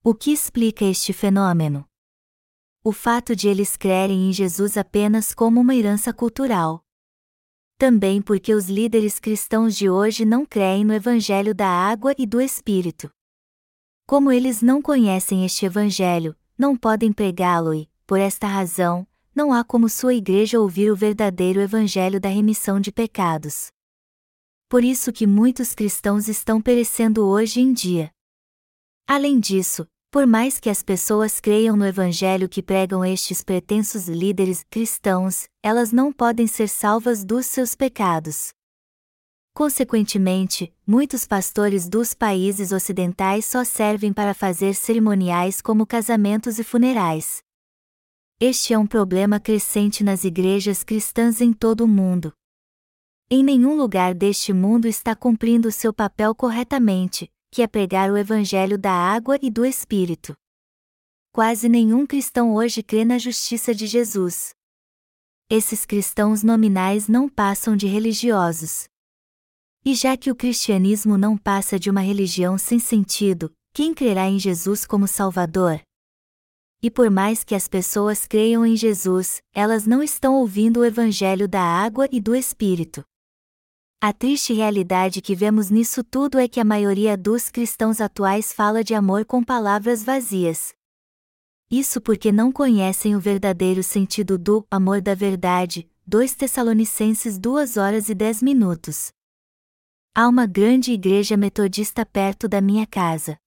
O 0.03 0.13
que 0.13 0.33
explica 0.33 0.85
este 0.85 1.13
fenômeno? 1.13 1.89
O 2.83 2.91
fato 2.91 3.37
de 3.37 3.47
eles 3.47 3.77
crerem 3.77 4.29
em 4.29 4.33
Jesus 4.33 4.77
apenas 4.77 5.33
como 5.33 5.61
uma 5.61 5.73
herança 5.73 6.13
cultural. 6.13 6.84
Também 7.85 8.23
porque 8.23 8.55
os 8.55 8.67
líderes 8.67 9.21
cristãos 9.21 9.77
de 9.77 9.91
hoje 9.91 10.25
não 10.25 10.47
creem 10.47 10.87
no 10.87 10.95
Evangelho 10.95 11.55
da 11.55 11.69
água 11.69 12.15
e 12.17 12.25
do 12.25 12.41
Espírito. 12.41 13.11
Como 14.07 14.33
eles 14.33 14.63
não 14.63 14.81
conhecem 14.81 15.45
este 15.45 15.67
Evangelho, 15.67 16.35
não 16.57 16.75
podem 16.79 17.13
pregá-lo 17.13 17.75
e, 17.75 17.87
por 18.07 18.19
esta 18.19 18.47
razão, 18.47 19.07
não 19.35 19.53
há 19.53 19.63
como 19.63 19.87
sua 19.91 20.15
igreja 20.15 20.59
ouvir 20.59 20.91
o 20.91 20.97
verdadeiro 20.97 21.61
Evangelho 21.61 22.19
da 22.19 22.31
remissão 22.31 22.81
de 22.81 22.91
pecados 22.91 23.71
por 24.67 24.83
isso 24.83 25.13
que 25.13 25.25
muitos 25.25 25.73
cristãos 25.73 26.27
estão 26.27 26.61
perecendo 26.61 27.25
hoje 27.25 27.61
em 27.61 27.73
dia. 27.73 28.11
Além 29.07 29.39
disso, 29.39 29.87
por 30.15 30.29
mais 30.29 30.61
que 30.61 30.71
as 30.71 30.81
pessoas 30.81 31.41
creiam 31.41 31.77
no 31.77 31.85
evangelho 31.85 32.49
que 32.49 32.63
pregam 32.63 33.05
estes 33.05 33.43
pretensos 33.43 34.07
líderes 34.07 34.65
cristãos, 34.71 35.49
elas 35.61 35.91
não 35.91 36.13
podem 36.13 36.47
ser 36.47 36.69
salvas 36.69 37.25
dos 37.25 37.47
seus 37.47 37.75
pecados. 37.75 38.53
Consequentemente, 39.53 40.73
muitos 40.87 41.27
pastores 41.27 41.89
dos 41.89 42.15
países 42.15 42.71
ocidentais 42.71 43.45
só 43.45 43.65
servem 43.65 44.13
para 44.13 44.35
fazer 44.35 44.77
cerimoniais 44.77 45.61
como 45.61 45.85
casamentos 45.85 46.61
e 46.61 46.63
funerais. 46.63 47.43
Este 48.39 48.73
é 48.73 48.79
um 48.79 48.87
problema 48.87 49.41
crescente 49.41 50.05
nas 50.05 50.23
igrejas 50.23 50.85
cristãs 50.85 51.41
em 51.41 51.53
todo 51.53 51.81
o 51.81 51.89
mundo. 51.89 52.33
Em 53.29 53.43
nenhum 53.43 53.75
lugar 53.75 54.15
deste 54.15 54.53
mundo 54.53 54.87
está 54.87 55.17
cumprindo 55.17 55.73
seu 55.73 55.93
papel 55.93 56.37
corretamente, 56.37 57.29
que 57.55 57.63
é 57.63 57.69
pregar 57.69 58.11
o 58.11 58.17
Evangelho 58.17 58.77
da 58.77 58.91
água 58.91 59.39
e 59.41 59.49
do 59.49 59.65
Espírito. 59.65 60.35
Quase 61.31 61.69
nenhum 61.69 62.05
cristão 62.05 62.53
hoje 62.53 62.83
crê 62.83 63.05
na 63.05 63.17
justiça 63.17 63.73
de 63.73 63.87
Jesus. 63.87 64.53
Esses 65.49 65.85
cristãos 65.85 66.43
nominais 66.43 67.07
não 67.07 67.29
passam 67.29 67.77
de 67.77 67.87
religiosos. 67.87 68.89
E 69.85 69.95
já 69.95 70.17
que 70.17 70.33
o 70.33 70.35
cristianismo 70.35 71.17
não 71.17 71.39
passa 71.39 71.79
de 71.79 71.89
uma 71.89 72.01
religião 72.01 72.59
sem 72.59 72.81
sentido, 72.81 73.53
quem 73.73 73.95
crerá 73.95 74.27
em 74.27 74.41
Jesus 74.41 74.85
como 74.85 75.07
Salvador? 75.07 75.81
E 76.83 76.91
por 76.91 77.09
mais 77.09 77.45
que 77.45 77.55
as 77.55 77.69
pessoas 77.69 78.27
creiam 78.27 78.67
em 78.67 78.77
Jesus, 78.77 79.41
elas 79.55 79.87
não 79.87 80.03
estão 80.03 80.35
ouvindo 80.35 80.81
o 80.81 80.85
Evangelho 80.85 81.47
da 81.47 81.63
água 81.63 82.09
e 82.11 82.21
do 82.21 82.35
Espírito. 82.35 83.05
A 84.01 84.13
triste 84.13 84.53
realidade 84.53 85.23
que 85.23 85.35
vemos 85.35 85.71
nisso 85.71 86.05
tudo 86.05 86.39
é 86.39 86.47
que 86.47 86.61
a 86.61 86.65
maioria 86.65 87.17
dos 87.17 87.49
cristãos 87.49 88.01
atuais 88.01 88.53
fala 88.53 88.85
de 88.85 88.95
amor 88.95 89.25
com 89.25 89.43
palavras 89.43 90.05
vazias. 90.05 90.75
Isso 91.71 92.01
porque 92.01 92.31
não 92.31 92.53
conhecem 92.53 93.17
o 93.17 93.21
verdadeiro 93.21 93.83
sentido 93.83 94.39
do 94.39 94.67
amor 94.71 95.01
da 95.01 95.15
verdade. 95.15 95.91
2 96.07 96.35
Tessalonicenses 96.35 97.39
2 97.39 97.79
horas 97.79 98.11
e 98.11 98.15
10 98.15 98.43
minutos. 98.43 99.11
Há 100.15 100.29
uma 100.29 100.47
grande 100.47 100.93
igreja 100.93 101.37
metodista 101.37 102.05
perto 102.05 102.47
da 102.47 102.61
minha 102.61 102.87
casa. 102.87 103.39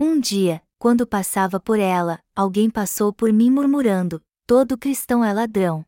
Um 0.00 0.18
dia, 0.18 0.62
quando 0.78 1.06
passava 1.06 1.60
por 1.60 1.78
ela, 1.78 2.18
alguém 2.34 2.70
passou 2.70 3.12
por 3.12 3.32
mim 3.32 3.50
murmurando: 3.50 4.22
todo 4.46 4.78
cristão 4.78 5.22
é 5.22 5.32
ladrão. 5.32 5.84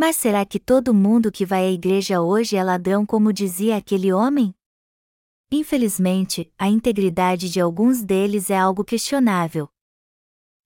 Mas 0.00 0.14
será 0.14 0.46
que 0.46 0.60
todo 0.60 0.94
mundo 0.94 1.32
que 1.32 1.44
vai 1.44 1.64
à 1.66 1.70
igreja 1.72 2.20
hoje 2.20 2.54
é 2.54 2.62
ladrão 2.62 3.04
como 3.04 3.32
dizia 3.32 3.76
aquele 3.76 4.12
homem? 4.12 4.54
Infelizmente, 5.50 6.52
a 6.56 6.68
integridade 6.68 7.50
de 7.50 7.60
alguns 7.60 8.04
deles 8.04 8.48
é 8.48 8.56
algo 8.56 8.84
questionável. 8.84 9.68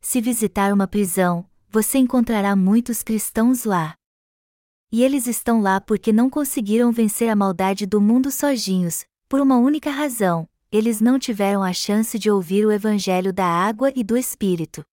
Se 0.03 0.21
visitar 0.21 0.71
uma 0.71 0.87
prisão, 0.87 1.49
você 1.71 1.97
encontrará 1.97 2.55
muitos 2.55 3.03
cristãos 3.03 3.65
lá. 3.65 3.95
E 4.93 5.03
eles 5.03 5.27
estão 5.27 5.63
lá 5.63 5.81
porque 5.81 6.13
não 6.13 6.29
conseguiram 6.29 6.93
vencer 6.93 7.31
a 7.31 7.35
maldade 7.35 7.87
do 7.87 8.03
mundo 8.03 8.31
sozinhos, 8.31 9.07
por 9.31 9.41
uma 9.41 9.57
única 9.57 9.91
razão: 9.91 10.47
eles 10.71 11.01
não 11.01 11.19
tiveram 11.19 11.63
a 11.63 11.73
chance 11.73 12.19
de 12.19 12.31
ouvir 12.31 12.67
o 12.67 12.71
Evangelho 12.71 13.33
da 13.33 13.47
água 13.47 13.91
e 13.97 14.05
do 14.05 14.15
Espírito. 14.15 14.85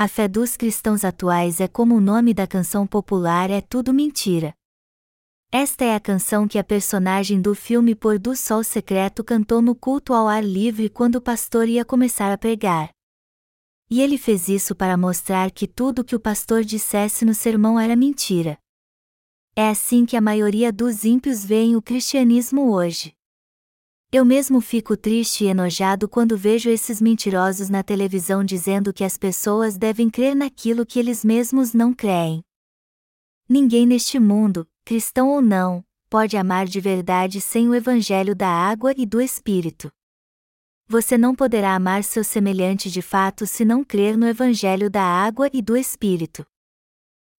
A 0.00 0.06
fé 0.06 0.28
dos 0.28 0.56
cristãos 0.56 1.04
atuais 1.04 1.60
é 1.60 1.66
como 1.66 1.96
o 1.96 2.00
nome 2.00 2.32
da 2.32 2.46
canção 2.46 2.86
popular 2.86 3.50
é 3.50 3.60
tudo 3.60 3.92
mentira. 3.92 4.54
Esta 5.50 5.84
é 5.84 5.96
a 5.96 5.98
canção 5.98 6.46
que 6.46 6.56
a 6.56 6.62
personagem 6.62 7.40
do 7.40 7.52
filme 7.52 7.96
Pôr 7.96 8.16
do 8.16 8.36
Sol 8.36 8.62
Secreto 8.62 9.24
cantou 9.24 9.60
no 9.60 9.74
culto 9.74 10.14
ao 10.14 10.28
ar 10.28 10.44
livre 10.44 10.88
quando 10.88 11.16
o 11.16 11.20
pastor 11.20 11.68
ia 11.68 11.84
começar 11.84 12.30
a 12.32 12.38
pregar. 12.38 12.90
E 13.90 14.00
ele 14.00 14.16
fez 14.16 14.48
isso 14.48 14.72
para 14.72 14.96
mostrar 14.96 15.50
que 15.50 15.66
tudo 15.66 16.04
que 16.04 16.14
o 16.14 16.20
pastor 16.20 16.62
dissesse 16.62 17.24
no 17.24 17.34
sermão 17.34 17.80
era 17.80 17.96
mentira. 17.96 18.56
É 19.56 19.68
assim 19.68 20.06
que 20.06 20.16
a 20.16 20.20
maioria 20.20 20.72
dos 20.72 21.04
ímpios 21.04 21.44
veem 21.44 21.74
o 21.74 21.82
cristianismo 21.82 22.70
hoje. 22.72 23.17
Eu 24.10 24.24
mesmo 24.24 24.62
fico 24.62 24.96
triste 24.96 25.44
e 25.44 25.48
enojado 25.48 26.08
quando 26.08 26.34
vejo 26.34 26.70
esses 26.70 26.98
mentirosos 26.98 27.68
na 27.68 27.82
televisão 27.82 28.42
dizendo 28.42 28.90
que 28.90 29.04
as 29.04 29.18
pessoas 29.18 29.76
devem 29.76 30.08
crer 30.08 30.34
naquilo 30.34 30.86
que 30.86 30.98
eles 30.98 31.22
mesmos 31.22 31.74
não 31.74 31.92
creem. 31.92 32.42
Ninguém 33.46 33.86
neste 33.86 34.18
mundo, 34.18 34.66
cristão 34.82 35.28
ou 35.28 35.42
não, 35.42 35.84
pode 36.08 36.38
amar 36.38 36.64
de 36.64 36.80
verdade 36.80 37.38
sem 37.38 37.68
o 37.68 37.74
evangelho 37.74 38.34
da 38.34 38.48
água 38.48 38.94
e 38.96 39.04
do 39.04 39.20
Espírito. 39.20 39.92
você 40.90 41.18
não 41.18 41.34
poderá 41.34 41.74
amar 41.74 42.02
seu 42.02 42.24
semelhante 42.24 42.90
de 42.90 43.02
fato 43.02 43.46
se 43.46 43.62
não 43.62 43.84
crer 43.84 44.16
no 44.16 44.26
Evangelho 44.26 44.88
da 44.88 45.02
água 45.02 45.50
e 45.52 45.60
do 45.60 45.76
Espírito. 45.76 46.46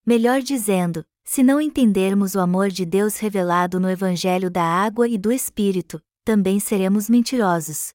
Melhor 0.06 0.40
dizendo, 0.40 1.04
se 1.24 1.42
não 1.42 1.60
entendermos 1.60 2.36
o 2.36 2.40
amor 2.40 2.68
de 2.68 2.86
Deus 2.86 3.16
revelado 3.16 3.80
no 3.80 3.90
Evangelho 3.90 4.48
da 4.48 4.62
água 4.62 5.08
e 5.08 5.18
do 5.18 5.32
Espírito, 5.32 6.00
também 6.24 6.60
seremos 6.60 7.08
mentirosos. 7.08 7.92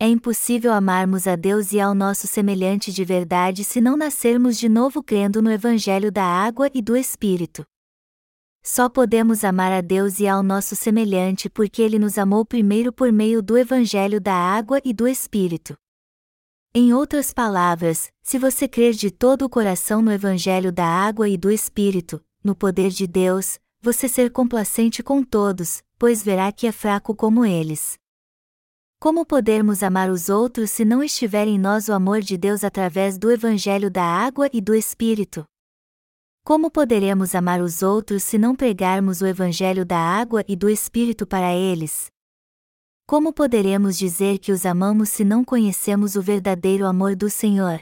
É 0.00 0.06
impossível 0.06 0.72
amarmos 0.72 1.26
a 1.26 1.34
Deus 1.34 1.72
e 1.72 1.80
ao 1.80 1.92
nosso 1.92 2.28
semelhante 2.28 2.92
de 2.92 3.04
verdade 3.04 3.64
se 3.64 3.80
não 3.80 3.96
nascermos 3.96 4.56
de 4.56 4.68
novo 4.68 5.02
crendo 5.02 5.42
no 5.42 5.50
Evangelho 5.50 6.12
da 6.12 6.24
água 6.24 6.70
e 6.72 6.80
do 6.80 6.96
Espírito. 6.96 7.66
Só 8.62 8.88
podemos 8.88 9.42
amar 9.42 9.72
a 9.72 9.80
Deus 9.80 10.20
e 10.20 10.28
ao 10.28 10.42
nosso 10.42 10.76
semelhante 10.76 11.50
porque 11.50 11.82
Ele 11.82 11.98
nos 11.98 12.16
amou 12.16 12.44
primeiro 12.44 12.92
por 12.92 13.10
meio 13.10 13.42
do 13.42 13.58
Evangelho 13.58 14.20
da 14.20 14.34
água 14.34 14.80
e 14.84 14.92
do 14.92 15.08
Espírito. 15.08 15.76
Em 16.74 16.92
outras 16.92 17.32
palavras, 17.32 18.12
se 18.22 18.38
você 18.38 18.68
crer 18.68 18.92
de 18.92 19.10
todo 19.10 19.46
o 19.46 19.48
coração 19.48 20.00
no 20.00 20.12
Evangelho 20.12 20.70
da 20.70 20.86
água 20.86 21.28
e 21.28 21.36
do 21.36 21.50
Espírito, 21.50 22.22
no 22.44 22.54
poder 22.54 22.90
de 22.90 23.06
Deus, 23.06 23.58
você 23.80 24.08
ser 24.08 24.30
complacente 24.30 25.02
com 25.02 25.24
todos, 25.24 25.82
pois 25.98 26.22
verá 26.22 26.52
que 26.52 26.66
é 26.66 26.72
fraco 26.72 27.14
como 27.14 27.44
eles. 27.44 27.98
Como 29.00 29.24
podermos 29.24 29.82
amar 29.82 30.10
os 30.10 30.28
outros 30.28 30.70
se 30.70 30.84
não 30.84 31.02
estiver 31.02 31.46
em 31.46 31.58
nós 31.58 31.88
o 31.88 31.92
amor 31.92 32.20
de 32.20 32.36
Deus 32.36 32.64
através 32.64 33.16
do 33.16 33.30
Evangelho 33.30 33.90
da 33.90 34.02
água 34.02 34.48
e 34.52 34.60
do 34.60 34.74
Espírito? 34.74 35.44
Como 36.44 36.70
poderemos 36.70 37.34
amar 37.34 37.60
os 37.60 37.82
outros 37.82 38.22
se 38.22 38.38
não 38.38 38.56
pregarmos 38.56 39.20
o 39.20 39.26
Evangelho 39.26 39.84
da 39.84 39.98
água 39.98 40.44
e 40.48 40.56
do 40.56 40.68
Espírito 40.68 41.26
para 41.26 41.54
eles? 41.54 42.06
Como 43.06 43.32
poderemos 43.32 43.96
dizer 43.96 44.38
que 44.38 44.52
os 44.52 44.66
amamos 44.66 45.10
se 45.10 45.24
não 45.24 45.44
conhecemos 45.44 46.16
o 46.16 46.22
verdadeiro 46.22 46.86
amor 46.86 47.14
do 47.14 47.30
Senhor? 47.30 47.80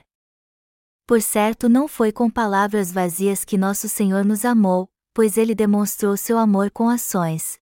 Por 1.06 1.22
certo, 1.22 1.68
não 1.68 1.86
foi 1.86 2.12
com 2.12 2.28
palavras 2.28 2.90
vazias 2.90 3.44
que 3.44 3.56
nosso 3.56 3.88
Senhor 3.88 4.24
nos 4.24 4.44
amou, 4.44 4.88
pois 5.14 5.36
ele 5.38 5.54
demonstrou 5.54 6.16
seu 6.16 6.36
amor 6.36 6.70
com 6.70 6.88
ações. 6.88 7.58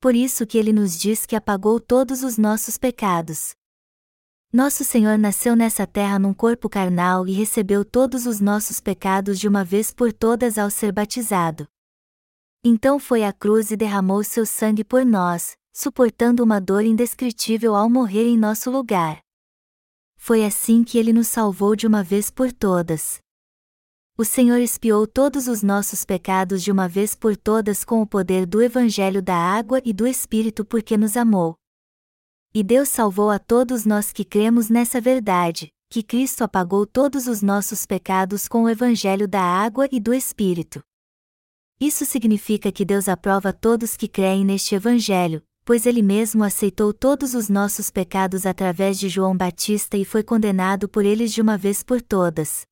Por 0.00 0.14
isso 0.14 0.46
que 0.46 0.56
ele 0.56 0.72
nos 0.72 0.98
diz 0.98 1.26
que 1.26 1.36
apagou 1.36 1.78
todos 1.78 2.22
os 2.22 2.38
nossos 2.38 2.78
pecados. 2.78 3.54
Nosso 4.50 4.82
Senhor 4.82 5.18
nasceu 5.18 5.54
nessa 5.54 5.86
terra 5.86 6.18
num 6.18 6.32
corpo 6.32 6.70
carnal 6.70 7.28
e 7.28 7.32
recebeu 7.32 7.84
todos 7.84 8.24
os 8.24 8.40
nossos 8.40 8.80
pecados 8.80 9.38
de 9.38 9.46
uma 9.46 9.62
vez 9.62 9.92
por 9.92 10.10
todas 10.10 10.56
ao 10.56 10.70
ser 10.70 10.90
batizado. 10.90 11.68
Então 12.64 12.98
foi 12.98 13.24
à 13.24 13.32
cruz 13.32 13.70
e 13.70 13.76
derramou 13.76 14.24
seu 14.24 14.46
sangue 14.46 14.82
por 14.82 15.04
nós, 15.04 15.54
suportando 15.70 16.42
uma 16.42 16.58
dor 16.60 16.82
indescritível 16.82 17.76
ao 17.76 17.88
morrer 17.90 18.26
em 18.26 18.38
nosso 18.38 18.70
lugar. 18.70 19.20
Foi 20.16 20.46
assim 20.46 20.82
que 20.82 20.96
ele 20.96 21.12
nos 21.12 21.28
salvou 21.28 21.76
de 21.76 21.86
uma 21.86 22.02
vez 22.02 22.30
por 22.30 22.50
todas. 22.52 23.20
O 24.20 24.24
Senhor 24.26 24.58
expiou 24.58 25.06
todos 25.06 25.48
os 25.48 25.62
nossos 25.62 26.04
pecados 26.04 26.62
de 26.62 26.70
uma 26.70 26.86
vez 26.86 27.14
por 27.14 27.34
todas 27.34 27.82
com 27.84 28.02
o 28.02 28.06
poder 28.06 28.44
do 28.44 28.60
Evangelho 28.60 29.22
da 29.22 29.34
água 29.34 29.80
e 29.82 29.94
do 29.94 30.06
Espírito 30.06 30.62
porque 30.62 30.94
nos 30.98 31.16
amou. 31.16 31.54
E 32.52 32.62
Deus 32.62 32.90
salvou 32.90 33.30
a 33.30 33.38
todos 33.38 33.86
nós 33.86 34.12
que 34.12 34.22
cremos 34.22 34.68
nessa 34.68 35.00
verdade, 35.00 35.70
que 35.88 36.02
Cristo 36.02 36.44
apagou 36.44 36.84
todos 36.84 37.26
os 37.26 37.40
nossos 37.40 37.86
pecados 37.86 38.46
com 38.46 38.64
o 38.64 38.68
Evangelho 38.68 39.26
da 39.26 39.40
água 39.40 39.88
e 39.90 39.98
do 39.98 40.12
Espírito. 40.12 40.82
Isso 41.80 42.04
significa 42.04 42.70
que 42.70 42.84
Deus 42.84 43.08
aprova 43.08 43.54
todos 43.54 43.96
que 43.96 44.06
creem 44.06 44.44
neste 44.44 44.74
Evangelho, 44.74 45.42
pois 45.64 45.86
Ele 45.86 46.02
mesmo 46.02 46.44
aceitou 46.44 46.92
todos 46.92 47.34
os 47.34 47.48
nossos 47.48 47.88
pecados 47.88 48.44
através 48.44 48.98
de 48.98 49.08
João 49.08 49.34
Batista 49.34 49.96
e 49.96 50.04
foi 50.04 50.22
condenado 50.22 50.90
por 50.90 51.06
eles 51.06 51.32
de 51.32 51.40
uma 51.40 51.56
vez 51.56 51.82
por 51.82 52.02
todas. 52.02 52.68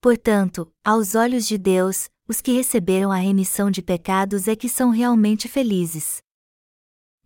Portanto, 0.00 0.72
aos 0.84 1.16
olhos 1.16 1.46
de 1.46 1.58
Deus, 1.58 2.08
os 2.28 2.40
que 2.40 2.52
receberam 2.52 3.10
a 3.10 3.16
remissão 3.16 3.68
de 3.68 3.82
pecados 3.82 4.46
é 4.46 4.54
que 4.54 4.68
são 4.68 4.90
realmente 4.90 5.48
felizes. 5.48 6.22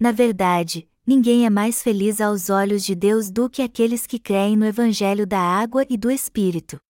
Na 0.01 0.11
verdade, 0.11 0.89
ninguém 1.07 1.45
é 1.45 1.51
mais 1.51 1.83
feliz 1.83 2.19
aos 2.19 2.49
olhos 2.49 2.83
de 2.83 2.95
Deus 2.95 3.31
do 3.31 3.51
que 3.51 3.61
aqueles 3.61 4.07
que 4.07 4.19
creem 4.19 4.57
no 4.57 4.65
Evangelho 4.65 5.27
da 5.27 5.39
água 5.39 5.85
e 5.91 5.99
do 5.99 6.11
Espírito. 6.11 6.81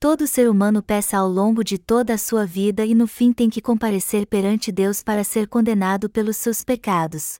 Todo 0.00 0.26
ser 0.26 0.50
humano 0.50 0.82
peça 0.82 1.18
ao 1.18 1.28
longo 1.28 1.62
de 1.62 1.78
toda 1.78 2.14
a 2.14 2.18
sua 2.18 2.44
vida 2.44 2.84
e 2.84 2.94
no 2.94 3.06
fim 3.06 3.32
tem 3.32 3.48
que 3.48 3.60
comparecer 3.60 4.26
perante 4.26 4.72
Deus 4.72 5.02
para 5.02 5.22
ser 5.22 5.46
condenado 5.46 6.10
pelos 6.10 6.36
seus 6.36 6.64
pecados. 6.64 7.38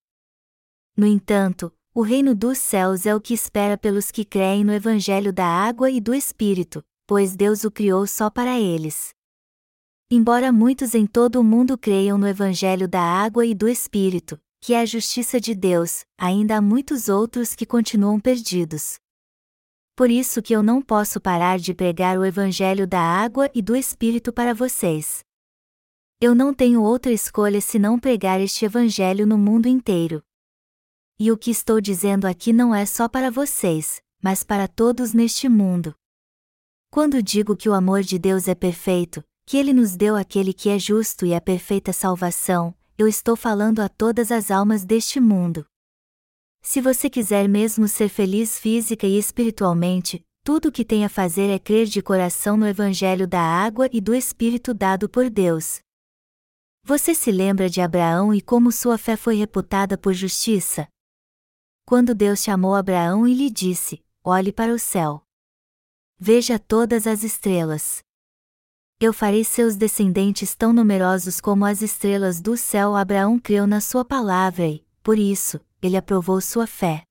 No 0.96 1.06
entanto, 1.06 1.72
o 1.92 2.02
reino 2.02 2.32
dos 2.34 2.58
céus 2.58 3.06
é 3.06 3.14
o 3.14 3.20
que 3.20 3.34
espera 3.34 3.76
pelos 3.76 4.10
que 4.12 4.24
creem 4.24 4.62
no 4.62 4.72
Evangelho 4.72 5.32
da 5.32 5.46
água 5.46 5.90
e 5.90 6.00
do 6.00 6.14
Espírito, 6.14 6.84
pois 7.10 7.34
Deus 7.34 7.64
o 7.64 7.72
criou 7.72 8.06
só 8.06 8.30
para 8.30 8.56
eles. 8.60 9.12
Embora 10.08 10.52
muitos 10.52 10.94
em 10.94 11.08
todo 11.08 11.40
o 11.40 11.42
mundo 11.42 11.76
creiam 11.76 12.16
no 12.16 12.28
Evangelho 12.28 12.86
da 12.86 13.02
água 13.02 13.44
e 13.44 13.52
do 13.52 13.68
Espírito, 13.68 14.40
que 14.60 14.74
é 14.74 14.80
a 14.80 14.86
justiça 14.86 15.40
de 15.40 15.52
Deus, 15.52 16.04
ainda 16.16 16.58
há 16.58 16.60
muitos 16.60 17.08
outros 17.08 17.52
que 17.52 17.66
continuam 17.66 18.20
perdidos. 18.20 19.00
Por 19.96 20.08
isso 20.08 20.40
que 20.40 20.54
eu 20.54 20.62
não 20.62 20.80
posso 20.80 21.20
parar 21.20 21.58
de 21.58 21.74
pregar 21.74 22.16
o 22.16 22.24
Evangelho 22.24 22.86
da 22.86 23.00
água 23.00 23.50
e 23.52 23.60
do 23.60 23.74
Espírito 23.74 24.32
para 24.32 24.54
vocês. 24.54 25.24
Eu 26.20 26.32
não 26.32 26.54
tenho 26.54 26.80
outra 26.80 27.10
escolha 27.10 27.60
senão 27.60 27.98
pregar 27.98 28.40
este 28.40 28.64
Evangelho 28.64 29.26
no 29.26 29.36
mundo 29.36 29.66
inteiro. 29.66 30.22
E 31.18 31.32
o 31.32 31.36
que 31.36 31.50
estou 31.50 31.80
dizendo 31.80 32.24
aqui 32.24 32.52
não 32.52 32.72
é 32.72 32.86
só 32.86 33.08
para 33.08 33.32
vocês, 33.32 34.00
mas 34.22 34.44
para 34.44 34.68
todos 34.68 35.12
neste 35.12 35.48
mundo. 35.48 35.92
Quando 36.92 37.22
digo 37.22 37.56
que 37.56 37.68
o 37.68 37.72
amor 37.72 38.02
de 38.02 38.18
Deus 38.18 38.48
é 38.48 38.54
perfeito, 38.54 39.22
que 39.46 39.56
Ele 39.56 39.72
nos 39.72 39.94
deu 39.94 40.16
aquele 40.16 40.52
que 40.52 40.68
é 40.68 40.76
justo 40.76 41.24
e 41.24 41.32
a 41.32 41.40
perfeita 41.40 41.92
salvação, 41.92 42.74
eu 42.98 43.06
estou 43.06 43.36
falando 43.36 43.78
a 43.78 43.88
todas 43.88 44.32
as 44.32 44.50
almas 44.50 44.84
deste 44.84 45.20
mundo. 45.20 45.64
Se 46.60 46.80
você 46.80 47.08
quiser 47.08 47.48
mesmo 47.48 47.86
ser 47.86 48.08
feliz 48.08 48.58
física 48.58 49.06
e 49.06 49.16
espiritualmente, 49.16 50.20
tudo 50.44 50.68
o 50.68 50.72
que 50.72 50.84
tem 50.84 51.04
a 51.04 51.08
fazer 51.08 51.48
é 51.48 51.60
crer 51.60 51.86
de 51.86 52.02
coração 52.02 52.56
no 52.56 52.66
Evangelho 52.66 53.28
da 53.28 53.40
água 53.40 53.88
e 53.92 54.00
do 54.00 54.12
Espírito 54.12 54.74
dado 54.74 55.08
por 55.08 55.30
Deus. 55.30 55.80
Você 56.82 57.14
se 57.14 57.30
lembra 57.30 57.70
de 57.70 57.80
Abraão 57.80 58.34
e 58.34 58.40
como 58.40 58.72
sua 58.72 58.98
fé 58.98 59.16
foi 59.16 59.36
reputada 59.36 59.96
por 59.96 60.12
justiça? 60.12 60.88
Quando 61.86 62.16
Deus 62.16 62.42
chamou 62.42 62.74
Abraão 62.74 63.28
e 63.28 63.34
lhe 63.34 63.48
disse: 63.48 64.02
Olhe 64.24 64.52
para 64.52 64.74
o 64.74 64.78
céu. 64.78 65.22
Veja 66.20 66.58
todas 66.58 67.06
as 67.06 67.24
estrelas 67.24 68.04
eu 69.00 69.14
farei 69.14 69.42
seus 69.42 69.76
descendentes 69.76 70.54
tão 70.54 70.74
numerosos 70.74 71.40
como 71.40 71.64
as 71.64 71.80
estrelas 71.80 72.38
do 72.38 72.54
céu. 72.54 72.94
Abraão 72.94 73.38
creu 73.38 73.66
na 73.66 73.80
sua 73.80 74.04
palavra 74.04 74.68
e, 74.68 74.84
por 75.02 75.18
isso, 75.18 75.58
ele 75.80 75.96
aprovou 75.96 76.38
sua 76.38 76.66
fé. 76.66 77.02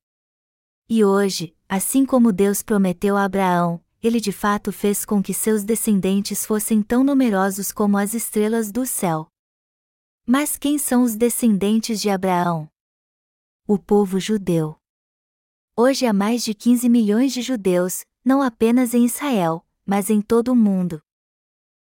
E 0.88 1.04
hoje, 1.04 1.56
assim 1.68 2.06
como 2.06 2.32
Deus 2.32 2.62
prometeu 2.62 3.18
a 3.18 3.24
Abraão, 3.24 3.84
ele 4.04 4.22
de 4.22 4.32
fato 4.32 4.72
fez 4.72 5.04
com 5.04 5.22
que 5.22 5.34
seus 5.34 5.64
descendentes 5.64 6.46
fossem 6.46 6.84
tão 6.84 7.04
numerosos 7.04 7.72
como 7.72 7.98
as 7.98 8.14
estrelas 8.14 8.72
do 8.72 8.86
céu. 8.86 9.28
Mas 10.28 10.58
quem 10.58 10.78
são 10.78 11.02
os 11.02 11.16
descendentes 11.16 12.00
de 12.00 12.12
Abraão? 12.12 12.70
O 13.68 13.80
povo 13.80 14.20
judeu. 14.20 14.76
Hoje 15.76 16.06
há 16.06 16.14
mais 16.14 16.44
de 16.44 16.54
15 16.54 16.88
milhões 16.88 17.34
de 17.34 17.42
judeus, 17.42 18.06
não 18.24 18.42
apenas 18.42 18.94
em 18.94 19.06
Israel, 19.06 19.66
mas 19.86 20.10
em 20.10 20.22
todo 20.22 20.50
o 20.54 20.56
mundo. 20.56 21.02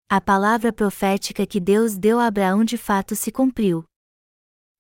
A 0.10 0.20
palavra 0.20 0.74
profética 0.74 1.46
que 1.46 1.60
Deus 1.60 1.98
deu 1.98 2.20
a 2.20 2.28
Abraão 2.28 2.64
de 2.64 2.78
fato 2.78 3.16
se 3.16 3.32
cumpriu. 3.32 3.86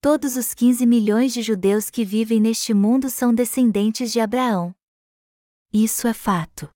Todos 0.02 0.36
os 0.36 0.54
15 0.54 0.86
milhões 0.86 1.32
de 1.32 1.41
judeus 1.41 1.89
que 1.89 2.04
vivem 2.04 2.41
neste 2.41 2.74
mundo 2.74 3.10
são 3.10 3.34
descendentes 3.34 4.12
de 4.12 4.20
Abraão. 4.20 4.76
Isso 5.72 6.08
é 6.08 6.14
fato. 6.14 6.70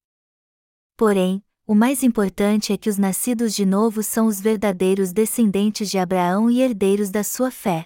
Porém, 0.96 1.44
o 1.68 1.74
mais 1.74 2.04
importante 2.04 2.72
é 2.72 2.78
que 2.78 2.90
os 2.90 2.98
nascidos 3.00 3.56
de 3.56 3.66
novo 3.66 4.04
são 4.04 4.28
os 4.28 4.40
verdadeiros 4.40 5.12
descendentes 5.12 5.90
de 5.90 5.98
Abraão 5.98 6.50
e 6.50 6.62
herdeiros 6.62 7.10
da 7.10 7.24
sua 7.24 7.50
fé. 7.50 7.86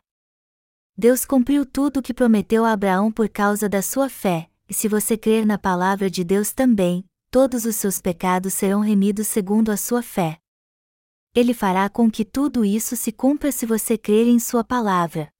Deus 0.98 1.24
cumpriu 1.24 1.66
tudo 1.66 2.02
o 2.02 2.04
que 2.04 2.14
prometeu 2.14 2.66
a 2.66 2.74
Abraão 2.74 3.10
por 3.10 3.30
causa 3.30 3.70
da 3.70 3.82
sua 3.82 4.10
fé, 4.10 4.49
e 4.70 4.74
se 4.74 4.88
você 4.88 5.18
crer 5.18 5.46
na 5.46 5.58
palavra 5.58 6.10
de 6.10 6.24
Deus 6.24 6.54
também, 6.54 7.04
todos 7.32 7.66
os 7.66 7.76
seus 7.76 8.00
pecados 8.00 8.54
serão 8.54 8.82
remidos 8.82 9.28
segundo 9.28 9.72
a 9.72 9.78
sua 9.78 10.04
fé. 10.04 10.38
Ele 11.34 11.54
fará 11.54 11.90
com 11.90 12.10
que 12.10 12.24
tudo 12.24 12.64
isso 12.64 12.96
se 12.96 13.12
cumpra 13.12 13.52
se 13.52 13.66
você 13.66 13.98
crer 13.98 14.28
em 14.28 14.40
Sua 14.40 14.64
palavra. 14.64 15.32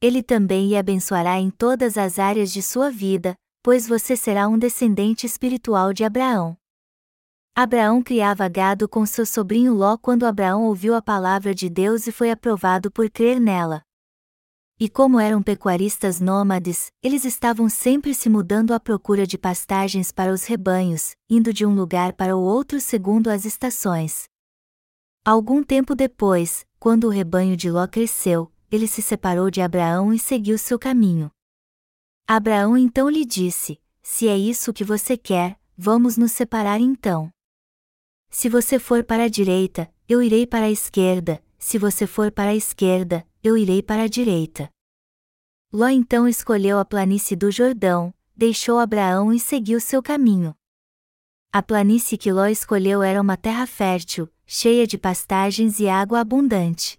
Ele 0.00 0.22
também 0.22 0.72
o 0.74 0.78
abençoará 0.78 1.38
em 1.38 1.50
todas 1.50 1.96
as 1.96 2.18
áreas 2.18 2.52
de 2.52 2.62
sua 2.62 2.90
vida, 2.90 3.34
pois 3.62 3.86
você 3.88 4.16
será 4.16 4.46
um 4.48 4.58
descendente 4.58 5.24
espiritual 5.24 5.92
de 5.94 6.04
Abraão. 6.04 6.56
Abraão 7.54 8.02
criava 8.02 8.48
gado 8.48 8.88
com 8.88 9.06
seu 9.06 9.24
sobrinho 9.24 9.72
Ló 9.72 9.96
quando 9.96 10.26
Abraão 10.26 10.64
ouviu 10.64 10.94
a 10.94 11.00
palavra 11.00 11.54
de 11.54 11.70
Deus 11.70 12.06
e 12.06 12.12
foi 12.12 12.30
aprovado 12.30 12.90
por 12.90 13.08
crer 13.08 13.40
nela. 13.40 13.82
E 14.78 14.88
como 14.88 15.20
eram 15.20 15.40
pecuaristas 15.40 16.20
nômades, 16.20 16.90
eles 17.00 17.24
estavam 17.24 17.68
sempre 17.68 18.12
se 18.12 18.28
mudando 18.28 18.74
à 18.74 18.80
procura 18.80 19.24
de 19.24 19.38
pastagens 19.38 20.10
para 20.10 20.32
os 20.32 20.44
rebanhos, 20.44 21.14
indo 21.30 21.52
de 21.52 21.64
um 21.64 21.72
lugar 21.74 22.12
para 22.12 22.36
o 22.36 22.40
outro 22.40 22.80
segundo 22.80 23.28
as 23.28 23.44
estações. 23.44 24.24
Algum 25.24 25.62
tempo 25.62 25.94
depois, 25.94 26.66
quando 26.78 27.04
o 27.04 27.10
rebanho 27.10 27.56
de 27.56 27.70
Ló 27.70 27.86
cresceu, 27.86 28.52
ele 28.70 28.88
se 28.88 29.00
separou 29.00 29.48
de 29.48 29.60
Abraão 29.60 30.12
e 30.12 30.18
seguiu 30.18 30.58
seu 30.58 30.78
caminho. 30.78 31.30
Abraão 32.26 32.76
então 32.76 33.08
lhe 33.08 33.24
disse: 33.24 33.80
Se 34.02 34.26
é 34.26 34.36
isso 34.36 34.72
que 34.72 34.82
você 34.82 35.16
quer, 35.16 35.56
vamos 35.78 36.16
nos 36.16 36.32
separar 36.32 36.80
então. 36.80 37.30
Se 38.28 38.48
você 38.48 38.80
for 38.80 39.04
para 39.04 39.24
a 39.24 39.28
direita, 39.28 39.88
eu 40.08 40.20
irei 40.20 40.46
para 40.48 40.66
a 40.66 40.70
esquerda, 40.70 41.40
se 41.58 41.78
você 41.78 42.06
for 42.06 42.32
para 42.32 42.50
a 42.50 42.54
esquerda, 42.54 43.24
eu 43.44 43.58
irei 43.58 43.82
para 43.82 44.04
a 44.04 44.08
direita. 44.08 44.70
Ló 45.70 45.88
então 45.88 46.26
escolheu 46.26 46.78
a 46.78 46.84
planície 46.84 47.36
do 47.36 47.50
Jordão, 47.50 48.14
deixou 48.34 48.78
Abraão 48.78 49.34
e 49.34 49.38
seguiu 49.38 49.78
seu 49.80 50.02
caminho. 50.02 50.56
A 51.52 51.62
planície 51.62 52.16
que 52.16 52.32
Ló 52.32 52.46
escolheu 52.46 53.02
era 53.02 53.20
uma 53.20 53.36
terra 53.36 53.66
fértil, 53.66 54.32
cheia 54.46 54.86
de 54.86 54.96
pastagens 54.96 55.78
e 55.78 55.86
água 55.86 56.20
abundante. 56.20 56.98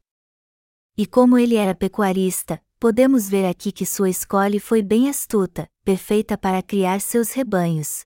E 0.96 1.08
como 1.08 1.36
ele 1.36 1.56
era 1.56 1.74
pecuarista, 1.74 2.62
podemos 2.80 3.28
ver 3.28 3.46
aqui 3.48 3.72
que 3.72 3.86
sua 3.86 4.08
escolha 4.08 4.62
foi 4.62 4.84
bem 4.84 5.10
astuta, 5.10 5.68
perfeita 5.84 6.38
para 6.38 6.62
criar 6.62 7.02
seus 7.02 7.32
rebanhos. 7.32 8.06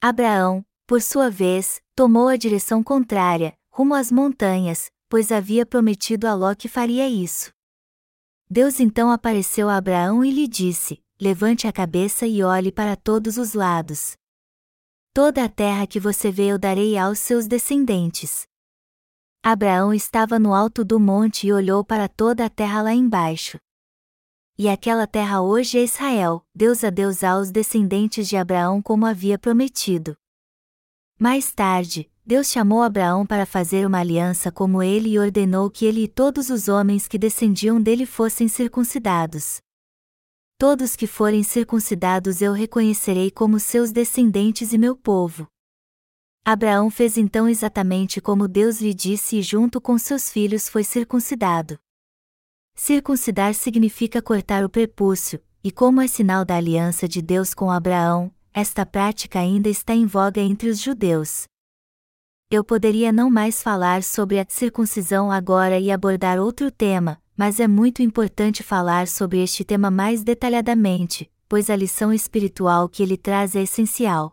Abraão, 0.00 0.64
por 0.86 1.02
sua 1.02 1.28
vez, 1.28 1.82
tomou 1.94 2.28
a 2.28 2.36
direção 2.36 2.82
contrária, 2.82 3.54
rumo 3.70 3.92
às 3.94 4.10
montanhas, 4.10 4.90
pois 5.14 5.30
havia 5.30 5.64
prometido 5.64 6.26
a 6.26 6.34
Ló 6.34 6.56
que 6.56 6.66
faria 6.66 7.08
isso. 7.08 7.52
Deus 8.50 8.80
então 8.80 9.12
apareceu 9.12 9.68
a 9.68 9.76
Abraão 9.76 10.24
e 10.24 10.30
lhe 10.32 10.48
disse: 10.48 11.00
Levante 11.20 11.68
a 11.68 11.72
cabeça 11.72 12.26
e 12.26 12.42
olhe 12.42 12.72
para 12.72 12.96
todos 12.96 13.38
os 13.38 13.54
lados. 13.54 14.16
Toda 15.12 15.44
a 15.44 15.48
terra 15.48 15.86
que 15.86 16.00
você 16.00 16.32
vê 16.32 16.46
eu 16.46 16.58
darei 16.58 16.98
aos 16.98 17.20
seus 17.20 17.46
descendentes. 17.46 18.42
Abraão 19.40 19.94
estava 19.94 20.36
no 20.36 20.52
alto 20.52 20.84
do 20.84 20.98
monte 20.98 21.46
e 21.46 21.52
olhou 21.52 21.84
para 21.84 22.08
toda 22.08 22.46
a 22.46 22.50
terra 22.50 22.82
lá 22.82 22.92
embaixo. 22.92 23.56
E 24.58 24.68
aquela 24.68 25.06
terra 25.06 25.40
hoje 25.42 25.78
é 25.78 25.84
Israel, 25.84 26.44
Deus 26.52 26.82
a 26.82 26.90
Deus 26.90 27.22
aos 27.22 27.52
descendentes 27.52 28.28
de 28.28 28.36
Abraão 28.36 28.82
como 28.82 29.06
havia 29.06 29.38
prometido. 29.38 30.16
Mais 31.16 31.52
tarde, 31.52 32.10
Deus 32.26 32.46
chamou 32.46 32.82
Abraão 32.82 33.26
para 33.26 33.44
fazer 33.44 33.86
uma 33.86 33.98
aliança 33.98 34.50
como 34.50 34.82
ele 34.82 35.10
e 35.10 35.18
ordenou 35.18 35.68
que 35.68 35.84
ele 35.84 36.04
e 36.04 36.08
todos 36.08 36.48
os 36.48 36.68
homens 36.68 37.06
que 37.06 37.18
descendiam 37.18 37.78
dele 37.78 38.06
fossem 38.06 38.48
circuncidados. 38.48 39.58
Todos 40.56 40.96
que 40.96 41.06
forem 41.06 41.42
circuncidados 41.42 42.40
eu 42.40 42.54
reconhecerei 42.54 43.30
como 43.30 43.60
seus 43.60 43.92
descendentes 43.92 44.72
e 44.72 44.78
meu 44.78 44.96
povo. 44.96 45.46
Abraão 46.42 46.88
fez 46.88 47.18
então 47.18 47.46
exatamente 47.46 48.22
como 48.22 48.48
Deus 48.48 48.80
lhe 48.80 48.94
disse 48.94 49.36
e 49.36 49.42
junto 49.42 49.78
com 49.78 49.98
seus 49.98 50.30
filhos 50.30 50.66
foi 50.66 50.82
circuncidado. 50.82 51.78
Circuncidar 52.74 53.52
significa 53.52 54.22
cortar 54.22 54.64
o 54.64 54.70
prepúcio, 54.70 55.42
e 55.62 55.70
como 55.70 56.00
é 56.00 56.06
sinal 56.06 56.42
da 56.42 56.56
aliança 56.56 57.06
de 57.06 57.20
Deus 57.20 57.52
com 57.52 57.70
Abraão, 57.70 58.32
esta 58.52 58.86
prática 58.86 59.40
ainda 59.40 59.68
está 59.68 59.94
em 59.94 60.06
voga 60.06 60.40
entre 60.40 60.70
os 60.70 60.80
judeus. 60.80 61.44
Eu 62.50 62.62
poderia 62.62 63.10
não 63.10 63.30
mais 63.30 63.62
falar 63.62 64.02
sobre 64.02 64.38
a 64.38 64.46
circuncisão 64.48 65.30
agora 65.30 65.78
e 65.78 65.90
abordar 65.90 66.38
outro 66.38 66.70
tema, 66.70 67.20
mas 67.36 67.58
é 67.58 67.66
muito 67.66 68.02
importante 68.02 68.62
falar 68.62 69.08
sobre 69.08 69.42
este 69.42 69.64
tema 69.64 69.90
mais 69.90 70.22
detalhadamente, 70.22 71.30
pois 71.48 71.70
a 71.70 71.76
lição 71.76 72.12
espiritual 72.12 72.88
que 72.88 73.02
ele 73.02 73.16
traz 73.16 73.56
é 73.56 73.62
essencial. 73.62 74.32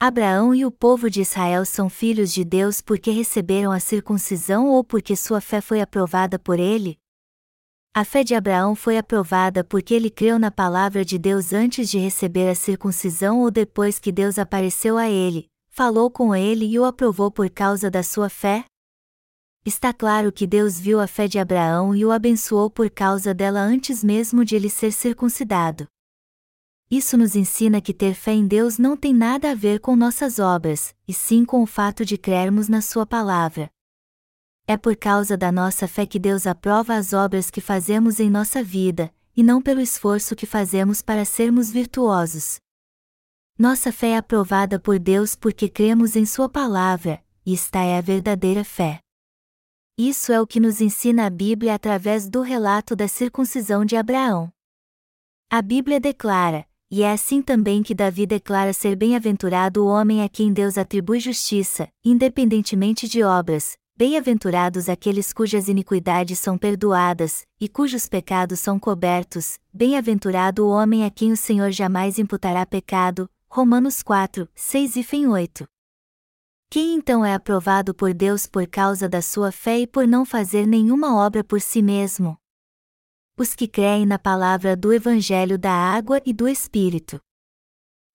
Abraão 0.00 0.54
e 0.54 0.66
o 0.66 0.70
povo 0.70 1.08
de 1.08 1.22
Israel 1.22 1.64
são 1.64 1.88
filhos 1.88 2.32
de 2.32 2.44
Deus 2.44 2.82
porque 2.82 3.10
receberam 3.10 3.70
a 3.70 3.80
circuncisão 3.80 4.68
ou 4.68 4.84
porque 4.84 5.16
sua 5.16 5.40
fé 5.40 5.60
foi 5.60 5.80
aprovada 5.80 6.38
por 6.38 6.58
ele? 6.58 6.98
A 7.94 8.04
fé 8.04 8.24
de 8.24 8.34
Abraão 8.34 8.74
foi 8.74 8.98
aprovada 8.98 9.62
porque 9.62 9.94
ele 9.94 10.10
creu 10.10 10.36
na 10.36 10.50
palavra 10.50 11.04
de 11.04 11.16
Deus 11.16 11.52
antes 11.52 11.88
de 11.88 11.96
receber 11.96 12.50
a 12.50 12.54
circuncisão 12.54 13.40
ou 13.40 13.52
depois 13.52 14.00
que 14.00 14.10
Deus 14.10 14.36
apareceu 14.36 14.98
a 14.98 15.08
ele, 15.08 15.48
falou 15.76 16.08
com 16.08 16.32
ele 16.32 16.66
e 16.66 16.78
o 16.78 16.84
aprovou 16.84 17.32
por 17.32 17.50
causa 17.50 17.90
da 17.90 18.00
sua 18.00 18.28
fé? 18.28 18.64
Está 19.66 19.92
claro 19.92 20.30
que 20.30 20.46
Deus 20.46 20.78
viu 20.78 21.00
a 21.00 21.08
fé 21.08 21.26
de 21.26 21.36
Abraão 21.36 21.96
e 21.96 22.04
o 22.04 22.12
abençoou 22.12 22.70
por 22.70 22.88
causa 22.88 23.34
dela 23.34 23.58
antes 23.58 24.04
mesmo 24.04 24.44
de 24.44 24.54
ele 24.54 24.70
ser 24.70 24.92
circuncidado. 24.92 25.88
Isso 26.88 27.16
nos 27.16 27.34
ensina 27.34 27.80
que 27.80 27.92
ter 27.92 28.14
fé 28.14 28.30
em 28.30 28.46
Deus 28.46 28.78
não 28.78 28.96
tem 28.96 29.12
nada 29.12 29.50
a 29.50 29.54
ver 29.56 29.80
com 29.80 29.96
nossas 29.96 30.38
obras, 30.38 30.94
e 31.08 31.12
sim 31.12 31.44
com 31.44 31.60
o 31.60 31.66
fato 31.66 32.04
de 32.04 32.16
crermos 32.16 32.68
na 32.68 32.80
Sua 32.80 33.04
palavra. 33.04 33.68
É 34.68 34.76
por 34.76 34.94
causa 34.94 35.36
da 35.36 35.50
nossa 35.50 35.88
fé 35.88 36.06
que 36.06 36.20
Deus 36.20 36.46
aprova 36.46 36.94
as 36.94 37.12
obras 37.12 37.50
que 37.50 37.60
fazemos 37.60 38.20
em 38.20 38.30
nossa 38.30 38.62
vida, 38.62 39.12
e 39.36 39.42
não 39.42 39.60
pelo 39.60 39.80
esforço 39.80 40.36
que 40.36 40.46
fazemos 40.46 41.02
para 41.02 41.24
sermos 41.24 41.68
virtuosos. 41.68 42.60
Nossa 43.56 43.92
fé 43.92 44.08
é 44.08 44.16
aprovada 44.16 44.80
por 44.80 44.98
Deus 44.98 45.36
porque 45.36 45.68
cremos 45.68 46.16
em 46.16 46.26
Sua 46.26 46.48
palavra, 46.48 47.22
e 47.46 47.54
esta 47.54 47.78
é 47.78 47.96
a 47.96 48.00
verdadeira 48.00 48.64
fé. 48.64 48.98
Isso 49.96 50.32
é 50.32 50.40
o 50.40 50.46
que 50.46 50.58
nos 50.58 50.80
ensina 50.80 51.26
a 51.26 51.30
Bíblia 51.30 51.72
através 51.72 52.28
do 52.28 52.42
relato 52.42 52.96
da 52.96 53.06
circuncisão 53.06 53.84
de 53.84 53.94
Abraão. 53.94 54.52
A 55.48 55.62
Bíblia 55.62 56.00
declara: 56.00 56.66
e 56.90 57.04
é 57.04 57.12
assim 57.12 57.40
também 57.40 57.80
que 57.80 57.94
Davi 57.94 58.26
declara 58.26 58.72
ser 58.72 58.96
bem-aventurado 58.96 59.84
o 59.84 59.86
homem 59.86 60.24
a 60.24 60.28
quem 60.28 60.52
Deus 60.52 60.76
atribui 60.76 61.20
justiça, 61.20 61.88
independentemente 62.04 63.06
de 63.06 63.22
obras, 63.22 63.76
Bem-aventurados 63.96 64.88
aqueles 64.88 65.32
cujas 65.32 65.68
iniquidades 65.68 66.40
são 66.40 66.58
perdoadas, 66.58 67.46
e 67.60 67.68
cujos 67.68 68.08
pecados 68.08 68.58
são 68.58 68.76
cobertos, 68.76 69.56
bem-aventurado 69.72 70.66
o 70.66 70.68
homem 70.68 71.04
a 71.04 71.10
quem 71.10 71.30
o 71.30 71.36
Senhor 71.36 71.70
jamais 71.70 72.18
imputará 72.18 72.66
pecado, 72.66 73.30
Romanos 73.56 74.02
4, 74.02 74.48
6 74.52 74.96
e 74.96 75.26
8. 75.28 75.64
Quem 76.68 76.96
então 76.96 77.24
é 77.24 77.34
aprovado 77.34 77.94
por 77.94 78.12
Deus 78.12 78.48
por 78.48 78.66
causa 78.66 79.08
da 79.08 79.22
sua 79.22 79.52
fé 79.52 79.78
e 79.78 79.86
por 79.86 80.08
não 80.08 80.24
fazer 80.24 80.66
nenhuma 80.66 81.16
obra 81.24 81.44
por 81.44 81.60
si 81.60 81.80
mesmo? 81.80 82.36
Os 83.38 83.54
que 83.54 83.68
creem 83.68 84.06
na 84.06 84.18
palavra 84.18 84.76
do 84.76 84.92
Evangelho 84.92 85.56
da 85.56 85.70
Água 85.70 86.20
e 86.26 86.32
do 86.32 86.48
Espírito. 86.48 87.20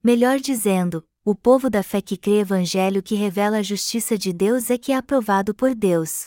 Melhor 0.04 0.42
dizendo, 0.42 1.08
o 1.24 1.34
povo 1.34 1.70
da 1.70 1.84
fé 1.84 2.02
que 2.02 2.18
crê 2.18 2.40
Evangelho 2.40 3.02
que 3.02 3.16
revela 3.16 3.60
a 3.60 3.64
justiça 3.64 4.18
de 4.18 4.34
Deus 4.34 4.70
é 4.70 4.78
que 4.78 4.92
é 4.92 4.98
aprovado 4.98 5.56
por 5.56 5.74
Deus. 5.74 6.26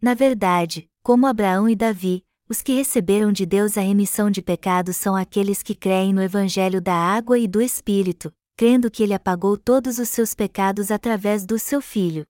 Na 0.00 0.14
verdade, 0.14 0.88
como 1.02 1.26
Abraão 1.26 1.68
e 1.68 1.74
Davi, 1.74 2.24
os 2.48 2.60
que 2.60 2.72
receberam 2.74 3.32
de 3.32 3.46
Deus 3.46 3.78
a 3.78 3.80
remissão 3.80 4.30
de 4.30 4.42
pecados 4.42 4.96
são 4.96 5.16
aqueles 5.16 5.62
que 5.62 5.74
creem 5.74 6.12
no 6.12 6.22
Evangelho 6.22 6.80
da 6.80 6.94
água 6.94 7.38
e 7.38 7.48
do 7.48 7.60
Espírito, 7.60 8.32
crendo 8.56 8.90
que 8.90 9.02
ele 9.02 9.14
apagou 9.14 9.56
todos 9.56 9.98
os 9.98 10.08
seus 10.10 10.34
pecados 10.34 10.90
através 10.90 11.46
do 11.46 11.58
seu 11.58 11.80
Filho. 11.80 12.26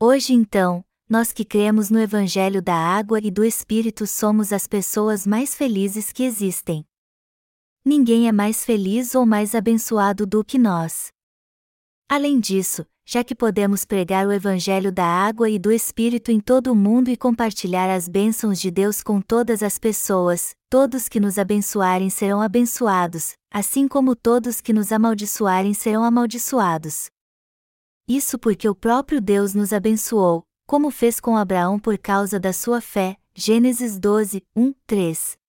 Hoje 0.00 0.32
então, 0.32 0.82
nós 1.08 1.32
que 1.32 1.44
cremos 1.44 1.90
no 1.90 1.98
Evangelho 1.98 2.62
da 2.62 2.74
água 2.74 3.18
e 3.22 3.30
do 3.30 3.44
Espírito 3.44 4.06
somos 4.06 4.52
as 4.52 4.66
pessoas 4.66 5.26
mais 5.26 5.54
felizes 5.54 6.12
que 6.12 6.22
existem. 6.22 6.86
Ninguém 7.84 8.26
é 8.26 8.32
mais 8.32 8.64
feliz 8.64 9.14
ou 9.14 9.26
mais 9.26 9.54
abençoado 9.54 10.26
do 10.26 10.44
que 10.44 10.58
nós. 10.58 11.12
Além 12.08 12.40
disso, 12.40 12.86
já 13.12 13.24
que 13.24 13.34
podemos 13.34 13.84
pregar 13.84 14.24
o 14.24 14.30
Evangelho 14.30 14.92
da 14.92 15.04
água 15.04 15.50
e 15.50 15.58
do 15.58 15.72
Espírito 15.72 16.30
em 16.30 16.38
todo 16.38 16.70
o 16.70 16.76
mundo 16.76 17.10
e 17.10 17.16
compartilhar 17.16 17.92
as 17.92 18.06
bênçãos 18.06 18.60
de 18.60 18.70
Deus 18.70 19.02
com 19.02 19.20
todas 19.20 19.64
as 19.64 19.80
pessoas, 19.80 20.54
todos 20.70 21.08
que 21.08 21.18
nos 21.18 21.36
abençoarem 21.36 22.08
serão 22.08 22.40
abençoados, 22.40 23.32
assim 23.52 23.88
como 23.88 24.14
todos 24.14 24.60
que 24.60 24.72
nos 24.72 24.92
amaldiçoarem 24.92 25.74
serão 25.74 26.04
amaldiçoados. 26.04 27.10
Isso 28.06 28.38
porque 28.38 28.68
o 28.68 28.76
próprio 28.76 29.20
Deus 29.20 29.54
nos 29.54 29.72
abençoou, 29.72 30.44
como 30.64 30.88
fez 30.92 31.18
com 31.18 31.36
Abraão 31.36 31.80
por 31.80 31.98
causa 31.98 32.38
da 32.38 32.52
sua 32.52 32.80
fé. 32.80 33.16
Gênesis 33.34 33.98
12, 33.98 34.40
1, 34.54 34.72
3. 34.86 35.39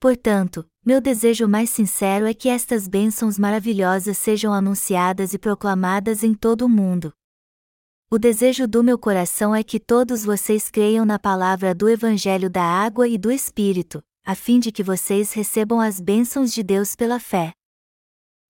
Portanto, 0.00 0.66
meu 0.82 0.98
desejo 0.98 1.46
mais 1.46 1.68
sincero 1.68 2.24
é 2.24 2.32
que 2.32 2.48
estas 2.48 2.88
bênçãos 2.88 3.38
maravilhosas 3.38 4.16
sejam 4.16 4.50
anunciadas 4.50 5.34
e 5.34 5.38
proclamadas 5.38 6.24
em 6.24 6.32
todo 6.32 6.62
o 6.62 6.68
mundo. 6.70 7.12
O 8.10 8.18
desejo 8.18 8.66
do 8.66 8.82
meu 8.82 8.98
coração 8.98 9.54
é 9.54 9.62
que 9.62 9.78
todos 9.78 10.24
vocês 10.24 10.70
creiam 10.70 11.04
na 11.04 11.18
palavra 11.18 11.74
do 11.74 11.86
Evangelho 11.86 12.48
da 12.48 12.64
Água 12.64 13.06
e 13.06 13.18
do 13.18 13.30
Espírito, 13.30 14.02
a 14.24 14.34
fim 14.34 14.58
de 14.58 14.72
que 14.72 14.82
vocês 14.82 15.34
recebam 15.34 15.78
as 15.78 16.00
bênçãos 16.00 16.50
de 16.50 16.62
Deus 16.62 16.96
pela 16.96 17.20
fé. 17.20 17.52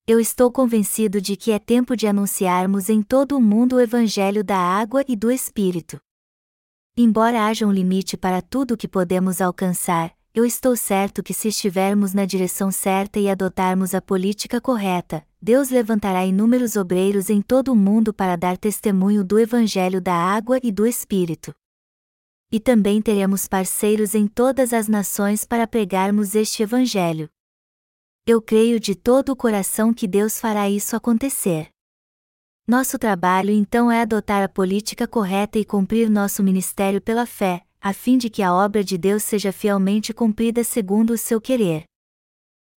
Eu 0.07 0.21
estou 0.21 0.51
convencido 0.51 1.19
de 1.19 1.35
que 1.35 1.51
é 1.51 1.59
tempo 1.59 1.97
de 1.97 2.07
anunciarmos 2.07 2.89
em 2.89 3.03
todo 3.03 3.35
o 3.35 3.41
mundo 3.41 3.75
o 3.75 3.81
Evangelho 3.81 4.41
da 4.41 4.57
Água 4.57 5.03
e 5.05 5.17
do 5.17 5.29
Espírito. 5.29 5.99
Embora 6.95 7.45
haja 7.45 7.67
um 7.67 7.71
limite 7.71 8.15
para 8.15 8.41
tudo 8.41 8.73
o 8.73 8.77
que 8.77 8.87
podemos 8.87 9.41
alcançar, 9.41 10.15
eu 10.33 10.45
estou 10.45 10.77
certo 10.77 11.21
que 11.21 11.33
se 11.33 11.49
estivermos 11.49 12.13
na 12.13 12.25
direção 12.25 12.71
certa 12.71 13.19
e 13.19 13.29
adotarmos 13.29 13.93
a 13.93 14.01
política 14.01 14.61
correta, 14.61 15.27
Deus 15.41 15.69
levantará 15.69 16.25
inúmeros 16.25 16.77
obreiros 16.77 17.29
em 17.29 17.41
todo 17.41 17.73
o 17.73 17.75
mundo 17.75 18.13
para 18.13 18.37
dar 18.37 18.57
testemunho 18.57 19.25
do 19.25 19.37
Evangelho 19.37 19.99
da 19.99 20.13
água 20.13 20.57
e 20.63 20.71
do 20.71 20.87
Espírito. 20.87 21.53
E 22.49 22.61
também 22.61 23.01
teremos 23.01 23.45
parceiros 23.45 24.15
em 24.15 24.25
todas 24.25 24.71
as 24.71 24.87
nações 24.87 25.43
para 25.43 25.67
pregarmos 25.67 26.33
este 26.33 26.63
Evangelho. 26.63 27.29
Eu 28.25 28.41
creio 28.41 28.79
de 28.79 28.95
todo 28.95 29.33
o 29.33 29.35
coração 29.35 29.93
que 29.93 30.07
Deus 30.07 30.39
fará 30.39 30.69
isso 30.69 30.95
acontecer. 30.95 31.69
Nosso 32.65 32.97
trabalho 32.97 33.51
então 33.51 33.91
é 33.91 34.01
adotar 34.01 34.43
a 34.43 34.47
política 34.47 35.05
correta 35.05 35.59
e 35.59 35.65
cumprir 35.65 36.09
nosso 36.09 36.41
ministério 36.41 37.01
pela 37.01 37.25
fé, 37.25 37.65
a 37.81 37.93
fim 37.93 38.15
de 38.15 38.29
que 38.29 38.43
a 38.43 38.53
obra 38.53 38.83
de 38.83 38.95
Deus 38.95 39.23
seja 39.23 39.51
fielmente 39.51 40.13
cumprida 40.13 40.63
segundo 40.63 41.13
o 41.13 41.17
seu 41.17 41.41
querer. 41.41 41.85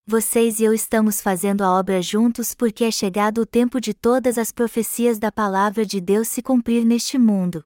Vocês 0.07 0.59
e 0.59 0.63
eu 0.63 0.73
estamos 0.73 1.21
fazendo 1.21 1.63
a 1.63 1.71
obra 1.71 2.01
juntos 2.01 2.55
porque 2.55 2.83
é 2.83 2.91
chegado 2.91 3.41
o 3.41 3.45
tempo 3.45 3.79
de 3.79 3.93
todas 3.93 4.35
as 4.39 4.51
profecias 4.51 5.19
da 5.19 5.31
palavra 5.31 5.85
de 5.85 6.01
Deus 6.01 6.27
se 6.27 6.41
cumprir 6.41 6.83
neste 6.83 7.19
mundo. 7.19 7.63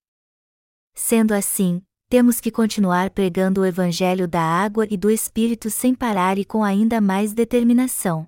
Sendo 0.94 1.34
assim, 1.34 1.82
temos 2.10 2.42
que 2.42 2.52
continuar 2.52 3.10
pregando 3.12 3.62
o 3.62 3.66
Evangelho 3.66 4.28
da 4.28 4.42
água 4.42 4.86
e 4.90 4.98
do 4.98 5.10
Espírito 5.10 5.70
sem 5.70 5.96
parar 5.96 6.38
e 6.38 6.44
com 6.44 6.62
ainda 6.62 7.00
mais 7.00 7.34
determinação. 7.34 8.28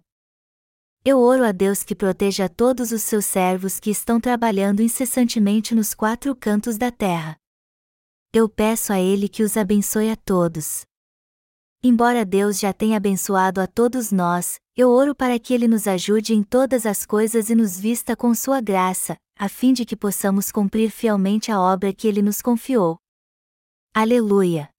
Eu 1.03 1.19
oro 1.19 1.43
a 1.43 1.51
Deus 1.51 1.83
que 1.83 1.95
proteja 1.95 2.47
todos 2.47 2.93
os 2.93 3.01
seus 3.01 3.25
servos 3.25 3.77
que 3.77 3.89
estão 3.89 4.21
trabalhando 4.21 4.81
incessantemente 4.81 5.75
nos 5.75 5.93
quatro 5.93 6.33
cantos 6.33 6.77
da 6.77 6.91
terra. 6.91 7.40
Eu 8.33 8.47
peço 8.47 8.93
a 8.93 8.99
Ele 8.99 9.27
que 9.27 9.43
os 9.43 9.57
abençoe 9.57 10.09
a 10.09 10.15
todos. 10.15 10.83
Embora 11.83 12.23
Deus 12.23 12.57
já 12.57 12.71
tenha 12.71 12.95
abençoado 12.95 13.59
a 13.59 13.67
todos 13.67 14.09
nós, 14.09 14.57
eu 14.73 14.89
oro 14.89 15.13
para 15.13 15.37
que 15.37 15.53
Ele 15.53 15.67
nos 15.67 15.85
ajude 15.85 16.33
em 16.33 16.41
todas 16.41 16.85
as 16.85 17.05
coisas 17.05 17.49
e 17.49 17.55
nos 17.55 17.77
vista 17.77 18.15
com 18.15 18.33
Sua 18.33 18.61
graça, 18.61 19.17
a 19.37 19.49
fim 19.49 19.73
de 19.73 19.83
que 19.83 19.97
possamos 19.97 20.49
cumprir 20.49 20.91
fielmente 20.91 21.51
a 21.51 21.59
obra 21.59 21.93
que 21.93 22.07
Ele 22.07 22.21
nos 22.21 22.41
confiou. 22.41 22.97
Aleluia! 23.93 24.70